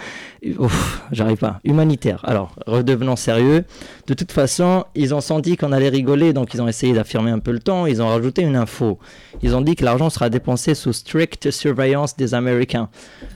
j'arrive 1.13 1.39
pas, 1.39 1.61
humanitaires. 1.65 2.21
Alors, 2.25 2.55
redevenons 2.67 3.17
sérieux. 3.17 3.65
De 4.07 4.15
toute 4.15 4.33
façon, 4.33 4.85
ils 4.95 5.15
ont 5.15 5.21
senti 5.21 5.57
qu'on 5.57 5.73
allait 5.73 5.89
rigoler, 5.89 6.33
donc 6.33 6.55
ils 6.55 6.61
ont 6.61 6.69
essayé 6.69 6.93
d'affirmer 6.93 7.31
un 7.31 7.39
peu 7.39 7.53
le 7.53 7.61
temps. 7.61 7.87
Ils 7.87 8.03
ont 8.03 8.09
rajouté 8.09 8.43
une 8.43 8.57
info. 8.57 8.99
Ils 9.43 9.55
ont 9.55 9.61
dit 9.61 9.77
que 9.77 9.85
l'argent 9.85 10.11
sera 10.11 10.29
dépensé 10.29 10.75
sous 10.75 10.93
strict 10.93 11.51
surveillance 11.51 12.17
des 12.17 12.35
Américains. 12.35 12.89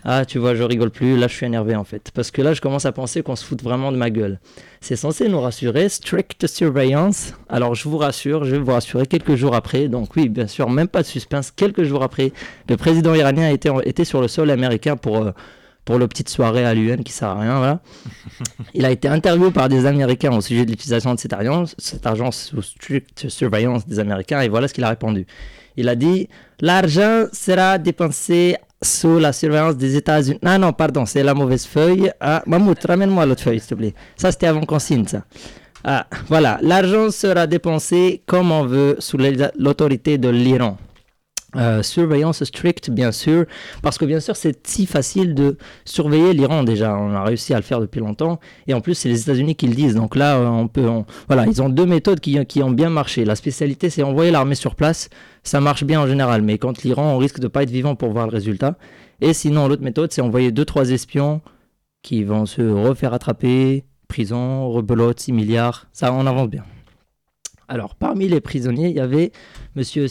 Ah, 0.04 0.24
tu 0.24 0.38
vois, 0.38 0.54
je 0.54 0.62
rigole 0.62 0.90
plus. 0.90 1.16
Là, 1.18 1.28
je 1.28 1.34
suis 1.34 1.46
énervé 1.46 1.76
en 1.76 1.84
fait. 1.84 2.10
Parce 2.12 2.30
que 2.30 2.42
là, 2.42 2.54
je 2.54 2.60
commence 2.60 2.86
à 2.86 2.92
penser 2.92 3.22
qu'on 3.22 3.36
se 3.36 3.44
fout 3.44 3.62
vraiment 3.62 3.92
de 3.92 3.96
ma 3.96 4.10
gueule. 4.10 4.40
C'est 4.80 4.96
censé 4.96 5.28
nous 5.28 5.40
rassurer, 5.40 5.88
strict 5.88 6.46
surveillance. 6.46 7.34
Alors, 7.48 7.74
je 7.74 7.88
vous 7.88 7.98
rassure, 7.98 8.44
je 8.44 8.52
vais 8.52 8.58
vous 8.58 8.72
rassurer 8.72 9.06
quelques 9.06 9.34
jours 9.34 9.54
après. 9.54 9.88
Donc, 9.88 10.14
oui, 10.16 10.28
bien 10.28 10.46
sûr, 10.46 10.70
même 10.70 10.88
pas 10.88 11.02
de 11.02 11.06
suspense. 11.06 11.50
Quelques 11.50 11.82
jours 11.82 12.02
après, 12.02 12.32
le 12.68 12.76
président 12.76 13.14
iranien 13.14 13.50
était, 13.50 13.70
était 13.84 14.04
sur 14.04 14.20
le 14.20 14.28
sol 14.28 14.50
américain 14.50 14.96
pour. 14.96 15.18
Euh, 15.18 15.32
pour 15.88 15.98
le 15.98 16.06
petite 16.06 16.28
soirée 16.28 16.66
à 16.66 16.74
l'UN 16.74 17.02
qui 17.02 17.12
sert 17.12 17.28
à 17.28 17.40
rien. 17.40 17.56
Voilà. 17.56 17.80
Il 18.74 18.84
a 18.84 18.90
été 18.90 19.08
interviewé 19.08 19.50
par 19.50 19.70
des 19.70 19.86
Américains 19.86 20.36
au 20.36 20.42
sujet 20.42 20.66
de 20.66 20.70
l'utilisation 20.70 21.14
de 21.14 21.18
cet 21.18 21.32
argent, 21.32 21.64
cet 21.78 22.04
argent 22.06 22.30
sous 22.30 22.60
stricte 22.60 23.30
surveillance 23.30 23.86
des 23.86 23.98
Américains, 23.98 24.42
et 24.42 24.50
voilà 24.50 24.68
ce 24.68 24.74
qu'il 24.74 24.84
a 24.84 24.90
répondu. 24.90 25.26
Il 25.78 25.88
a 25.88 25.94
dit 25.94 26.28
L'argent 26.60 27.24
sera 27.32 27.78
dépensé 27.78 28.56
sous 28.82 29.18
la 29.18 29.32
surveillance 29.32 29.76
des 29.76 29.96
États-Unis. 29.96 30.38
Non, 30.42 30.58
non, 30.58 30.72
pardon, 30.72 31.04
c'est 31.06 31.22
la 31.22 31.34
mauvaise 31.34 31.66
feuille. 31.66 32.10
Ah, 32.20 32.42
Mamoud, 32.46 32.78
ramène-moi 32.84 33.26
l'autre 33.26 33.42
feuille, 33.42 33.60
s'il 33.60 33.70
te 33.70 33.74
plaît. 33.74 33.94
Ça, 34.16 34.30
c'était 34.30 34.46
avant 34.46 34.62
qu'on 34.62 34.78
signe 34.78 35.06
ça. 35.06 35.22
Ah, 35.84 36.06
voilà, 36.28 36.58
l'argent 36.62 37.10
sera 37.10 37.46
dépensé 37.46 38.22
comme 38.26 38.50
on 38.50 38.64
veut 38.64 38.96
sous 38.98 39.16
l'autorité 39.56 40.18
de 40.18 40.28
l'Iran. 40.28 40.76
Euh, 41.56 41.82
surveillance 41.82 42.44
stricte, 42.44 42.90
bien 42.90 43.10
sûr, 43.10 43.46
parce 43.80 43.96
que 43.96 44.04
bien 44.04 44.20
sûr, 44.20 44.36
c'est 44.36 44.66
si 44.66 44.84
facile 44.84 45.34
de 45.34 45.56
surveiller 45.86 46.34
l'Iran 46.34 46.62
déjà. 46.62 46.94
On 46.94 47.14
a 47.14 47.24
réussi 47.24 47.54
à 47.54 47.56
le 47.56 47.62
faire 47.62 47.80
depuis 47.80 48.00
longtemps, 48.00 48.38
et 48.66 48.74
en 48.74 48.82
plus, 48.82 48.94
c'est 48.94 49.08
les 49.08 49.22
États-Unis 49.22 49.56
qui 49.56 49.66
le 49.66 49.74
disent. 49.74 49.94
Donc 49.94 50.14
là, 50.14 50.36
euh, 50.36 50.46
on 50.46 50.68
peut, 50.68 50.86
voilà, 51.26 51.46
ils 51.46 51.62
ont 51.62 51.70
deux 51.70 51.86
méthodes 51.86 52.20
qui, 52.20 52.62
ont 52.62 52.70
bien 52.70 52.90
marché. 52.90 53.24
La 53.24 53.34
spécialité, 53.34 53.88
c'est 53.88 54.02
envoyer 54.02 54.30
l'armée 54.30 54.56
sur 54.56 54.74
place. 54.74 55.08
Ça 55.42 55.60
marche 55.60 55.84
bien 55.84 56.02
en 56.02 56.06
général, 56.06 56.42
mais 56.42 56.58
quand 56.58 56.82
l'Iran, 56.82 57.14
on 57.14 57.18
risque 57.18 57.40
de 57.40 57.48
pas 57.48 57.62
être 57.62 57.70
vivant 57.70 57.94
pour 57.94 58.12
voir 58.12 58.26
le 58.26 58.32
résultat. 58.32 58.76
Et 59.22 59.32
sinon, 59.32 59.68
l'autre 59.68 59.82
méthode, 59.82 60.12
c'est 60.12 60.20
envoyer 60.20 60.52
deux 60.52 60.66
trois 60.66 60.90
espions 60.90 61.40
qui 62.02 62.24
vont 62.24 62.44
se 62.44 62.60
refaire 62.60 63.14
attraper, 63.14 63.84
prison, 64.06 64.68
rebelote, 64.68 65.18
6 65.18 65.32
milliards. 65.32 65.86
Ça, 65.92 66.12
on 66.12 66.26
avance 66.26 66.48
bien. 66.48 66.64
Alors, 67.68 67.94
parmi 67.94 68.28
les 68.28 68.40
prisonniers, 68.40 68.88
il 68.88 68.96
y 68.96 69.00
avait 69.00 69.30
M. 69.78 70.08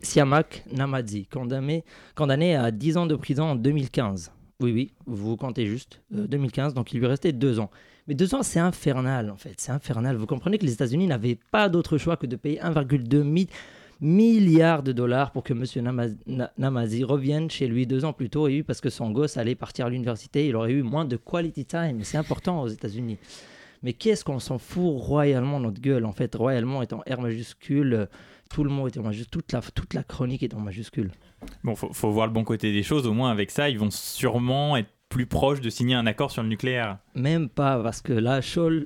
Siamak 0.00 0.62
Namadzi, 0.72 1.26
condamné, 1.26 1.84
condamné 2.14 2.54
à 2.54 2.70
10 2.70 2.98
ans 2.98 3.06
de 3.06 3.16
prison 3.16 3.44
en 3.44 3.54
2015. 3.56 4.30
Oui, 4.60 4.72
oui, 4.72 4.92
vous 5.06 5.36
comptez 5.36 5.66
juste, 5.66 6.00
2015, 6.12 6.72
euh, 6.72 6.74
donc 6.74 6.92
il 6.92 7.00
lui 7.00 7.06
restait 7.06 7.32
deux 7.32 7.58
ans. 7.58 7.70
Mais 8.06 8.14
deux 8.14 8.34
ans, 8.36 8.44
c'est 8.44 8.60
infernal, 8.60 9.30
en 9.30 9.36
fait, 9.36 9.54
c'est 9.56 9.72
infernal. 9.72 10.16
Vous 10.16 10.26
comprenez 10.26 10.56
que 10.56 10.64
les 10.64 10.72
États-Unis 10.72 11.08
n'avaient 11.08 11.38
pas 11.50 11.68
d'autre 11.68 11.98
choix 11.98 12.16
que 12.16 12.26
de 12.26 12.36
payer 12.36 12.60
1,2 12.60 13.48
milliard 14.00 14.84
de 14.84 14.92
dollars 14.92 15.32
pour 15.32 15.42
que 15.42 15.52
M. 15.52 16.14
Namazi 16.56 17.02
revienne 17.02 17.50
chez 17.50 17.66
lui 17.66 17.88
deux 17.88 18.04
ans 18.04 18.12
plus 18.12 18.30
tôt, 18.30 18.46
et 18.46 18.62
parce 18.62 18.80
que 18.80 18.88
son 18.88 19.10
gosse 19.10 19.36
allait 19.36 19.56
partir 19.56 19.86
à 19.86 19.90
l'université, 19.90 20.46
il 20.46 20.54
aurait 20.54 20.72
eu 20.72 20.82
moins 20.82 21.04
de 21.04 21.16
quality 21.16 21.64
time. 21.64 22.04
C'est 22.04 22.18
important 22.18 22.62
aux 22.62 22.68
États-Unis. 22.68 23.18
Mais 23.82 23.92
qu'est-ce 23.92 24.24
qu'on 24.24 24.38
s'en 24.38 24.58
fout 24.58 24.94
royalement 24.96 25.60
notre 25.60 25.80
gueule 25.80 26.04
En 26.04 26.12
fait, 26.12 26.34
royalement 26.34 26.78
en 26.78 27.14
R 27.14 27.20
majuscule, 27.20 28.08
tout 28.48 28.64
le 28.64 28.70
mot 28.70 28.86
est 28.86 28.98
en 28.98 29.02
majuscule, 29.02 29.30
toute 29.30 29.52
la, 29.52 29.60
toute 29.60 29.94
la 29.94 30.02
chronique 30.02 30.42
est 30.42 30.54
en 30.54 30.60
majuscule. 30.60 31.10
Bon, 31.64 31.74
faut, 31.74 31.92
faut 31.92 32.10
voir 32.10 32.26
le 32.26 32.32
bon 32.32 32.44
côté 32.44 32.72
des 32.72 32.82
choses. 32.82 33.06
Au 33.06 33.12
moins, 33.12 33.30
avec 33.30 33.50
ça, 33.50 33.68
ils 33.68 33.78
vont 33.78 33.90
sûrement 33.90 34.76
être 34.76 34.88
plus 35.08 35.24
proches 35.24 35.62
de 35.62 35.70
signer 35.70 35.94
un 35.94 36.06
accord 36.06 36.30
sur 36.30 36.42
le 36.42 36.50
nucléaire. 36.50 36.98
Même 37.14 37.48
pas, 37.48 37.82
parce 37.82 38.02
que 38.02 38.12
la, 38.12 38.40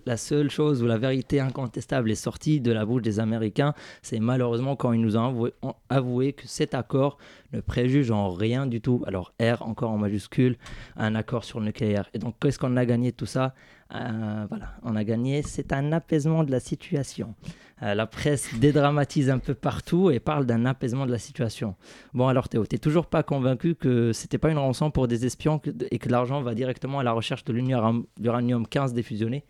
la 0.07 0.17
seule 0.17 0.51
chose 0.51 0.81
où 0.81 0.87
la 0.87 0.97
vérité 0.97 1.41
incontestable 1.41 2.13
est 2.13 2.15
sortie 2.15 2.61
de 2.61 2.71
la 2.71 2.87
bouche 2.87 3.03
des 3.03 3.19
Américains, 3.19 3.75
c'est 4.03 4.21
malheureusement 4.21 4.77
quand 4.77 4.93
ils 4.93 5.01
nous 5.01 5.17
ont 5.17 5.51
avoué, 5.89 6.33
que 6.33 6.47
cet 6.47 6.75
accord 6.75 7.19
ne 7.53 7.61
préjuge 7.61 8.13
en 8.13 8.31
rien 8.31 8.67
du 8.67 8.81
tout, 8.81 9.03
alors 9.09 9.35
R 9.41 9.63
encore 9.63 9.91
en 9.91 9.99
majuscule, 9.99 10.59
un 10.97 11.17
accord 11.17 11.43
sur 11.43 11.59
le 11.59 11.67
nucléaire. 11.67 12.09
Et 12.15 12.21
donc, 12.21 12.37
qu'est-ce 12.41 12.59
qu'on 12.61 12.77
a 12.77 12.87
gagné 12.87 13.11
de 13.11 13.17
tout 13.17 13.27
ça? 13.27 13.55
Euh, 13.93 14.47
Voilà, 14.49 14.75
on 14.85 14.95
a 14.95 15.03
gagné, 15.03 15.43
c'est 15.43 15.73
un 15.73 15.91
apaisement 15.91 16.45
de 16.45 16.53
la 16.53 16.61
situation. 16.61 17.35
Euh, 17.83 17.95
la 17.95 18.07
presse 18.07 18.55
dédramatise 18.55 19.29
un 19.29 19.39
peu 19.39 19.55
partout 19.55 20.11
et 20.11 20.21
parle 20.21 20.47
d'un 20.47 20.67
apaisement 20.67 21.05
de 21.05 21.11
la 21.11 21.19
situation. 21.19 21.75
Bon, 22.15 22.29
alors 22.29 22.49
Théo, 22.49 22.65
t'es 22.65 22.79
toujours 22.79 23.07
pas 23.07 23.25
convaincu 23.25 23.75
que 23.75 24.13
c'était 24.13 24.39
pas 24.39 24.51
une 24.51 24.59
rançon 24.59 24.93
pour 24.93 25.09
des 25.09 25.27
espions 25.27 25.61
et 25.91 25.99
que 25.99 26.09
l'argent 26.09 26.43
va 26.43 26.55
directement 26.55 27.01
à 27.01 27.03
la 27.03 27.13
recherche 27.13 27.45
de 27.45 27.53
l'uranium 27.53 28.67
15 28.69 28.93
défusionné? 28.95 29.45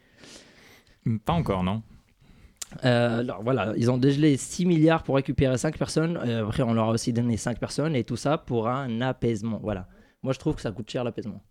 Hmm, 1.05 1.19
Pas 1.19 1.35
encore, 1.35 1.63
non 1.63 1.83
euh, 2.87 3.19
alors 3.19 3.43
voilà, 3.43 3.75
ils 3.77 3.91
ont 3.91 3.99
dégelé 3.99 4.39
6 4.39 4.65
milliards 4.65 5.03
pour 5.03 5.17
récupérer 5.17 5.59
5 5.59 5.77
personnes. 5.77 6.19
Euh, 6.25 6.47
après, 6.47 6.63
on 6.63 6.73
leur 6.73 6.89
a 6.89 6.93
aussi 6.93 7.13
donné 7.13 7.37
5 7.37 7.59
personnes 7.59 7.95
et 7.95 8.03
tout 8.03 8.17
ça 8.17 8.39
pour 8.39 8.67
un 8.67 9.03
apaisement. 9.03 9.61
Voilà. 9.63 9.89
Moi, 10.23 10.33
je 10.33 10.39
trouve 10.39 10.55
que 10.55 10.63
ça 10.63 10.73
coûte 10.73 10.91
cher 10.91 11.05
l'apaisement. 11.05 11.43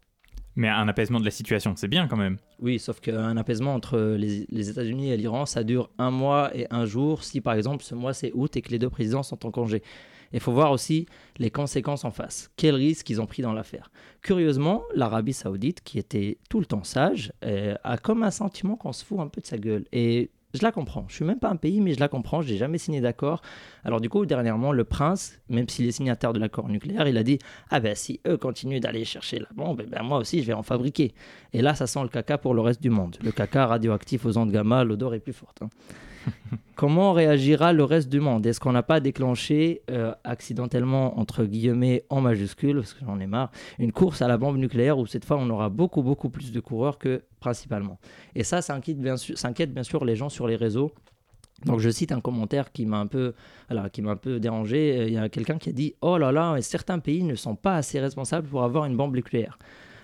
Mais 0.55 0.67
un 0.67 0.87
apaisement 0.87 1.19
de 1.19 1.25
la 1.25 1.31
situation, 1.31 1.73
c'est 1.75 1.87
bien 1.87 2.07
quand 2.07 2.17
même. 2.17 2.37
Oui, 2.59 2.77
sauf 2.77 2.99
qu'un 2.99 3.37
apaisement 3.37 3.73
entre 3.73 4.15
les, 4.17 4.69
États-Unis 4.69 5.11
et 5.11 5.17
l'Iran, 5.17 5.45
ça 5.45 5.63
dure 5.63 5.89
un 5.97 6.11
mois 6.11 6.55
et 6.55 6.67
un 6.71 6.85
jour, 6.85 7.23
si 7.23 7.41
par 7.41 7.53
exemple 7.53 7.83
ce 7.83 7.95
mois 7.95 8.13
c'est 8.13 8.31
août 8.33 8.55
et 8.57 8.61
que 8.61 8.69
les 8.69 8.79
deux 8.79 8.89
présidents 8.89 9.23
sont 9.23 9.45
en 9.45 9.51
congé. 9.51 9.81
Il 10.33 10.39
faut 10.39 10.51
voir 10.51 10.71
aussi 10.71 11.07
les 11.37 11.51
conséquences 11.51 12.05
en 12.05 12.11
face. 12.11 12.51
Quels 12.55 12.75
risques 12.75 13.09
ils 13.09 13.21
ont 13.21 13.25
pris 13.25 13.41
dans 13.41 13.53
l'affaire. 13.53 13.91
Curieusement, 14.21 14.83
l'Arabie 14.95 15.33
Saoudite, 15.33 15.81
qui 15.83 15.99
était 15.99 16.37
tout 16.49 16.59
le 16.59 16.65
temps 16.65 16.83
sage, 16.83 17.33
euh, 17.43 17.75
a 17.83 17.97
comme 17.97 18.23
un 18.23 18.31
sentiment 18.31 18.75
qu'on 18.75 18.93
se 18.93 19.03
fout 19.03 19.19
un 19.19 19.27
peu 19.27 19.41
de 19.41 19.45
sa 19.45 19.57
gueule. 19.57 19.85
Et 19.91 20.31
je 20.53 20.63
la 20.63 20.71
comprends. 20.71 21.05
Je 21.07 21.15
suis 21.15 21.25
même 21.25 21.39
pas 21.39 21.49
un 21.49 21.55
pays, 21.55 21.81
mais 21.81 21.93
je 21.93 21.99
la 21.99 22.07
comprends. 22.07 22.41
J'ai 22.41 22.57
jamais 22.57 22.77
signé 22.77 23.01
d'accord. 23.01 23.41
Alors 23.83 24.01
du 24.01 24.09
coup, 24.09 24.25
dernièrement, 24.25 24.71
le 24.71 24.83
prince, 24.83 25.39
même 25.49 25.69
s'il 25.69 25.87
est 25.87 25.91
signataire 25.91 26.33
de 26.33 26.39
l'accord 26.39 26.67
nucléaire, 26.69 27.07
il 27.07 27.17
a 27.17 27.23
dit 27.23 27.39
ah 27.69 27.79
ben 27.79 27.95
si 27.95 28.19
eux 28.27 28.37
continuent 28.37 28.79
d'aller 28.79 29.05
chercher 29.05 29.39
la 29.39 29.47
bombe, 29.55 29.83
ben 29.87 30.03
moi 30.03 30.17
aussi 30.17 30.41
je 30.41 30.47
vais 30.47 30.53
en 30.53 30.63
fabriquer. 30.63 31.13
Et 31.53 31.61
là, 31.61 31.75
ça 31.75 31.87
sent 31.87 32.01
le 32.01 32.09
caca 32.09 32.37
pour 32.37 32.53
le 32.53 32.61
reste 32.61 32.81
du 32.81 32.89
monde. 32.89 33.17
Le 33.23 33.31
caca 33.31 33.65
radioactif 33.65 34.25
aux 34.25 34.37
ondes 34.37 34.51
gamma, 34.51 34.83
l'odeur 34.83 35.13
est 35.13 35.19
plus 35.19 35.33
forte. 35.33 35.61
Hein. 35.61 35.69
Comment 36.75 37.13
réagira 37.13 37.73
le 37.73 37.83
reste 37.83 38.09
du 38.09 38.19
monde? 38.19 38.45
Est-ce 38.45 38.59
qu'on 38.59 38.71
n'a 38.71 38.83
pas 38.83 38.99
déclenché 38.99 39.81
euh, 39.91 40.13
accidentellement, 40.23 41.19
entre 41.19 41.45
guillemets, 41.45 42.05
en 42.09 42.21
majuscule, 42.21 42.77
parce 42.77 42.93
que 42.93 43.05
j'en 43.05 43.19
ai 43.19 43.27
marre, 43.27 43.51
une 43.79 43.91
course 43.91 44.21
à 44.21 44.27
la 44.27 44.37
bombe 44.37 44.57
nucléaire 44.57 44.97
où 44.97 45.05
cette 45.05 45.25
fois 45.25 45.37
on 45.37 45.49
aura 45.49 45.69
beaucoup, 45.69 46.01
beaucoup 46.01 46.29
plus 46.29 46.51
de 46.51 46.59
coureurs 46.59 46.97
que 46.97 47.21
principalement? 47.39 47.99
Et 48.35 48.43
ça, 48.43 48.61
ça 48.61 48.73
inquiète 48.73 48.99
bien, 48.99 49.15
sûr, 49.17 50.05
les 50.05 50.15
gens 50.15 50.29
sur 50.29 50.47
les 50.47 50.55
réseaux. 50.55 50.91
Donc 51.65 51.79
je 51.79 51.89
cite 51.91 52.11
un 52.11 52.21
commentaire 52.21 52.71
qui 52.71 52.87
m'a 52.87 52.97
un 52.97 53.05
peu, 53.05 53.33
qui 53.93 54.01
m'a 54.01 54.11
un 54.11 54.15
peu 54.15 54.39
dérangé. 54.39 55.05
Il 55.05 55.13
y 55.13 55.17
a 55.17 55.29
quelqu'un 55.29 55.59
qui 55.59 55.69
a 55.69 55.73
dit 55.73 55.93
Oh 56.01 56.17
là 56.17 56.31
là, 56.31 56.59
certains 56.61 56.97
pays 56.97 57.23
ne 57.23 57.35
sont 57.35 57.55
pas 57.55 57.75
assez 57.75 57.99
responsables 57.99 58.47
pour 58.47 58.63
avoir 58.63 58.85
une 58.85 58.97
bombe 58.97 59.15
nucléaire. 59.15 59.59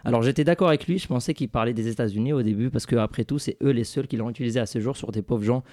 Alors 0.05 0.21
j'étais 0.21 0.43
d'accord 0.43 0.67
avec 0.67 0.87
lui, 0.87 0.99
je 0.99 1.07
pensais 1.07 1.33
qu'il 1.33 1.49
parlait 1.49 1.73
des 1.73 1.87
États-Unis 1.87 2.31
au 2.31 2.43
début, 2.43 2.69
parce 2.69 2.85
qu'après 2.85 3.25
tout, 3.25 3.39
c'est 3.39 3.57
eux 3.63 3.71
les 3.71 3.83
seuls 3.83 4.07
qui 4.07 4.15
l'ont 4.15 4.29
utilisé 4.29 4.59
à 4.59 4.65
ce 4.65 4.79
jour 4.79 4.95
sur 4.95 5.11
des 5.11 5.21
pauvres 5.21 5.43
gens 5.43 5.63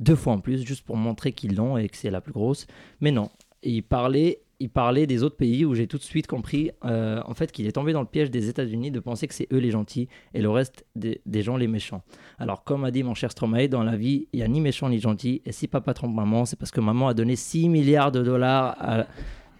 deux 0.00 0.16
fois 0.16 0.32
en 0.32 0.40
plus, 0.40 0.66
juste 0.66 0.84
pour 0.84 0.96
montrer 0.96 1.32
qu'ils 1.32 1.54
l'ont 1.54 1.76
et 1.76 1.88
que 1.88 1.96
c'est 1.96 2.10
la 2.10 2.20
plus 2.20 2.32
grosse. 2.32 2.66
Mais 3.00 3.12
non, 3.12 3.30
il 3.62 3.82
parlait, 3.82 4.40
il 4.58 4.70
parlait 4.70 5.06
des 5.06 5.22
autres 5.22 5.36
pays 5.36 5.64
où 5.64 5.74
j'ai 5.74 5.86
tout 5.86 5.98
de 5.98 6.02
suite 6.02 6.26
compris 6.26 6.70
euh, 6.84 7.22
en 7.26 7.34
fait 7.34 7.52
qu'il 7.52 7.66
est 7.66 7.72
tombé 7.72 7.92
dans 7.92 8.00
le 8.00 8.06
piège 8.06 8.30
des 8.30 8.48
États-Unis 8.48 8.90
de 8.90 9.00
penser 9.00 9.28
que 9.28 9.34
c'est 9.34 9.46
eux 9.52 9.58
les 9.58 9.70
gentils 9.70 10.08
et 10.34 10.40
le 10.40 10.50
reste 10.50 10.86
des, 10.96 11.42
gens 11.42 11.56
les 11.56 11.68
méchants. 11.68 12.02
Alors 12.38 12.64
comme 12.64 12.84
a 12.84 12.90
dit 12.90 13.02
mon 13.02 13.14
cher 13.14 13.30
Stromae, 13.30 13.68
dans 13.68 13.82
la 13.82 13.96
vie, 13.96 14.28
il 14.32 14.38
n'y 14.38 14.42
a 14.42 14.48
ni 14.48 14.60
méchant 14.60 14.88
ni 14.88 14.98
gentil. 14.98 15.42
Et 15.44 15.52
si 15.52 15.68
papa 15.68 15.94
trompe 15.94 16.14
maman, 16.14 16.46
c'est 16.46 16.56
parce 16.56 16.70
que 16.70 16.80
maman 16.80 17.08
a 17.08 17.14
donné 17.14 17.36
6 17.36 17.68
milliards 17.68 18.12
de 18.12 18.22
dollars 18.22 18.76
à 18.78 19.06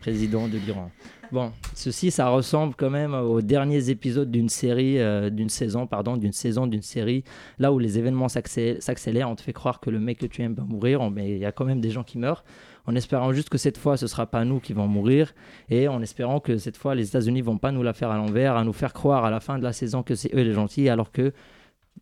président 0.00 0.48
de 0.48 0.58
l'Iran. 0.58 0.90
Bon, 1.32 1.52
ceci, 1.74 2.10
ça 2.10 2.28
ressemble 2.30 2.74
quand 2.74 2.90
même 2.90 3.14
aux 3.14 3.40
derniers 3.40 3.88
épisodes 3.90 4.28
d'une 4.28 4.48
série, 4.48 4.98
euh, 4.98 5.30
d'une 5.30 5.48
saison, 5.48 5.86
pardon, 5.86 6.16
d'une 6.16 6.32
saison 6.32 6.66
d'une 6.66 6.82
série, 6.82 7.22
là 7.60 7.72
où 7.72 7.78
les 7.78 7.98
événements 7.98 8.28
s'accélèrent, 8.28 9.30
on 9.30 9.36
te 9.36 9.42
fait 9.42 9.52
croire 9.52 9.78
que 9.78 9.90
le 9.90 10.00
mec 10.00 10.18
que 10.18 10.26
tu 10.26 10.42
aimes 10.42 10.54
va 10.54 10.64
mourir, 10.64 11.08
mais 11.08 11.30
il 11.30 11.38
y 11.38 11.44
a 11.44 11.52
quand 11.52 11.64
même 11.64 11.80
des 11.80 11.90
gens 11.90 12.02
qui 12.02 12.18
meurent, 12.18 12.42
en 12.86 12.96
espérant 12.96 13.32
juste 13.32 13.48
que 13.48 13.58
cette 13.58 13.78
fois, 13.78 13.96
ce 13.96 14.08
sera 14.08 14.26
pas 14.26 14.44
nous 14.44 14.58
qui 14.58 14.72
vont 14.72 14.88
mourir, 14.88 15.32
et 15.68 15.86
en 15.86 16.02
espérant 16.02 16.40
que 16.40 16.58
cette 16.58 16.76
fois, 16.76 16.96
les 16.96 17.06
États-Unis 17.06 17.42
vont 17.42 17.58
pas 17.58 17.70
nous 17.70 17.84
la 17.84 17.92
faire 17.92 18.10
à 18.10 18.16
l'envers, 18.16 18.56
à 18.56 18.64
nous 18.64 18.72
faire 18.72 18.92
croire 18.92 19.24
à 19.24 19.30
la 19.30 19.38
fin 19.38 19.56
de 19.56 19.62
la 19.62 19.72
saison 19.72 20.02
que 20.02 20.16
c'est 20.16 20.34
eux 20.34 20.42
les 20.42 20.52
gentils, 20.52 20.88
alors 20.88 21.12
que 21.12 21.32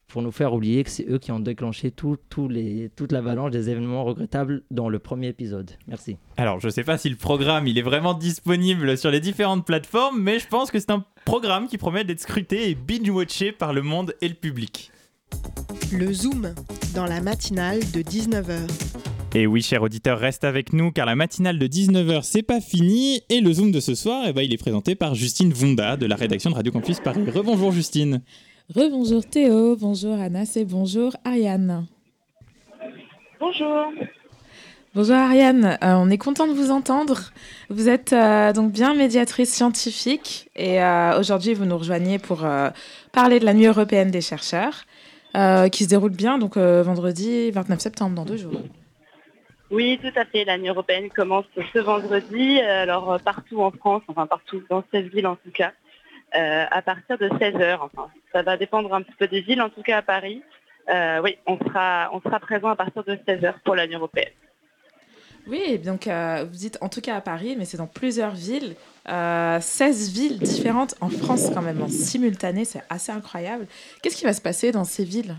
pour 0.09 0.23
nous 0.23 0.33
faire 0.33 0.55
oublier 0.55 0.83
que 0.85 0.91
c'est 0.91 1.07
eux 1.09 1.19
qui 1.19 1.31
ont 1.33 1.39
déclenché 1.39 1.91
tout, 1.91 2.17
les, 2.49 2.91
toute 2.97 3.13
l'avalanche 3.13 3.51
des 3.51 3.69
événements 3.69 4.05
regrettables 4.05 4.63
dans 4.71 4.89
le 4.89 4.99
premier 4.99 5.29
épisode. 5.29 5.73
Merci. 5.87 6.17
Alors, 6.39 6.61
je 6.61 6.67
ne 6.67 6.73
sais 6.73 6.85
pas 6.85 6.97
si 6.97 7.11
le 7.11 7.17
programme 7.17 7.67
il 7.67 7.79
est 7.79 7.83
vraiment 7.83 8.15
disponible 8.15 8.97
sur 8.97 9.11
les 9.11 9.21
différentes 9.21 9.67
plateformes, 9.67 10.21
mais 10.21 10.39
je 10.39 10.49
pense 10.49 10.71
que 10.71 10.81
c'est 10.81 10.91
un 10.91 11.05
programme 11.27 11.69
qui 11.69 11.77
promet 11.77 12.05
d'être 12.05 12.21
scruté 12.21 12.71
et 12.71 12.75
binge-watché 12.75 13.53
par 13.53 13.75
le 13.75 13.83
monde 13.83 14.15
et 14.23 14.29
le 14.29 14.35
public. 14.35 14.91
Le 15.93 16.13
Zoom, 16.13 16.55
dans 16.95 17.05
la 17.05 17.21
matinale 17.21 17.81
de 17.93 18.01
19h. 18.01 18.67
Et 19.35 19.47
oui, 19.47 19.61
cher 19.61 19.83
auditeur, 19.83 20.19
reste 20.19 20.45
avec 20.45 20.73
nous 20.73 20.91
car 20.91 21.05
la 21.05 21.17
matinale 21.17 21.59
de 21.59 21.67
19h, 21.67 22.23
c'est 22.23 22.43
pas 22.43 22.63
fini. 22.63 23.21
Et 23.29 23.41
le 23.41 23.53
Zoom 23.53 23.73
de 23.73 23.81
ce 23.81 23.95
soir, 23.95 24.25
eh 24.27 24.33
ben, 24.33 24.41
il 24.41 24.55
est 24.55 24.59
présenté 24.59 24.95
par 24.95 25.15
Justine 25.15 25.53
Vonda 25.53 25.99
de 25.99 26.07
la 26.07 26.17
rédaction 26.17 26.49
de 26.49 26.55
Radio 26.55 26.73
Campus 26.73 26.99
Paris. 27.01 27.29
Rebonjour 27.31 27.73
Justine. 27.73 28.23
Rebonjour 28.75 29.25
Théo, 29.25 29.77
bonjour 29.77 30.21
Anas 30.21 30.53
et 30.57 30.67
bonjour 30.67 31.17
Ariane. 31.25 31.87
Bonjour. 33.41 33.87
Bonjour 34.95 35.17
Ariane, 35.17 35.79
euh, 35.83 35.95
on 35.95 36.11
est 36.11 36.19
content 36.19 36.47
de 36.47 36.53
vous 36.53 36.71
entendre. 36.71 37.31
Vous 37.71 37.89
êtes 37.89 38.13
euh, 38.13 38.53
donc 38.53 38.71
bien 38.71 38.93
médiatrice 38.93 39.55
scientifique 39.55 40.51
et 40.55 40.83
euh, 40.83 41.19
aujourd'hui 41.19 41.55
vous 41.55 41.65
nous 41.65 41.79
rejoignez 41.79 42.19
pour 42.19 42.47
parler 43.11 43.41
de 43.41 43.47
la 43.47 43.55
Nuit 43.55 43.65
européenne 43.65 44.11
des 44.11 44.21
chercheurs 44.21 44.85
qui 45.73 45.85
se 45.85 45.89
déroule 45.89 46.11
bien 46.11 46.37
donc 46.37 46.59
vendredi 46.59 47.51
29 47.51 47.81
septembre 47.81 48.17
dans 48.17 48.27
deux 48.27 48.37
jours. 48.37 48.61
Oui, 49.71 49.99
tout 50.03 50.13
à 50.15 50.27
fait. 50.27 50.45
La 50.45 50.59
Nuit 50.59 50.69
européenne 50.69 51.09
commence 51.09 51.47
ce 51.73 51.79
vendredi, 51.79 52.61
alors 52.61 53.19
partout 53.21 53.63
en 53.63 53.71
France, 53.71 54.03
enfin 54.09 54.27
partout 54.27 54.63
dans 54.69 54.85
cette 54.93 55.07
ville 55.07 55.27
en 55.27 55.37
tout 55.37 55.53
cas. 55.55 55.73
À 56.33 56.83
partir 56.83 57.17
de 57.17 57.29
16h. 57.31 57.79
Enfin, 57.81 58.09
ça 58.33 58.43
va 58.43 58.57
dépendre 58.57 58.93
un 58.95 59.03
petit 59.03 59.15
peu 59.19 59.27
des 59.27 59.41
villes, 59.41 59.63
en 59.63 59.71
tout 59.71 59.83
cas 59.83 59.99
à 59.99 60.03
Paris. 60.03 60.43
Euh, 60.89 61.21
oui, 61.23 61.37
on 61.47 61.59
sera, 61.59 62.11
on 62.13 62.21
sera 62.21 62.41
présent 62.41 62.69
à 62.69 62.77
partir 62.77 63.05
de 63.05 63.15
16h 63.15 63.55
pour 63.65 63.75
l'Union 63.75 63.99
européenne. 63.99 64.33
Oui, 65.47 65.79
donc 65.79 66.07
euh, 66.07 66.45
vous 66.45 66.57
dites 66.57 66.79
en 66.83 66.89
tout 66.89 67.01
cas 67.01 67.17
à 67.17 67.21
Paris, 67.21 67.57
mais 67.59 67.65
c'est 67.65 67.79
dans 67.79 67.87
plusieurs 67.87 68.35
villes, 68.35 68.75
16 69.07 70.13
villes 70.13 70.39
différentes 70.39 70.95
en 71.01 71.09
France 71.09 71.51
quand 71.55 71.63
même, 71.63 71.81
en 71.81 71.89
simultané, 71.89 72.67
c'est 72.67 72.83
assez 72.91 73.13
incroyable. 73.13 73.67
Qu'est-ce 74.03 74.17
qui 74.17 74.25
va 74.25 74.35
se 74.35 74.43
passer 74.43 74.73
dans 74.73 74.85
ces 74.85 75.05
villes? 75.05 75.37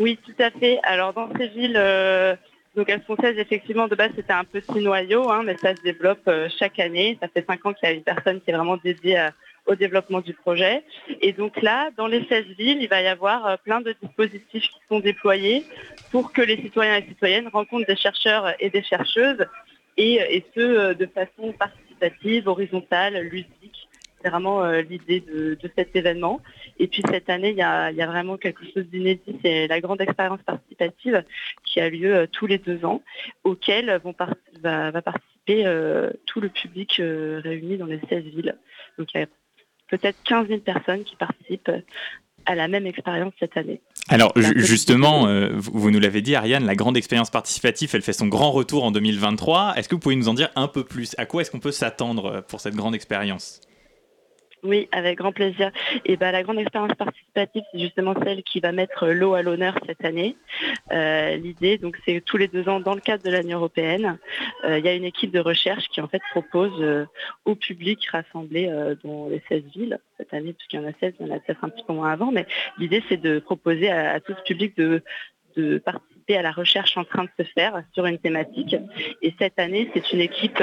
Oui, 0.00 0.18
tout 0.24 0.42
à 0.42 0.50
fait. 0.50 0.80
Alors 0.82 1.12
dans 1.12 1.28
ces 1.36 1.46
villes, 1.46 1.76
donc 2.76 2.90
elles 2.90 3.02
sont 3.06 3.16
16 3.16 3.38
effectivement 3.38 3.88
de 3.88 3.94
base 3.94 4.10
c'était 4.14 4.34
un 4.34 4.44
petit 4.44 4.80
noyau, 4.80 5.30
hein, 5.30 5.42
mais 5.44 5.56
ça 5.56 5.74
se 5.74 5.80
développe 5.80 6.28
euh, 6.28 6.48
chaque 6.58 6.78
année. 6.78 7.16
Ça 7.22 7.28
fait 7.28 7.44
5 7.46 7.64
ans 7.64 7.72
qu'il 7.72 7.88
y 7.88 7.92
a 7.92 7.94
une 7.94 8.02
personne 8.02 8.40
qui 8.42 8.50
est 8.50 8.54
vraiment 8.54 8.76
dédiée 8.76 9.18
euh, 9.18 9.30
au 9.66 9.74
développement 9.74 10.20
du 10.20 10.34
projet. 10.34 10.84
Et 11.20 11.32
donc 11.32 11.60
là, 11.62 11.90
dans 11.96 12.06
les 12.06 12.24
16 12.26 12.46
villes, 12.58 12.78
il 12.80 12.88
va 12.88 13.02
y 13.02 13.06
avoir 13.06 13.46
euh, 13.46 13.56
plein 13.62 13.80
de 13.80 13.94
dispositifs 14.02 14.68
qui 14.68 14.80
sont 14.88 15.00
déployés 15.00 15.64
pour 16.10 16.32
que 16.32 16.42
les 16.42 16.56
citoyens 16.56 16.96
et 16.96 17.06
citoyennes 17.06 17.48
rencontrent 17.48 17.86
des 17.86 17.96
chercheurs 17.96 18.54
et 18.60 18.70
des 18.70 18.82
chercheuses, 18.82 19.46
et, 19.96 20.14
et 20.14 20.44
ce 20.54 20.92
de 20.92 21.06
façon 21.06 21.52
participative, 21.52 22.48
horizontale, 22.48 23.18
ludique 23.18 23.88
c'est 24.26 24.30
vraiment 24.30 24.64
euh, 24.64 24.82
l'idée 24.82 25.20
de, 25.20 25.56
cet 25.76 25.94
événement. 25.94 26.40
Et 26.78 26.88
puis 26.88 27.02
cette 27.10 27.30
année, 27.30 27.50
il 27.50 27.56
y 27.56 27.62
a, 27.62 27.92
vraiment 28.06 28.36
quelque 28.36 28.64
chose 28.74 28.84
d'inédit, 28.86 29.38
c'est 29.42 29.66
la 29.66 29.80
grande 29.80 30.00
expérience 30.00 30.42
participative 30.42 31.22
qui 31.64 31.80
a 31.80 31.88
lieu 31.88 32.14
euh, 32.14 32.26
tous 32.26 32.46
les 32.46 32.58
deux 32.58 32.84
ans, 32.84 33.02
auquel 33.44 34.00
vont 34.02 34.14
va, 34.62 34.92
participer 35.02 35.66
euh, 35.66 36.10
tout 36.26 36.40
le 36.40 36.48
public 36.48 36.96
réuni 36.98 37.76
dans 37.76 37.86
les 37.86 38.00
16 38.08 38.24
villes. 38.24 38.56
Donc 38.98 39.14
il 39.14 39.28
peut-être 39.88 40.16
15 40.24 40.48
000 40.48 40.60
personnes 40.60 41.04
qui 41.04 41.16
participent 41.16 41.70
à 42.44 42.54
la 42.54 42.68
même 42.68 42.86
expérience 42.86 43.32
cette 43.40 43.56
année. 43.56 43.80
Alors 44.08 44.32
justement, 44.36 45.26
vous 45.56 45.90
nous 45.90 45.98
l'avez 45.98 46.22
dit, 46.22 46.36
Ariane, 46.36 46.64
la 46.64 46.76
grande 46.76 46.96
expérience 46.96 47.30
participative, 47.30 47.90
elle 47.92 48.02
fait 48.02 48.12
son 48.12 48.28
grand 48.28 48.52
retour 48.52 48.84
en 48.84 48.92
2023. 48.92 49.74
Est-ce 49.76 49.88
que 49.88 49.96
vous 49.96 50.00
pouvez 50.00 50.16
nous 50.16 50.28
en 50.28 50.34
dire 50.34 50.50
un 50.54 50.68
peu 50.68 50.84
plus? 50.84 51.14
À 51.18 51.26
quoi 51.26 51.42
est-ce 51.42 51.50
qu'on 51.50 51.58
peut 51.58 51.72
s'attendre 51.72 52.44
pour 52.46 52.60
cette 52.60 52.76
grande 52.76 52.94
expérience? 52.94 53.60
Oui, 54.66 54.88
avec 54.92 55.18
grand 55.18 55.32
plaisir. 55.32 55.70
Et 56.04 56.16
ben, 56.16 56.32
la 56.32 56.42
grande 56.42 56.58
expérience 56.58 56.94
participative, 56.94 57.62
c'est 57.72 57.78
justement 57.78 58.14
celle 58.24 58.42
qui 58.42 58.60
va 58.60 58.72
mettre 58.72 59.08
l'eau 59.08 59.34
à 59.34 59.42
l'honneur 59.42 59.78
cette 59.86 60.04
année. 60.04 60.36
Euh, 60.92 61.36
l'idée, 61.36 61.78
donc, 61.78 61.96
c'est 62.04 62.20
tous 62.24 62.36
les 62.36 62.48
deux 62.48 62.68
ans, 62.68 62.80
dans 62.80 62.94
le 62.94 63.00
cadre 63.00 63.22
de 63.22 63.30
l'Union 63.30 63.58
européenne, 63.58 64.18
euh, 64.64 64.78
il 64.78 64.84
y 64.84 64.88
a 64.88 64.94
une 64.94 65.04
équipe 65.04 65.30
de 65.30 65.40
recherche 65.40 65.88
qui 65.88 66.00
en 66.00 66.08
fait 66.08 66.22
propose 66.30 66.72
euh, 66.80 67.06
au 67.44 67.54
public 67.54 68.06
rassemblé 68.06 68.70
dans 69.04 69.28
les 69.28 69.42
16 69.48 69.62
villes 69.74 69.98
cette 70.16 70.34
année, 70.34 70.52
puisqu'il 70.52 70.80
y 70.80 70.84
en 70.84 70.88
a 70.88 70.92
16, 71.00 71.14
il 71.20 71.26
y 71.26 71.30
en 71.30 71.34
a 71.34 71.38
peut-être 71.40 71.64
un 71.64 71.68
petit 71.68 71.84
peu 71.84 71.92
moins 71.92 72.10
avant, 72.10 72.32
mais 72.32 72.46
l'idée, 72.78 73.02
c'est 73.08 73.16
de 73.16 73.38
proposer 73.38 73.90
à, 73.90 74.20
tout 74.20 74.34
ce 74.36 74.42
public 74.42 74.76
de 74.76 75.02
participer 75.78 76.36
à 76.36 76.42
la 76.42 76.50
recherche 76.50 76.96
en 76.96 77.04
train 77.04 77.24
de 77.24 77.30
se 77.38 77.50
faire 77.52 77.82
sur 77.94 78.06
une 78.06 78.18
thématique. 78.18 78.76
Et 79.22 79.34
cette 79.38 79.58
année, 79.58 79.90
c'est 79.94 80.12
une 80.12 80.20
équipe 80.20 80.62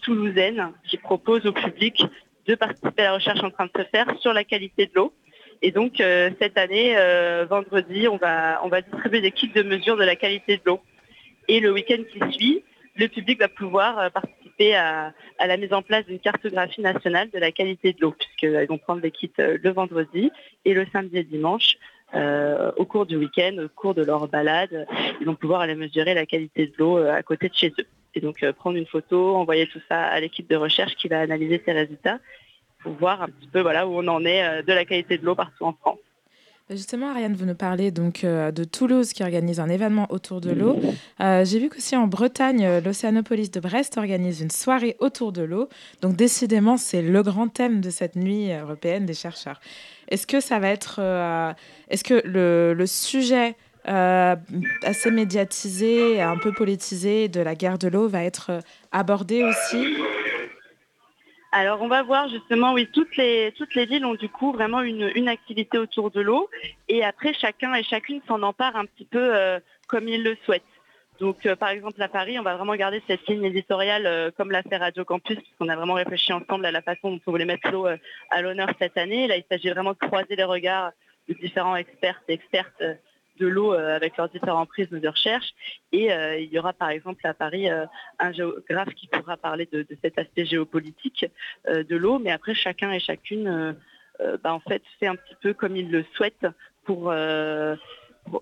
toulousaine 0.00 0.72
qui 0.84 0.96
propose 0.96 1.46
au 1.46 1.52
public 1.52 2.04
de 2.50 2.56
participer 2.56 3.02
à 3.02 3.04
la 3.04 3.14
recherche 3.14 3.42
en 3.44 3.50
train 3.50 3.66
de 3.66 3.70
se 3.76 3.84
faire 3.88 4.06
sur 4.18 4.32
la 4.32 4.44
qualité 4.44 4.86
de 4.86 4.92
l'eau. 4.94 5.12
Et 5.62 5.70
donc 5.70 6.00
euh, 6.00 6.30
cette 6.40 6.58
année, 6.58 6.96
euh, 6.96 7.46
vendredi, 7.48 8.08
on 8.08 8.16
va, 8.16 8.60
on 8.64 8.68
va 8.68 8.80
distribuer 8.80 9.20
des 9.20 9.30
kits 9.30 9.52
de 9.54 9.62
mesure 9.62 9.96
de 9.96 10.04
la 10.04 10.16
qualité 10.16 10.56
de 10.56 10.62
l'eau. 10.66 10.80
Et 11.48 11.60
le 11.60 11.72
week-end 11.72 12.02
qui 12.10 12.32
suit, 12.32 12.64
le 12.96 13.06
public 13.08 13.38
va 13.38 13.48
pouvoir 13.48 13.98
euh, 13.98 14.10
participer 14.10 14.74
à, 14.74 15.12
la 15.38 15.56
mise 15.56 15.72
en 15.72 15.82
place 15.82 16.04
d'une 16.06 16.18
cartographie 16.18 16.80
nationale 16.80 17.30
de 17.30 17.38
la 17.38 17.52
qualité 17.52 17.92
de 17.92 18.00
l'eau, 18.00 18.14
puisqu'ils 18.18 18.66
vont 18.68 18.78
prendre 18.78 19.00
des 19.00 19.10
kits 19.10 19.32
le 19.38 19.70
vendredi 19.70 20.30
et 20.64 20.74
le 20.74 20.86
samedi 20.92 21.18
et 21.18 21.24
dimanche. 21.24 21.76
au 22.76 22.84
cours 22.84 23.06
du 23.06 23.16
week-end, 23.16 23.56
au 23.64 23.68
cours 23.68 23.94
de 23.94 24.02
leur 24.02 24.28
balade, 24.28 24.86
ils 25.20 25.26
vont 25.26 25.34
pouvoir 25.34 25.60
aller 25.62 25.76
mesurer 25.76 26.12
la 26.12 26.26
qualité 26.26 26.66
de 26.66 26.74
l'eau 26.78 26.98
à 26.98 27.22
côté 27.22 27.48
de 27.48 27.54
chez 27.54 27.72
eux. 27.78 27.86
Et 28.14 28.20
donc 28.20 28.44
prendre 28.58 28.76
une 28.76 28.86
photo, 28.86 29.34
envoyer 29.36 29.66
tout 29.66 29.80
ça 29.88 30.02
à 30.02 30.20
l'équipe 30.20 30.50
de 30.50 30.56
recherche 30.56 30.94
qui 30.96 31.08
va 31.08 31.20
analyser 31.20 31.62
ces 31.64 31.72
résultats 31.72 32.18
pour 32.82 32.92
voir 32.94 33.22
un 33.22 33.26
petit 33.26 33.48
peu 33.52 33.60
voilà, 33.60 33.86
où 33.86 33.92
on 33.98 34.06
en 34.08 34.24
est 34.24 34.42
euh, 34.42 34.62
de 34.62 34.72
la 34.72 34.84
qualité 34.84 35.18
de 35.18 35.24
l'eau 35.24 35.34
partout 35.34 35.64
en 35.64 35.72
France. 35.72 35.98
Bah, 36.68 36.76
justement, 36.76 37.10
Ariane, 37.10 37.34
vous 37.34 37.46
nous 37.46 37.54
parlez 37.54 37.90
donc 37.90 38.22
euh, 38.22 38.52
de 38.52 38.64
Toulouse 38.64 39.12
qui 39.12 39.22
organise 39.22 39.58
un 39.60 39.68
événement 39.68 40.06
autour 40.10 40.40
de 40.40 40.50
l'eau. 40.50 40.78
Euh, 41.20 41.44
j'ai 41.44 41.58
vu 41.58 41.68
qu'aussi 41.68 41.96
en 41.96 42.06
Bretagne, 42.06 42.80
l'Océanopolis 42.84 43.50
de 43.50 43.60
Brest 43.60 43.98
organise 43.98 44.40
une 44.40 44.50
soirée 44.50 44.96
autour 45.00 45.32
de 45.32 45.42
l'eau. 45.42 45.68
Donc 46.00 46.16
décidément, 46.16 46.76
c'est 46.76 47.02
le 47.02 47.22
grand 47.22 47.48
thème 47.48 47.80
de 47.80 47.90
cette 47.90 48.16
nuit 48.16 48.52
européenne 48.52 49.04
des 49.04 49.14
chercheurs. 49.14 49.60
Est-ce 50.08 50.26
que 50.26 50.40
ça 50.40 50.58
va 50.58 50.68
être, 50.68 51.00
est-ce 51.88 52.02
que 52.02 52.22
le, 52.24 52.74
le 52.74 52.86
sujet 52.86 53.54
assez 53.84 55.10
médiatisé, 55.10 56.20
un 56.20 56.36
peu 56.36 56.52
politisé 56.52 57.28
de 57.28 57.40
la 57.40 57.54
guerre 57.54 57.78
de 57.78 57.88
l'eau 57.88 58.08
va 58.08 58.24
être 58.24 58.60
abordé 58.90 59.44
aussi? 59.44 59.86
Alors 61.52 61.82
on 61.82 61.88
va 61.88 62.02
voir 62.02 62.28
justement, 62.28 62.72
oui, 62.72 62.88
toutes 62.92 63.16
les, 63.16 63.52
toutes 63.56 63.74
les 63.74 63.86
villes 63.86 64.04
ont 64.04 64.14
du 64.14 64.28
coup 64.28 64.52
vraiment 64.52 64.82
une, 64.82 65.28
activité 65.28 65.78
autour 65.78 66.10
de 66.10 66.20
l'eau 66.20 66.48
et 66.88 67.04
après 67.04 67.34
chacun 67.34 67.74
et 67.74 67.82
chacune 67.82 68.20
s'en 68.26 68.42
empare 68.42 68.76
un 68.76 68.84
petit 68.84 69.04
peu 69.04 69.36
euh, 69.36 69.58
comme 69.88 70.08
il 70.08 70.22
le 70.22 70.36
souhaite. 70.44 70.64
Donc 71.18 71.44
euh, 71.46 71.56
par 71.56 71.70
exemple 71.70 72.00
à 72.00 72.08
Paris, 72.08 72.38
on 72.38 72.42
va 72.42 72.56
vraiment 72.56 72.76
garder 72.76 73.02
cette 73.06 73.26
ligne 73.26 73.44
éditoriale 73.44 74.06
euh, 74.06 74.30
comme 74.36 74.52
l'a 74.52 74.62
fait 74.62 74.76
Radio 74.76 75.04
Campus, 75.04 75.38
puisqu'on 75.38 75.68
a 75.68 75.76
vraiment 75.76 75.94
réfléchi 75.94 76.32
ensemble 76.32 76.66
à 76.66 76.70
la 76.70 76.82
façon 76.82 77.12
dont 77.12 77.20
on 77.26 77.30
voulait 77.32 77.44
mettre 77.44 77.70
l'eau 77.70 77.86
à 78.30 78.42
l'honneur 78.42 78.68
cette 78.78 78.96
année. 78.96 79.26
Là, 79.26 79.36
il 79.36 79.44
s'agit 79.50 79.70
vraiment 79.70 79.92
de 79.92 79.98
croiser 79.98 80.36
les 80.36 80.44
regards 80.44 80.92
de 81.28 81.34
différents 81.34 81.76
experts 81.76 82.22
et 82.28 82.34
expertes 82.34 82.82
de 83.38 83.46
l'eau 83.46 83.72
euh, 83.74 83.94
avec 83.94 84.16
leurs 84.16 84.28
différents 84.28 84.66
prismes 84.66 85.00
de 85.00 85.08
recherche. 85.08 85.54
Et 85.92 86.12
euh, 86.12 86.38
il 86.38 86.50
y 86.52 86.58
aura 86.58 86.72
par 86.72 86.90
exemple 86.90 87.26
à 87.26 87.34
Paris 87.34 87.68
euh, 87.68 87.86
un 88.18 88.32
géographe 88.32 88.94
qui 88.94 89.06
pourra 89.08 89.36
parler 89.36 89.68
de, 89.72 89.86
cet 90.02 90.18
aspect 90.18 90.44
géopolitique 90.44 91.26
de 91.66 91.96
l'eau, 91.96 92.18
mais 92.18 92.30
après 92.30 92.54
chacun 92.54 92.92
et 92.92 93.00
chacune 93.00 93.76
bah, 94.42 94.52
en 94.52 94.60
fait 94.60 94.82
fait 94.98 95.06
un 95.06 95.16
petit 95.16 95.34
peu 95.42 95.54
comme 95.54 95.76
il 95.76 95.90
le 95.90 96.04
souhaite 96.14 96.46
pour, 96.84 97.12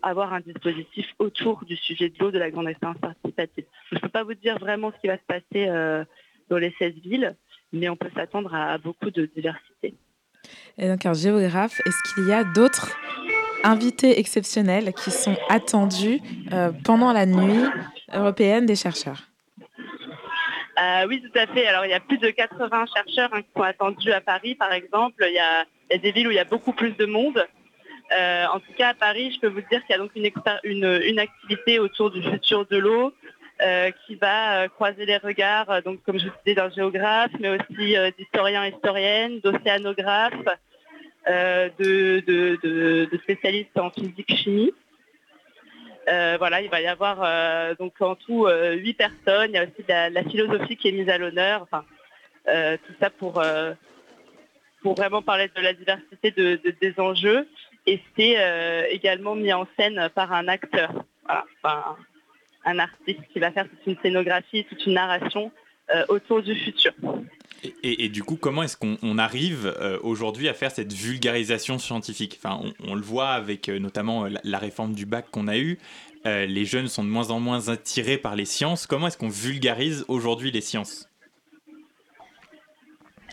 avoir 0.02 0.32
un 0.34 0.40
dispositif 0.40 1.06
autour 1.18 1.64
du 1.64 1.76
sujet 1.76 2.10
de 2.10 2.18
l'eau 2.18 2.30
de 2.30 2.38
la 2.38 2.50
grande 2.50 2.68
expérience 2.68 2.98
participative. 2.98 3.64
Je 3.90 3.96
ne 3.96 4.00
peux 4.00 4.08
pas 4.08 4.24
vous 4.24 4.34
dire 4.34 4.58
vraiment 4.58 4.92
ce 4.92 5.00
qui 5.00 5.06
va 5.06 5.16
se 5.16 5.24
passer 5.26 5.66
dans 6.48 6.58
les 6.58 6.74
16 6.78 6.94
villes, 7.02 7.36
mais 7.72 7.88
on 7.88 7.96
peut 7.96 8.10
s'attendre 8.14 8.54
à 8.54 8.78
beaucoup 8.78 9.10
de 9.10 9.26
diversité. 9.26 9.94
Et 10.76 10.88
donc 10.88 11.04
un 11.06 11.14
géographe, 11.14 11.80
est-ce 11.86 12.14
qu'il 12.14 12.28
y 12.28 12.32
a 12.32 12.44
d'autres 12.44 12.96
invités 13.64 14.18
exceptionnels 14.18 14.92
qui 14.92 15.10
sont 15.10 15.36
attendus 15.48 16.20
euh, 16.52 16.70
pendant 16.84 17.12
la 17.12 17.26
nuit 17.26 17.64
européenne 18.12 18.66
des 18.66 18.76
chercheurs. 18.76 19.22
Euh, 20.80 21.06
oui, 21.08 21.20
tout 21.20 21.38
à 21.38 21.46
fait. 21.46 21.66
Alors, 21.66 21.84
il 21.84 21.90
y 21.90 21.94
a 21.94 22.00
plus 22.00 22.18
de 22.18 22.30
80 22.30 22.86
chercheurs 22.94 23.30
hein, 23.32 23.42
qui 23.42 23.48
sont 23.56 23.62
attendus 23.62 24.12
à 24.12 24.20
Paris, 24.20 24.54
par 24.54 24.72
exemple. 24.72 25.24
Il 25.28 25.34
y, 25.34 25.38
a, 25.38 25.98
des 25.98 26.12
villes 26.12 26.28
où 26.28 26.30
il 26.30 26.36
y 26.36 26.40
a 26.40 26.44
beaucoup 26.44 26.72
plus 26.72 26.92
de 26.92 27.04
monde. 27.04 27.44
Euh, 28.16 28.46
en 28.46 28.60
tout 28.60 28.72
cas, 28.76 28.90
à 28.90 28.94
Paris, 28.94 29.32
je 29.34 29.40
peux 29.40 29.48
vous 29.48 29.60
dire 29.70 29.84
qu'il 29.84 29.90
y 29.90 29.94
a 29.94 29.98
donc 29.98 30.12
une, 30.14 31.18
activité 31.18 31.78
autour 31.78 32.10
du 32.10 32.22
futur 32.22 32.64
de 32.66 32.76
l'eau 32.76 33.12
qui 34.06 34.14
va 34.14 34.68
croiser 34.68 35.04
les 35.04 35.16
regards, 35.16 35.82
donc 35.82 36.00
comme 36.04 36.16
je 36.16 36.26
vous 36.26 36.32
disais, 36.46 36.54
d'un 36.54 36.70
géographe, 36.70 37.32
mais 37.40 37.48
aussi 37.48 37.96
d'historiens, 38.16 38.64
historiennes, 38.66 39.40
d'océanographes, 39.40 40.44
de, 41.28 43.18
spécialistes 43.22 43.78
en 43.78 43.90
physique-chimie. 43.90 44.72
voilà, 46.06 46.62
il 46.62 46.70
va 46.70 46.80
y 46.80 46.86
avoir 46.86 47.76
donc 47.76 48.00
en 48.00 48.14
tout 48.14 48.48
huit 48.48 48.94
personnes. 48.94 49.50
Il 49.50 49.54
y 49.54 49.58
a 49.58 49.64
aussi 49.64 49.84
la, 49.88 50.24
philosophie 50.24 50.76
qui 50.76 50.88
est 50.88 50.92
mise 50.92 51.08
à 51.08 51.18
l'honneur. 51.18 51.66
Tout 52.46 52.94
ça 53.00 53.10
pour, 53.10 53.42
pour 54.82 54.94
vraiment 54.94 55.22
parler 55.22 55.50
de 55.54 55.60
la 55.60 55.72
diversité 55.72 56.30
des 56.30 56.94
enjeux. 56.98 57.48
Et 57.86 58.00
c'est 58.16 58.88
également 58.90 59.34
mis 59.34 59.52
en 59.52 59.66
scène 59.78 60.10
par 60.14 60.32
un 60.32 60.48
acteur, 60.48 60.92
un 62.64 62.78
artiste 62.78 63.20
qui 63.32 63.38
va 63.38 63.50
faire 63.50 63.68
toute 63.68 63.86
une 63.86 63.96
scénographie, 64.02 64.64
toute 64.64 64.84
une 64.86 64.94
narration 64.94 65.52
autour 66.08 66.42
du 66.42 66.54
futur. 66.54 66.92
Et, 67.82 68.08
du 68.08 68.22
coup, 68.22 68.36
comment 68.36 68.62
est-ce 68.62 68.76
qu'on 68.76 69.18
arrive 69.18 69.74
euh, 69.80 69.98
aujourd'hui 70.02 70.48
à 70.48 70.54
faire 70.54 70.70
cette 70.70 70.92
vulgarisation 70.92 71.78
scientifique? 71.78 72.38
Enfin, 72.40 72.60
on, 72.86 72.94
le 72.94 73.00
voit 73.00 73.30
avec 73.30 73.68
euh, 73.68 73.80
notamment 73.80 74.26
euh, 74.26 74.28
la, 74.44 74.58
réforme 74.58 74.92
du 74.94 75.06
bac 75.06 75.26
qu'on 75.30 75.48
a 75.48 75.58
eue. 75.58 75.78
les 76.24 76.64
jeunes 76.64 76.88
sont 76.88 77.02
de 77.02 77.08
moins 77.08 77.30
en 77.30 77.40
moins 77.40 77.68
attirés 77.68 78.18
par 78.18 78.36
les 78.36 78.44
sciences. 78.44 78.86
Comment 78.86 79.08
est-ce 79.08 79.18
qu'on 79.18 79.28
vulgarise 79.28 80.04
aujourd'hui 80.08 80.52
les 80.52 80.60
sciences? 80.60 81.08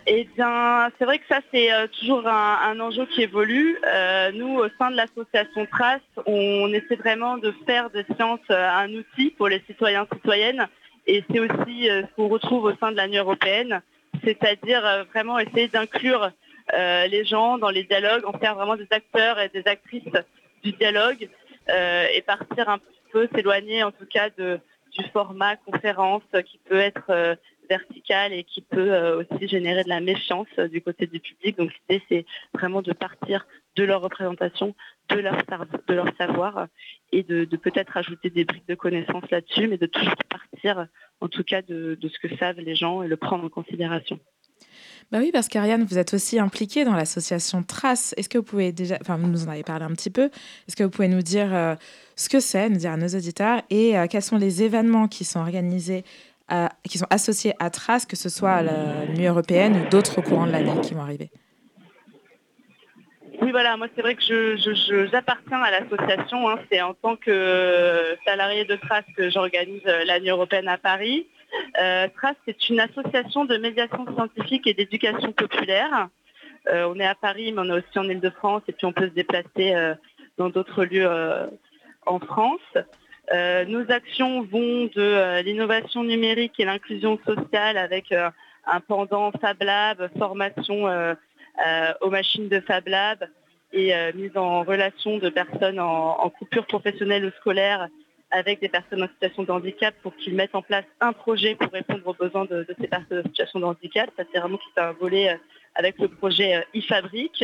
Eh 0.08 0.28
bien, 0.36 0.90
c'est 0.98 1.06
vrai 1.06 1.18
que 1.20 1.26
ça, 1.28 1.42
c'est 1.52 1.70
toujours 2.00 2.28
un, 2.28 2.80
enjeu 2.80 3.06
qui 3.08 3.24
évolue. 3.24 3.78
nous, 4.34 4.60
au 4.60 4.70
sein 4.80 4.92
de 4.92 4.96
l'association 4.96 5.68
Trace, 5.72 6.02
on 6.26 6.72
essaie 6.74 6.96
vraiment 6.96 7.38
de 7.38 7.54
faire 7.66 7.90
de 7.90 8.04
sciences 8.16 8.50
un 8.50 8.92
outil 8.94 9.32
pour 9.32 9.50
les 9.50 9.62
citoyens 9.68 10.08
citoyennes. 10.14 10.68
Et 11.06 11.24
c'est 11.30 11.40
aussi 11.40 11.88
ce 11.88 12.16
qu'on 12.16 12.30
retrouve 12.30 12.66
au 12.66 12.76
sein 12.78 12.92
de 12.92 13.02
l'Union 13.02 13.24
européenne 13.24 13.82
c'est-à-dire 14.26 14.86
euh, 14.86 15.04
vraiment 15.04 15.40
essayer 15.40 15.68
d'inclure 15.68 16.32
euh, 16.74 17.08
les 17.08 17.24
gens 17.24 17.58
dans 17.58 17.70
les 17.70 17.84
dialogues, 17.84 18.26
en 18.26 18.38
faire 18.38 18.56
vraiment 18.56 18.76
des 18.76 18.88
acteurs 18.92 19.40
et 19.40 19.50
des 19.50 19.64
actrices 19.66 20.04
du 20.64 20.72
dialogue 20.74 21.30
euh, 21.70 22.08
et 22.14 22.22
partir 22.22 22.68
un 22.70 22.80
peu, 23.12 23.30
s'éloigner 23.34 23.84
en 23.84 23.92
tout 23.92 24.06
cas 24.06 24.30
du 24.30 24.60
format 25.14 25.56
conférence 25.58 26.24
qui 26.46 26.58
peut 26.70 26.80
être 26.80 27.38
vertical 27.70 28.34
et 28.34 28.44
qui 28.44 28.62
peut 28.62 28.98
aussi 29.14 29.48
générer 29.48 29.84
de 29.84 29.90
la 29.90 30.00
méfiance 30.00 30.48
du 30.58 30.82
côté 30.82 31.06
du 31.06 31.20
public. 31.20 31.58
Donc 31.58 31.72
l'idée, 31.90 32.04
c'est 32.10 32.26
vraiment 32.54 32.82
de 32.82 32.94
partir 32.94 33.46
de 33.76 33.84
leur 33.84 34.02
représentation, 34.02 34.74
de 35.10 35.94
leur, 35.94 36.18
savoir 36.18 36.68
et 37.12 37.24
de, 37.24 37.46
peut-être 37.58 37.98
ajouter 37.98 38.30
des 38.30 38.46
briques 38.46 38.68
de 38.68 38.76
connaissances 38.76 39.30
là-dessus, 39.32 39.68
mais 39.68 39.78
de 39.78 39.86
toujours 39.86 40.16
partir 40.30 40.88
en 41.22 41.28
tout 41.28 41.44
cas 41.44 41.62
de, 41.62 41.98
ce 42.02 42.28
que 42.28 42.36
savent 42.38 42.60
les 42.60 42.76
gens 42.76 43.04
et 43.04 43.08
le 43.08 43.18
prendre 43.18 43.46
en 43.46 43.50
considération. 43.50 44.20
Bah 45.12 45.20
oui, 45.20 45.30
parce 45.32 45.48
qu'Ariane, 45.48 45.84
vous 45.84 46.00
êtes 46.00 46.14
aussi 46.16 46.40
impliquée 46.40 46.84
dans 46.84 46.96
l'association 46.96 47.62
Trace. 47.62 48.16
Est-ce 48.18 48.28
que 48.28 48.40
vous 48.40 48.44
pouvez 48.44 48.72
déjà, 48.72 48.98
enfin, 49.02 49.18
vous 49.18 49.28
nous 49.28 49.46
en 49.46 49.50
avez 49.50 49.64
parlé 49.64 49.86
un 49.86 49.92
petit 49.92 50.10
peu, 50.10 50.32
est-ce 50.68 50.76
que 50.76 50.84
vous 50.84 50.90
pouvez 50.90 51.08
nous 51.08 51.22
dire 51.22 51.54
euh, 51.54 51.76
ce 52.16 52.28
que 52.28 52.40
c'est, 52.40 52.70
nous 52.70 52.78
dire 52.78 52.92
à 52.92 52.98
nos 52.98 53.08
auditeurs, 53.08 53.62
et 53.70 53.98
euh, 53.98 54.08
quels 54.08 54.24
sont 54.24 54.38
les 54.38 54.64
événements 54.64 55.08
qui 55.08 55.24
sont 55.24 55.40
organisés, 55.40 56.04
qui 56.88 57.00
sont 57.00 57.08
associés 57.10 57.54
à 57.58 57.72
Trace, 57.72 58.06
que 58.06 58.16
ce 58.16 58.30
soit 58.30 58.52
à 58.52 59.06
l'Union 59.06 59.32
européenne 59.32 59.82
ou 59.82 59.90
d'autres 59.90 60.22
courants 60.22 60.46
de 60.46 60.52
l'année 60.52 60.80
qui 60.82 60.94
vont 60.94 61.02
arriver? 61.02 61.32
Oui, 63.42 63.52
voilà, 63.52 63.78
moi 63.78 63.88
c'est 63.96 64.02
vrai 64.02 64.16
que 64.16 64.56
j'appartiens 65.12 65.62
à 65.62 65.72
l'association. 65.72 66.50
Hein. 66.50 66.60
C'est 66.72 66.82
en 66.82 66.94
tant 66.94 67.16
que 67.16 68.18
salarié 68.26 68.66
de 68.66 68.76
Trace 68.76 69.06
que 69.16 69.30
j'organise 69.30 69.82
euh, 69.88 70.04
l'année 70.06 70.30
européenne 70.30 70.68
à 70.68 70.78
Paris. 70.78 71.28
Euh, 71.82 72.08
Trace, 72.16 72.36
c'est 72.46 72.70
une 72.70 72.80
association 72.80 73.46
de 73.46 73.58
médiation 73.58 74.06
scientifique 74.14 74.68
et 74.68 74.74
d'éducation 74.74 75.32
populaire. 75.32 76.10
Euh, 76.68 76.92
on 76.94 77.00
est 77.00 77.06
à 77.06 77.16
Paris, 77.16 77.52
mais 77.52 77.62
on 77.62 77.70
est 77.76 77.80
aussi 77.80 78.00
en 78.00 78.04
Ile-de-France 78.04 78.64
et 78.68 78.74
puis 78.74 78.86
on 78.86 78.94
peut 78.94 79.08
se 79.08 79.14
déplacer 79.14 79.74
dans 80.38 80.50
d'autres 80.50 80.84
lieux 80.84 81.10
en 82.06 82.20
France. 82.20 82.62
nos 83.32 83.92
actions 83.92 84.42
vont 84.44 84.90
de 84.96 85.42
l'innovation 85.42 86.04
numérique 86.04 86.60
et 86.60 86.66
l'inclusion 86.66 87.20
sociale 87.26 87.78
avec 87.78 88.12
un 88.68 88.80
pendant 88.82 89.32
Fab 89.32 89.62
Lab, 89.62 90.10
formation 90.18 90.88
euh, 90.88 91.14
aux 92.02 92.10
machines 92.10 92.50
de 92.50 92.60
Fab 92.60 92.88
Lab 92.88 93.28
et 93.76 93.94
euh, 93.94 94.12
mise 94.16 94.36
en 94.36 94.64
relation 94.64 95.18
de 95.18 95.30
personnes 95.30 95.80
en, 95.80 96.30
coupure 96.30 96.66
professionnelle 96.66 97.26
ou 97.26 97.32
scolaire 97.32 97.88
avec 98.32 98.60
des 98.60 98.70
personnes 98.70 99.04
en 99.04 99.08
situation 99.08 99.44
de 99.44 99.52
handicap 99.52 99.94
pour 100.02 100.16
qu'ils 100.16 100.34
mettent 100.34 100.56
en 100.56 100.62
place 100.62 100.86
un 101.02 101.14
projet 101.14 101.56
pour 101.56 101.72
répondre 101.72 102.08
aux 102.08 102.14
besoins 102.14 102.46
de, 102.46 102.66
ces 102.80 102.88
personnes 102.88 103.20
en 103.20 103.28
situation 103.28 103.60
de 103.60 103.66
handicap. 103.66 104.10
Ça 104.18 104.24
c'est 104.32 104.40
vraiment 104.40 104.58
tout 104.58 104.82
un 104.82 104.94
volet 104.94 105.30
euh, 105.30 105.38
avec 105.76 106.00
le 106.00 106.08
projet 106.08 106.66
e-fabrique. 106.76 107.44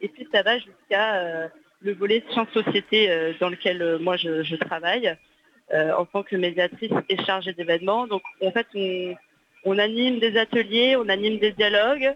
Et 0.00 0.08
puis 0.08 0.28
ça 0.32 0.42
va 0.42 0.58
jusqu'à 0.58 1.48
le 1.80 1.92
volet 1.94 2.22
sciences-société 2.30 3.34
dans 3.40 3.48
lequel 3.48 3.98
moi 4.00 4.16
je, 4.16 4.54
travaille 4.56 5.16
en 5.72 6.04
tant 6.04 6.22
que 6.22 6.36
médiatrice 6.36 6.92
et 7.08 7.16
chargée 7.24 7.52
d'événements. 7.52 8.06
Donc 8.06 8.22
en 8.40 8.52
fait 8.52 8.66
on 9.64 9.78
anime 9.78 10.20
des 10.20 10.36
ateliers, 10.36 10.96
on 10.96 11.08
anime 11.08 11.38
des 11.38 11.52
dialogues, 11.52 12.04
euh, 12.04 12.14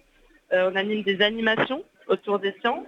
on 0.52 0.76
anime 0.76 1.02
des 1.02 1.22
animations 1.22 1.84
autour 2.08 2.38
des 2.38 2.52
sciences. 2.60 2.86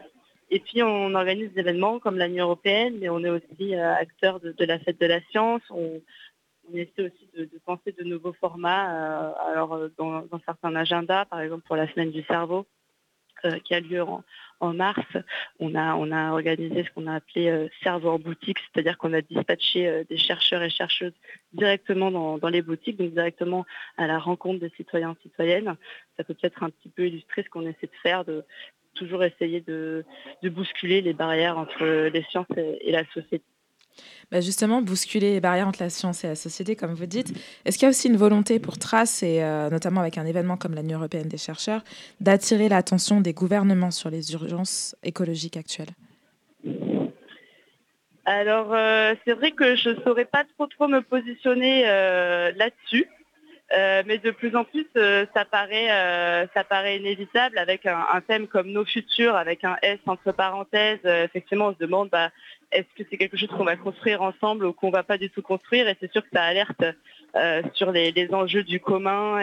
Et 0.50 0.60
puis 0.60 0.82
on 0.82 1.14
organise 1.14 1.52
des 1.52 1.60
événements 1.60 1.98
comme 1.98 2.18
l'Union 2.18 2.44
européenne, 2.44 2.98
mais 3.00 3.08
on 3.08 3.24
est 3.24 3.30
aussi 3.30 3.74
euh, 3.74 3.94
acteur 3.94 4.40
de, 4.40 4.64
la 4.64 4.78
fête 4.78 5.00
de 5.00 5.06
la 5.06 5.20
science. 5.30 5.62
On, 5.70 6.00
essaie 6.72 7.02
aussi 7.02 7.28
de, 7.36 7.48
penser 7.66 7.92
de 7.92 8.04
nouveaux 8.04 8.32
formats. 8.34 9.34
Euh, 9.56 9.88
dans, 9.98 10.24
certains 10.44 10.74
agendas, 10.74 11.24
par 11.26 11.40
exemple 11.40 11.64
pour 11.66 11.76
la 11.76 11.90
semaine 11.92 12.10
du 12.10 12.22
cerveau, 12.22 12.66
qui 13.64 13.74
a 13.74 13.80
lieu 13.80 14.02
en, 14.02 14.22
mars, 14.60 15.06
on 15.60 15.74
a, 15.74 16.30
organisé 16.32 16.84
ce 16.84 16.90
qu'on 16.90 17.06
a 17.06 17.14
appelé 17.14 17.68
en 17.86 18.18
boutique, 18.18 18.58
c'est-à-dire 18.72 18.98
qu'on 18.98 19.12
a 19.12 19.20
dispatché 19.20 20.04
des 20.08 20.16
chercheurs 20.16 20.62
et 20.62 20.70
chercheuses 20.70 21.12
directement 21.52 22.10
dans, 22.38 22.48
les 22.48 22.62
boutiques, 22.62 22.96
donc 22.96 23.12
directement 23.12 23.66
à 23.96 24.06
la 24.06 24.18
rencontre 24.18 24.60
des 24.60 24.72
citoyens 24.76 25.12
et 25.12 25.22
citoyennes. 25.22 25.76
Ça 26.16 26.24
peut 26.24 26.34
peut-être 26.34 26.62
un 26.62 26.70
petit 26.70 26.88
peu 26.88 27.06
illustrer 27.06 27.42
ce 27.42 27.50
qu'on 27.50 27.66
essaie 27.66 27.86
de 27.86 28.00
faire, 28.02 28.24
de 28.24 28.44
toujours 28.94 29.24
essayer 29.24 29.60
de, 29.60 30.04
bousculer 30.42 31.00
les 31.02 31.12
barrières 31.12 31.58
entre 31.58 32.08
les 32.08 32.22
sciences 32.24 32.46
et, 32.56 32.92
la 32.92 33.04
société. 33.06 33.44
Bah 34.30 34.40
justement, 34.40 34.82
bousculer 34.82 35.32
les 35.32 35.40
barrières 35.40 35.68
entre 35.68 35.82
la 35.82 35.90
science 35.90 36.24
et 36.24 36.28
la 36.28 36.34
société, 36.34 36.76
comme 36.76 36.94
vous 36.94 37.06
dites. 37.06 37.32
Est-ce 37.64 37.78
qu'il 37.78 37.86
y 37.86 37.86
a 37.86 37.90
aussi 37.90 38.08
une 38.08 38.16
volonté 38.16 38.58
pour 38.58 38.78
Trace, 38.78 39.22
et 39.22 39.42
euh, 39.42 39.70
notamment 39.70 40.00
avec 40.00 40.18
un 40.18 40.26
événement 40.26 40.56
comme 40.56 40.74
l'Union 40.74 40.98
européenne 40.98 41.28
des 41.28 41.38
chercheurs, 41.38 41.84
d'attirer 42.20 42.68
l'attention 42.68 43.20
des 43.20 43.32
gouvernements 43.32 43.90
sur 43.90 44.10
les 44.10 44.32
urgences 44.32 44.96
écologiques 45.02 45.56
actuelles? 45.56 45.90
Alors, 48.26 48.72
euh, 48.72 49.14
c'est 49.24 49.34
vrai 49.34 49.52
que 49.52 49.76
je 49.76 49.90
ne 49.90 50.00
saurais 50.00 50.24
pas 50.24 50.44
trop 50.56 50.66
trop 50.66 50.88
me 50.88 51.00
positionner 51.00 51.84
euh, 51.86 52.52
là-dessus. 52.56 53.06
Euh, 53.76 54.02
mais 54.06 54.18
de 54.18 54.30
plus 54.30 54.54
en 54.54 54.64
plus, 54.64 54.86
ça, 54.94 55.44
paraît, 55.44 56.48
ça 56.54 56.64
paraît 56.64 56.98
inévitable 56.98 57.58
avec 57.58 57.86
un, 57.86 58.20
thème 58.26 58.46
comme 58.46 58.70
nos 58.70 58.84
futurs, 58.84 59.34
avec 59.34 59.64
un 59.64 59.76
S 59.82 59.98
entre 60.06 60.32
parenthèses. 60.32 61.04
effectivement, 61.04 61.68
on 61.68 61.74
se 61.74 61.78
demande 61.78 62.08
bah, 62.10 62.30
est-ce 62.70 62.86
que 62.96 63.08
c'est 63.10 63.16
quelque 63.16 63.36
chose 63.36 63.48
qu'on 63.48 63.64
va 63.64 63.76
construire 63.76 64.22
ensemble 64.22 64.66
ou 64.66 64.72
qu'on 64.72 64.88
ne 64.88 64.92
va 64.92 65.02
pas 65.02 65.18
du 65.18 65.30
tout 65.30 65.42
construire? 65.42 65.88
Et 65.88 65.96
c'est 66.00 66.12
sûr 66.12 66.22
que 66.22 66.28
ça 66.32 66.44
alerte 66.44 66.84
sur 67.74 67.90
les, 67.90 68.28
enjeux 68.32 68.62
du 68.62 68.78
commun. 68.80 69.40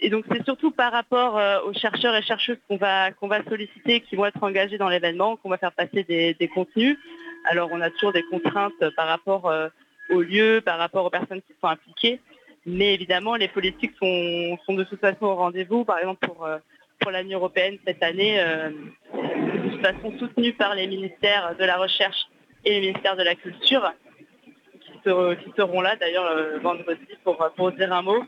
Et, 0.00 0.10
donc, 0.10 0.24
c'est 0.30 0.44
surtout 0.44 0.70
par 0.70 0.92
rapport 0.92 1.40
aux 1.66 1.72
chercheurs 1.72 2.14
et 2.14 2.22
chercheuses 2.22 2.58
qu'on 2.68 2.76
va, 2.76 3.10
solliciter, 3.48 4.00
qui 4.00 4.14
vont 4.14 4.26
être 4.26 4.42
engagés 4.42 4.78
dans 4.78 4.88
l'événement, 4.88 5.36
qu'on 5.36 5.48
va 5.48 5.58
faire 5.58 5.72
passer 5.72 6.04
des 6.04 6.48
contenus. 6.54 6.96
Alors 7.44 7.70
on 7.72 7.80
a 7.80 7.90
toujours 7.90 8.12
des 8.12 8.22
contraintes 8.24 8.90
par 8.96 9.08
rapport 9.08 9.48
euh, 9.48 9.68
au 10.10 10.20
lieu, 10.20 10.62
par 10.64 10.78
rapport 10.78 11.04
aux 11.04 11.10
personnes 11.10 11.42
qui 11.42 11.54
sont 11.60 11.68
impliquées. 11.68 12.20
Mais 12.64 12.94
évidemment, 12.94 13.36
les 13.36 13.48
politiques 13.48 13.92
sont, 13.98 14.74
de 14.74 14.84
toute 14.84 15.00
façon 15.00 15.26
au 15.26 15.34
rendez-vous. 15.34 15.84
Par 15.84 15.98
exemple, 15.98 16.26
pour, 16.26 16.44
euh, 16.44 16.58
pour 17.00 17.10
l'année 17.10 17.34
européenne 17.34 17.78
cette 17.86 18.02
année, 18.02 18.40
euh, 18.40 18.70
de 19.14 19.70
toute 19.70 19.80
façon 19.80 20.18
soutenue 20.18 20.52
par 20.52 20.74
les 20.74 20.86
ministères 20.86 21.56
de 21.58 21.64
la 21.64 21.76
Recherche 21.76 22.28
et 22.64 22.70
les 22.70 22.80
ministères 22.80 23.16
de 23.16 23.24
la 23.24 23.34
Culture, 23.34 23.92
qui, 25.02 25.52
seront, 25.56 25.80
là 25.80 25.96
d'ailleurs 25.96 26.60
vendredi 26.60 27.00
pour, 27.24 27.50
pour 27.56 27.72
dire 27.72 27.92
un 27.92 28.02
mot. 28.02 28.24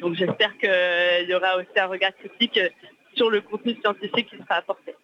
Donc 0.00 0.14
j'espère 0.14 0.56
qu'il 0.58 1.28
y 1.28 1.34
aura 1.34 1.56
aussi 1.58 1.78
un 1.78 1.86
regard 1.86 2.14
critique 2.14 2.58
sur 3.14 3.30
le 3.30 3.40
contenu 3.40 3.76
scientifique 3.80 4.28
qui 4.28 4.36
sera 4.36 4.56
apporté. 4.56 4.94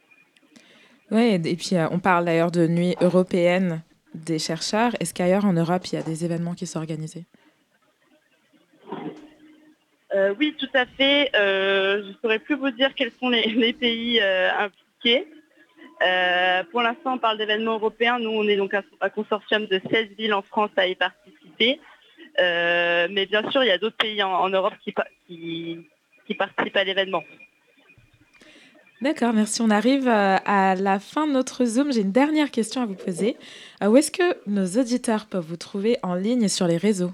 Oui, 1.11 1.39
et 1.45 1.57
puis 1.57 1.77
euh, 1.77 1.89
on 1.91 1.99
parle 1.99 2.25
d'ailleurs 2.25 2.51
de 2.51 2.67
nuit 2.67 2.97
européenne 3.01 3.83
des 4.15 4.39
chercheurs. 4.39 4.93
Est-ce 5.01 5.13
qu'ailleurs 5.13 5.45
en 5.45 5.53
Europe, 5.53 5.87
il 5.87 5.97
y 5.97 5.99
a 5.99 6.03
des 6.03 6.25
événements 6.25 6.55
qui 6.55 6.67
sont 6.67 6.79
organisés? 6.79 7.27
Euh, 10.15 10.35
Oui, 10.39 10.55
tout 10.59 10.69
à 10.75 10.87
fait. 10.87 11.31
Euh, 11.35 12.03
je 12.03 12.09
ne 12.09 12.15
saurais 12.23 12.39
plus 12.39 12.57
vous 12.57 12.71
dire 12.71 12.95
quels 12.95 13.13
sont 13.21 13.29
les, 13.29 13.73
pays 13.81 14.21
impliqués. 14.21 15.27
pour 16.71 16.83
l'instant, 16.83 17.15
on 17.15 17.19
parle 17.19 17.39
d'événements 17.39 17.75
européens. 17.75 18.19
Nous, 18.19 18.31
on 18.31 18.45
est 18.45 18.57
donc 18.57 18.75
un, 18.75 19.09
consortium 19.11 19.67
de 19.67 19.81
16 19.91 20.09
villes 20.19 20.35
en 20.35 20.43
France 20.43 20.71
à 20.77 20.87
y 20.87 20.95
participer. 20.95 21.81
mais 22.39 23.27
bien 23.27 23.51
sûr, 23.51 23.63
il 23.65 23.69
y 23.69 23.73
a 23.73 23.79
d'autres 23.79 23.97
pays 23.97 24.23
en, 24.23 24.49
Europe 24.49 24.75
qui, 24.85 24.93
participent 26.35 26.77
à 26.77 26.85
l'événement. 26.85 27.25
D'accord, 29.03 29.33
merci. 29.33 29.61
On 29.61 29.71
arrive 29.71 30.07
euh, 30.07 30.37
à 30.47 30.77
la 30.77 31.01
fin 31.01 31.27
de 31.27 31.33
notre 31.33 31.65
Zoom. 31.65 31.93
J'ai 31.93 32.03
une 32.03 32.13
dernière 32.13 32.53
question 32.53 32.83
à 32.83 32.87
vous 32.87 32.95
poser. 32.95 33.37
Euh, 33.83 33.89
où 33.89 33.97
est-ce 33.97 34.13
que 34.13 34.37
nos 34.47 34.65
auditeurs 34.81 35.27
peuvent 35.27 35.45
vous 35.45 35.57
trouver 35.57 35.99
en 36.05 36.15
ligne 36.15 36.47
sur 36.47 36.69
les 36.69 36.77
réseaux? 36.77 37.11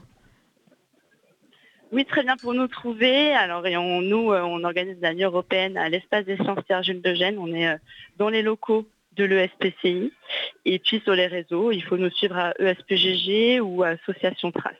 Oui, 1.90 2.04
très 2.04 2.22
bien 2.22 2.36
pour 2.36 2.54
nous 2.54 2.68
trouver. 2.68 3.32
Alors, 3.32 3.62
nous, 3.62 4.32
on 4.32 4.64
organise 4.64 4.98
la 5.00 5.14
nuit 5.14 5.24
européenne 5.24 5.76
à 5.76 5.88
l'espace 5.88 6.24
des 6.24 6.36
sciences 6.36 6.62
Pierre 6.66 6.82
Jules 6.82 7.02
de 7.02 7.14
Gênes. 7.14 7.38
On 7.38 7.52
est 7.54 7.78
dans 8.18 8.28
les 8.28 8.42
locaux 8.42 8.86
de 9.18 9.24
l'ESPCI. 9.24 10.12
Et 10.64 10.78
puis 10.78 11.00
sur 11.00 11.14
les 11.14 11.26
réseaux, 11.26 11.72
il 11.72 11.82
faut 11.82 11.96
nous 11.96 12.10
suivre 12.10 12.36
à 12.36 12.54
ESPGG 12.58 13.60
ou 13.60 13.82
à 13.82 13.88
Association 13.88 14.52
Trace. 14.52 14.74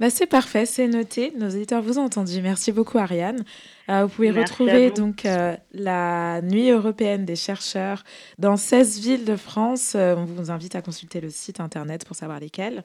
Bah 0.00 0.10
c'est 0.10 0.26
parfait, 0.26 0.64
c'est 0.64 0.86
noté. 0.86 1.32
Nos 1.36 1.48
éditeurs 1.48 1.82
vous 1.82 1.98
ont 1.98 2.04
entendu. 2.04 2.40
Merci 2.40 2.70
beaucoup, 2.70 2.98
Ariane. 2.98 3.42
Euh, 3.88 4.04
vous 4.04 4.08
pouvez 4.08 4.30
retrouver 4.30 4.92
donc 4.92 5.24
euh, 5.24 5.56
la 5.72 6.40
Nuit 6.40 6.70
européenne 6.70 7.24
des 7.24 7.34
chercheurs 7.34 8.04
dans 8.38 8.56
16 8.56 9.00
villes 9.00 9.24
de 9.24 9.34
France. 9.34 9.94
Euh, 9.96 10.14
on 10.14 10.24
vous 10.24 10.52
invite 10.52 10.76
à 10.76 10.82
consulter 10.82 11.20
le 11.20 11.30
site 11.30 11.58
internet 11.58 12.04
pour 12.06 12.14
savoir 12.14 12.38
lesquelles. 12.38 12.84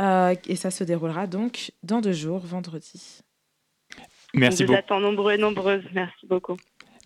Et 0.00 0.56
ça 0.56 0.70
se 0.70 0.84
déroulera 0.84 1.26
donc 1.26 1.72
dans 1.82 2.00
deux 2.00 2.12
jours, 2.12 2.40
vendredi. 2.40 3.20
Merci 4.34 4.62
beaucoup. 4.62 4.72
vous 4.72 4.78
attend 4.78 5.00
nombreux 5.00 5.32
et 5.32 5.38
nombreuses. 5.38 5.84
Merci 5.92 6.26
beaucoup. 6.26 6.56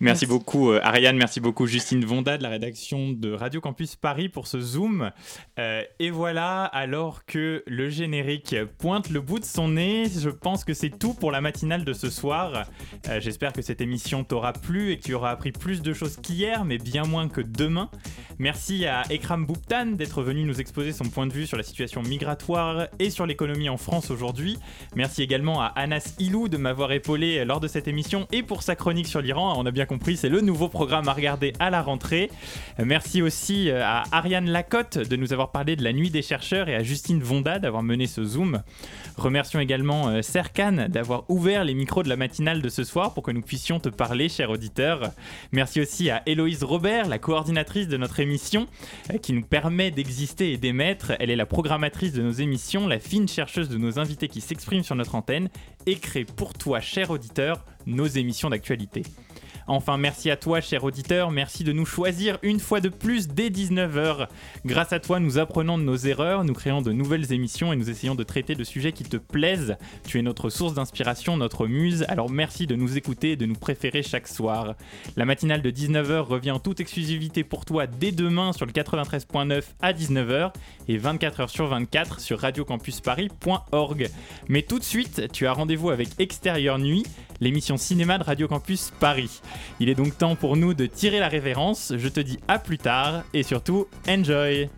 Merci, 0.01 0.25
beaucoup 0.25 0.71
euh, 0.71 0.81
Ariane, 0.83 1.15
merci 1.15 1.39
beaucoup 1.39 1.67
Justine 1.67 2.03
Vonda 2.03 2.37
de 2.37 2.43
la 2.43 2.49
rédaction 2.49 3.13
de 3.13 3.31
Radio 3.31 3.61
Campus 3.61 3.95
Paris 3.95 4.27
pour 4.27 4.45
ce 4.45 4.59
zoom. 4.59 5.11
Euh, 5.57 5.83
et 5.99 6.09
voilà, 6.09 6.65
alors 6.65 7.23
que 7.23 7.63
le 7.65 7.89
générique 7.89 8.57
pointe 8.77 9.09
le 9.09 9.21
bout 9.21 9.39
de 9.39 9.45
son 9.45 9.69
nez, 9.69 10.07
je 10.09 10.29
pense 10.29 10.65
que 10.65 10.73
c'est 10.73 10.89
tout 10.89 11.13
pour 11.13 11.31
la 11.31 11.39
matinale 11.39 11.85
de 11.85 11.93
ce 11.93 12.09
soir. 12.09 12.65
Euh, 13.07 13.21
j'espère 13.21 13.53
que 13.53 13.61
cette 13.61 13.79
émission 13.79 14.25
t'aura 14.25 14.51
plu 14.51 14.91
et 14.91 14.97
que 14.97 15.03
tu 15.03 15.13
auras 15.13 15.31
appris 15.31 15.53
plus 15.53 15.81
de 15.81 15.93
choses 15.93 16.17
qu'hier, 16.17 16.65
mais 16.65 16.77
bien 16.77 17.05
moins 17.05 17.29
que 17.29 17.39
demain. 17.39 17.89
Merci 18.37 18.85
à 18.85 19.03
Ekram 19.09 19.45
Bouptan 19.45 19.93
d'être 19.93 20.23
venu 20.23 20.43
nous 20.43 20.59
exposer 20.59 20.91
son 20.91 21.05
point 21.05 21.25
de 21.25 21.31
vue 21.31 21.47
sur 21.47 21.55
la 21.55 21.63
situation 21.63 22.01
migratoire 22.03 22.89
et 22.99 23.09
sur 23.09 23.25
l'économie 23.25 23.69
en 23.69 23.77
France 23.77 24.11
aujourd'hui. 24.11 24.57
Merci 24.93 25.23
également 25.23 25.61
à 25.61 25.67
Anas 25.67 26.15
Ilou 26.19 26.49
de 26.49 26.57
m'avoir 26.57 26.91
épaulé 26.91 27.45
lors 27.45 27.61
de 27.61 27.69
cette 27.69 27.87
émission 27.87 28.27
et 28.33 28.43
pour 28.43 28.61
sa 28.61 28.75
chronique 28.75 29.07
sur 29.07 29.21
l'Iran. 29.21 29.53
On 29.57 29.65
a 29.65 29.71
bien 29.71 29.84
compris, 29.85 30.17
c'est 30.17 30.29
le 30.29 30.41
nouveau 30.41 30.69
programme 30.69 31.07
à 31.07 31.13
regarder 31.13 31.53
à 31.59 31.69
la 31.69 31.81
rentrée. 31.81 32.29
Merci 32.77 33.21
aussi 33.21 33.69
euh, 33.69 33.81
à 33.83 34.03
Ariane 34.11 34.49
Lacotte 34.49 34.97
de 34.97 35.15
nous 35.15 35.33
avoir 35.33 35.51
parlé 35.51 35.75
de 35.75 35.83
la 35.83 35.93
nuit 35.93 36.09
des 36.09 36.21
chercheurs 36.21 36.69
et 36.69 36.75
à 36.75 36.83
Justine 36.83 37.21
Vonda 37.21 37.59
d'avoir 37.59 37.83
mené 37.83 38.07
ce 38.07 38.23
Zoom. 38.23 38.61
Remercions 39.17 39.59
également 39.59 40.09
euh, 40.09 40.21
Serkan 40.21 40.87
d'avoir 40.89 41.23
ouvert 41.29 41.63
les 41.63 41.73
micros 41.73 42.03
de 42.03 42.09
la 42.09 42.15
matinale 42.15 42.61
de 42.61 42.69
ce 42.69 42.83
soir 42.83 43.13
pour 43.13 43.23
que 43.23 43.31
nous 43.31 43.41
puissions 43.41 43.79
te 43.79 43.89
parler, 43.89 44.29
cher 44.29 44.49
auditeur. 44.49 45.11
Merci 45.51 45.81
aussi 45.81 46.09
à 46.09 46.21
Héloïse 46.25 46.63
Robert, 46.63 47.07
la 47.07 47.19
coordinatrice 47.19 47.87
de 47.87 47.97
notre 47.97 48.19
émission, 48.19 48.67
euh, 49.13 49.17
qui 49.17 49.33
nous 49.33 49.43
permet 49.43 49.91
d'exister 49.91 50.51
et 50.51 50.57
d'émettre. 50.57 51.13
Elle 51.19 51.29
est 51.29 51.35
la 51.35 51.45
programmatrice 51.45 52.13
de 52.13 52.21
nos 52.21 52.31
émissions, 52.31 52.87
la 52.87 52.99
fine 52.99 53.27
chercheuse 53.27 53.69
de 53.69 53.77
nos 53.77 53.99
invités 53.99 54.27
qui 54.27 54.41
s'expriment 54.41 54.83
sur 54.83 54.95
notre 54.95 55.15
antenne 55.15 55.49
et 55.85 55.95
crée 55.95 56.25
pour 56.25 56.53
toi, 56.53 56.79
cher 56.79 57.11
auditeur, 57.11 57.63
nos 57.85 58.07
émissions 58.07 58.49
d'actualité. 58.49 59.03
Enfin, 59.67 59.97
merci 59.97 60.29
à 60.29 60.37
toi, 60.37 60.61
cher 60.61 60.83
auditeur, 60.83 61.31
merci 61.31 61.63
de 61.63 61.71
nous 61.71 61.87
choisir 61.87 62.37
une 62.43 62.59
fois 62.59 62.81
de 62.81 62.89
plus 62.89 63.27
dès 63.27 63.49
19h. 63.49 64.27
Grâce 64.63 64.93
à 64.93 64.99
toi, 64.99 65.19
nous 65.19 65.39
apprenons 65.39 65.79
de 65.79 65.83
nos 65.83 65.95
erreurs, 65.95 66.43
nous 66.43 66.53
créons 66.53 66.83
de 66.83 66.91
nouvelles 66.91 67.33
émissions 67.33 67.73
et 67.73 67.75
nous 67.75 67.89
essayons 67.89 68.13
de 68.13 68.23
traiter 68.23 68.53
de 68.53 68.63
sujets 68.63 68.91
qui 68.91 69.03
te 69.03 69.17
plaisent. 69.17 69.75
Tu 70.07 70.19
es 70.19 70.21
notre 70.21 70.51
source 70.51 70.75
d'inspiration, 70.75 71.35
notre 71.35 71.65
muse, 71.65 72.05
alors 72.09 72.29
merci 72.29 72.67
de 72.67 72.75
nous 72.75 72.95
écouter 72.95 73.31
et 73.31 73.35
de 73.37 73.47
nous 73.47 73.55
préférer 73.55 74.03
chaque 74.03 74.27
soir. 74.27 74.75
La 75.15 75.25
matinale 75.25 75.63
de 75.63 75.71
19h 75.71 76.19
revient 76.19 76.51
en 76.51 76.59
toute 76.59 76.79
exclusivité 76.79 77.43
pour 77.43 77.65
toi 77.65 77.87
dès 77.87 78.11
demain 78.11 78.53
sur 78.53 78.67
le 78.67 78.71
93.9 78.71 79.63
à 79.81 79.93
19h 79.93 80.51
et 80.87 80.99
24h 80.99 81.47
sur 81.47 81.65
24 81.65 82.19
sur 82.19 82.39
radiocampusparis.org. 82.39 84.09
Mais 84.47 84.61
tout 84.61 84.77
de 84.77 84.83
suite, 84.83 85.31
tu 85.31 85.47
as 85.47 85.53
rendez-vous 85.53 85.89
avec 85.89 86.09
Extérieur 86.19 86.77
Nuit, 86.77 87.03
l'émission 87.39 87.77
cinéma 87.77 88.17
de 88.17 88.23
Radio 88.23 88.47
Campus 88.47 88.91
Paris. 88.99 89.41
Il 89.79 89.89
est 89.89 89.95
donc 89.95 90.17
temps 90.17 90.35
pour 90.35 90.57
nous 90.57 90.73
de 90.73 90.85
tirer 90.85 91.19
la 91.19 91.27
révérence. 91.27 91.93
Je 91.97 92.07
te 92.07 92.19
dis 92.19 92.39
à 92.47 92.59
plus 92.59 92.77
tard 92.77 93.23
et 93.33 93.43
surtout, 93.43 93.87
enjoy 94.07 94.69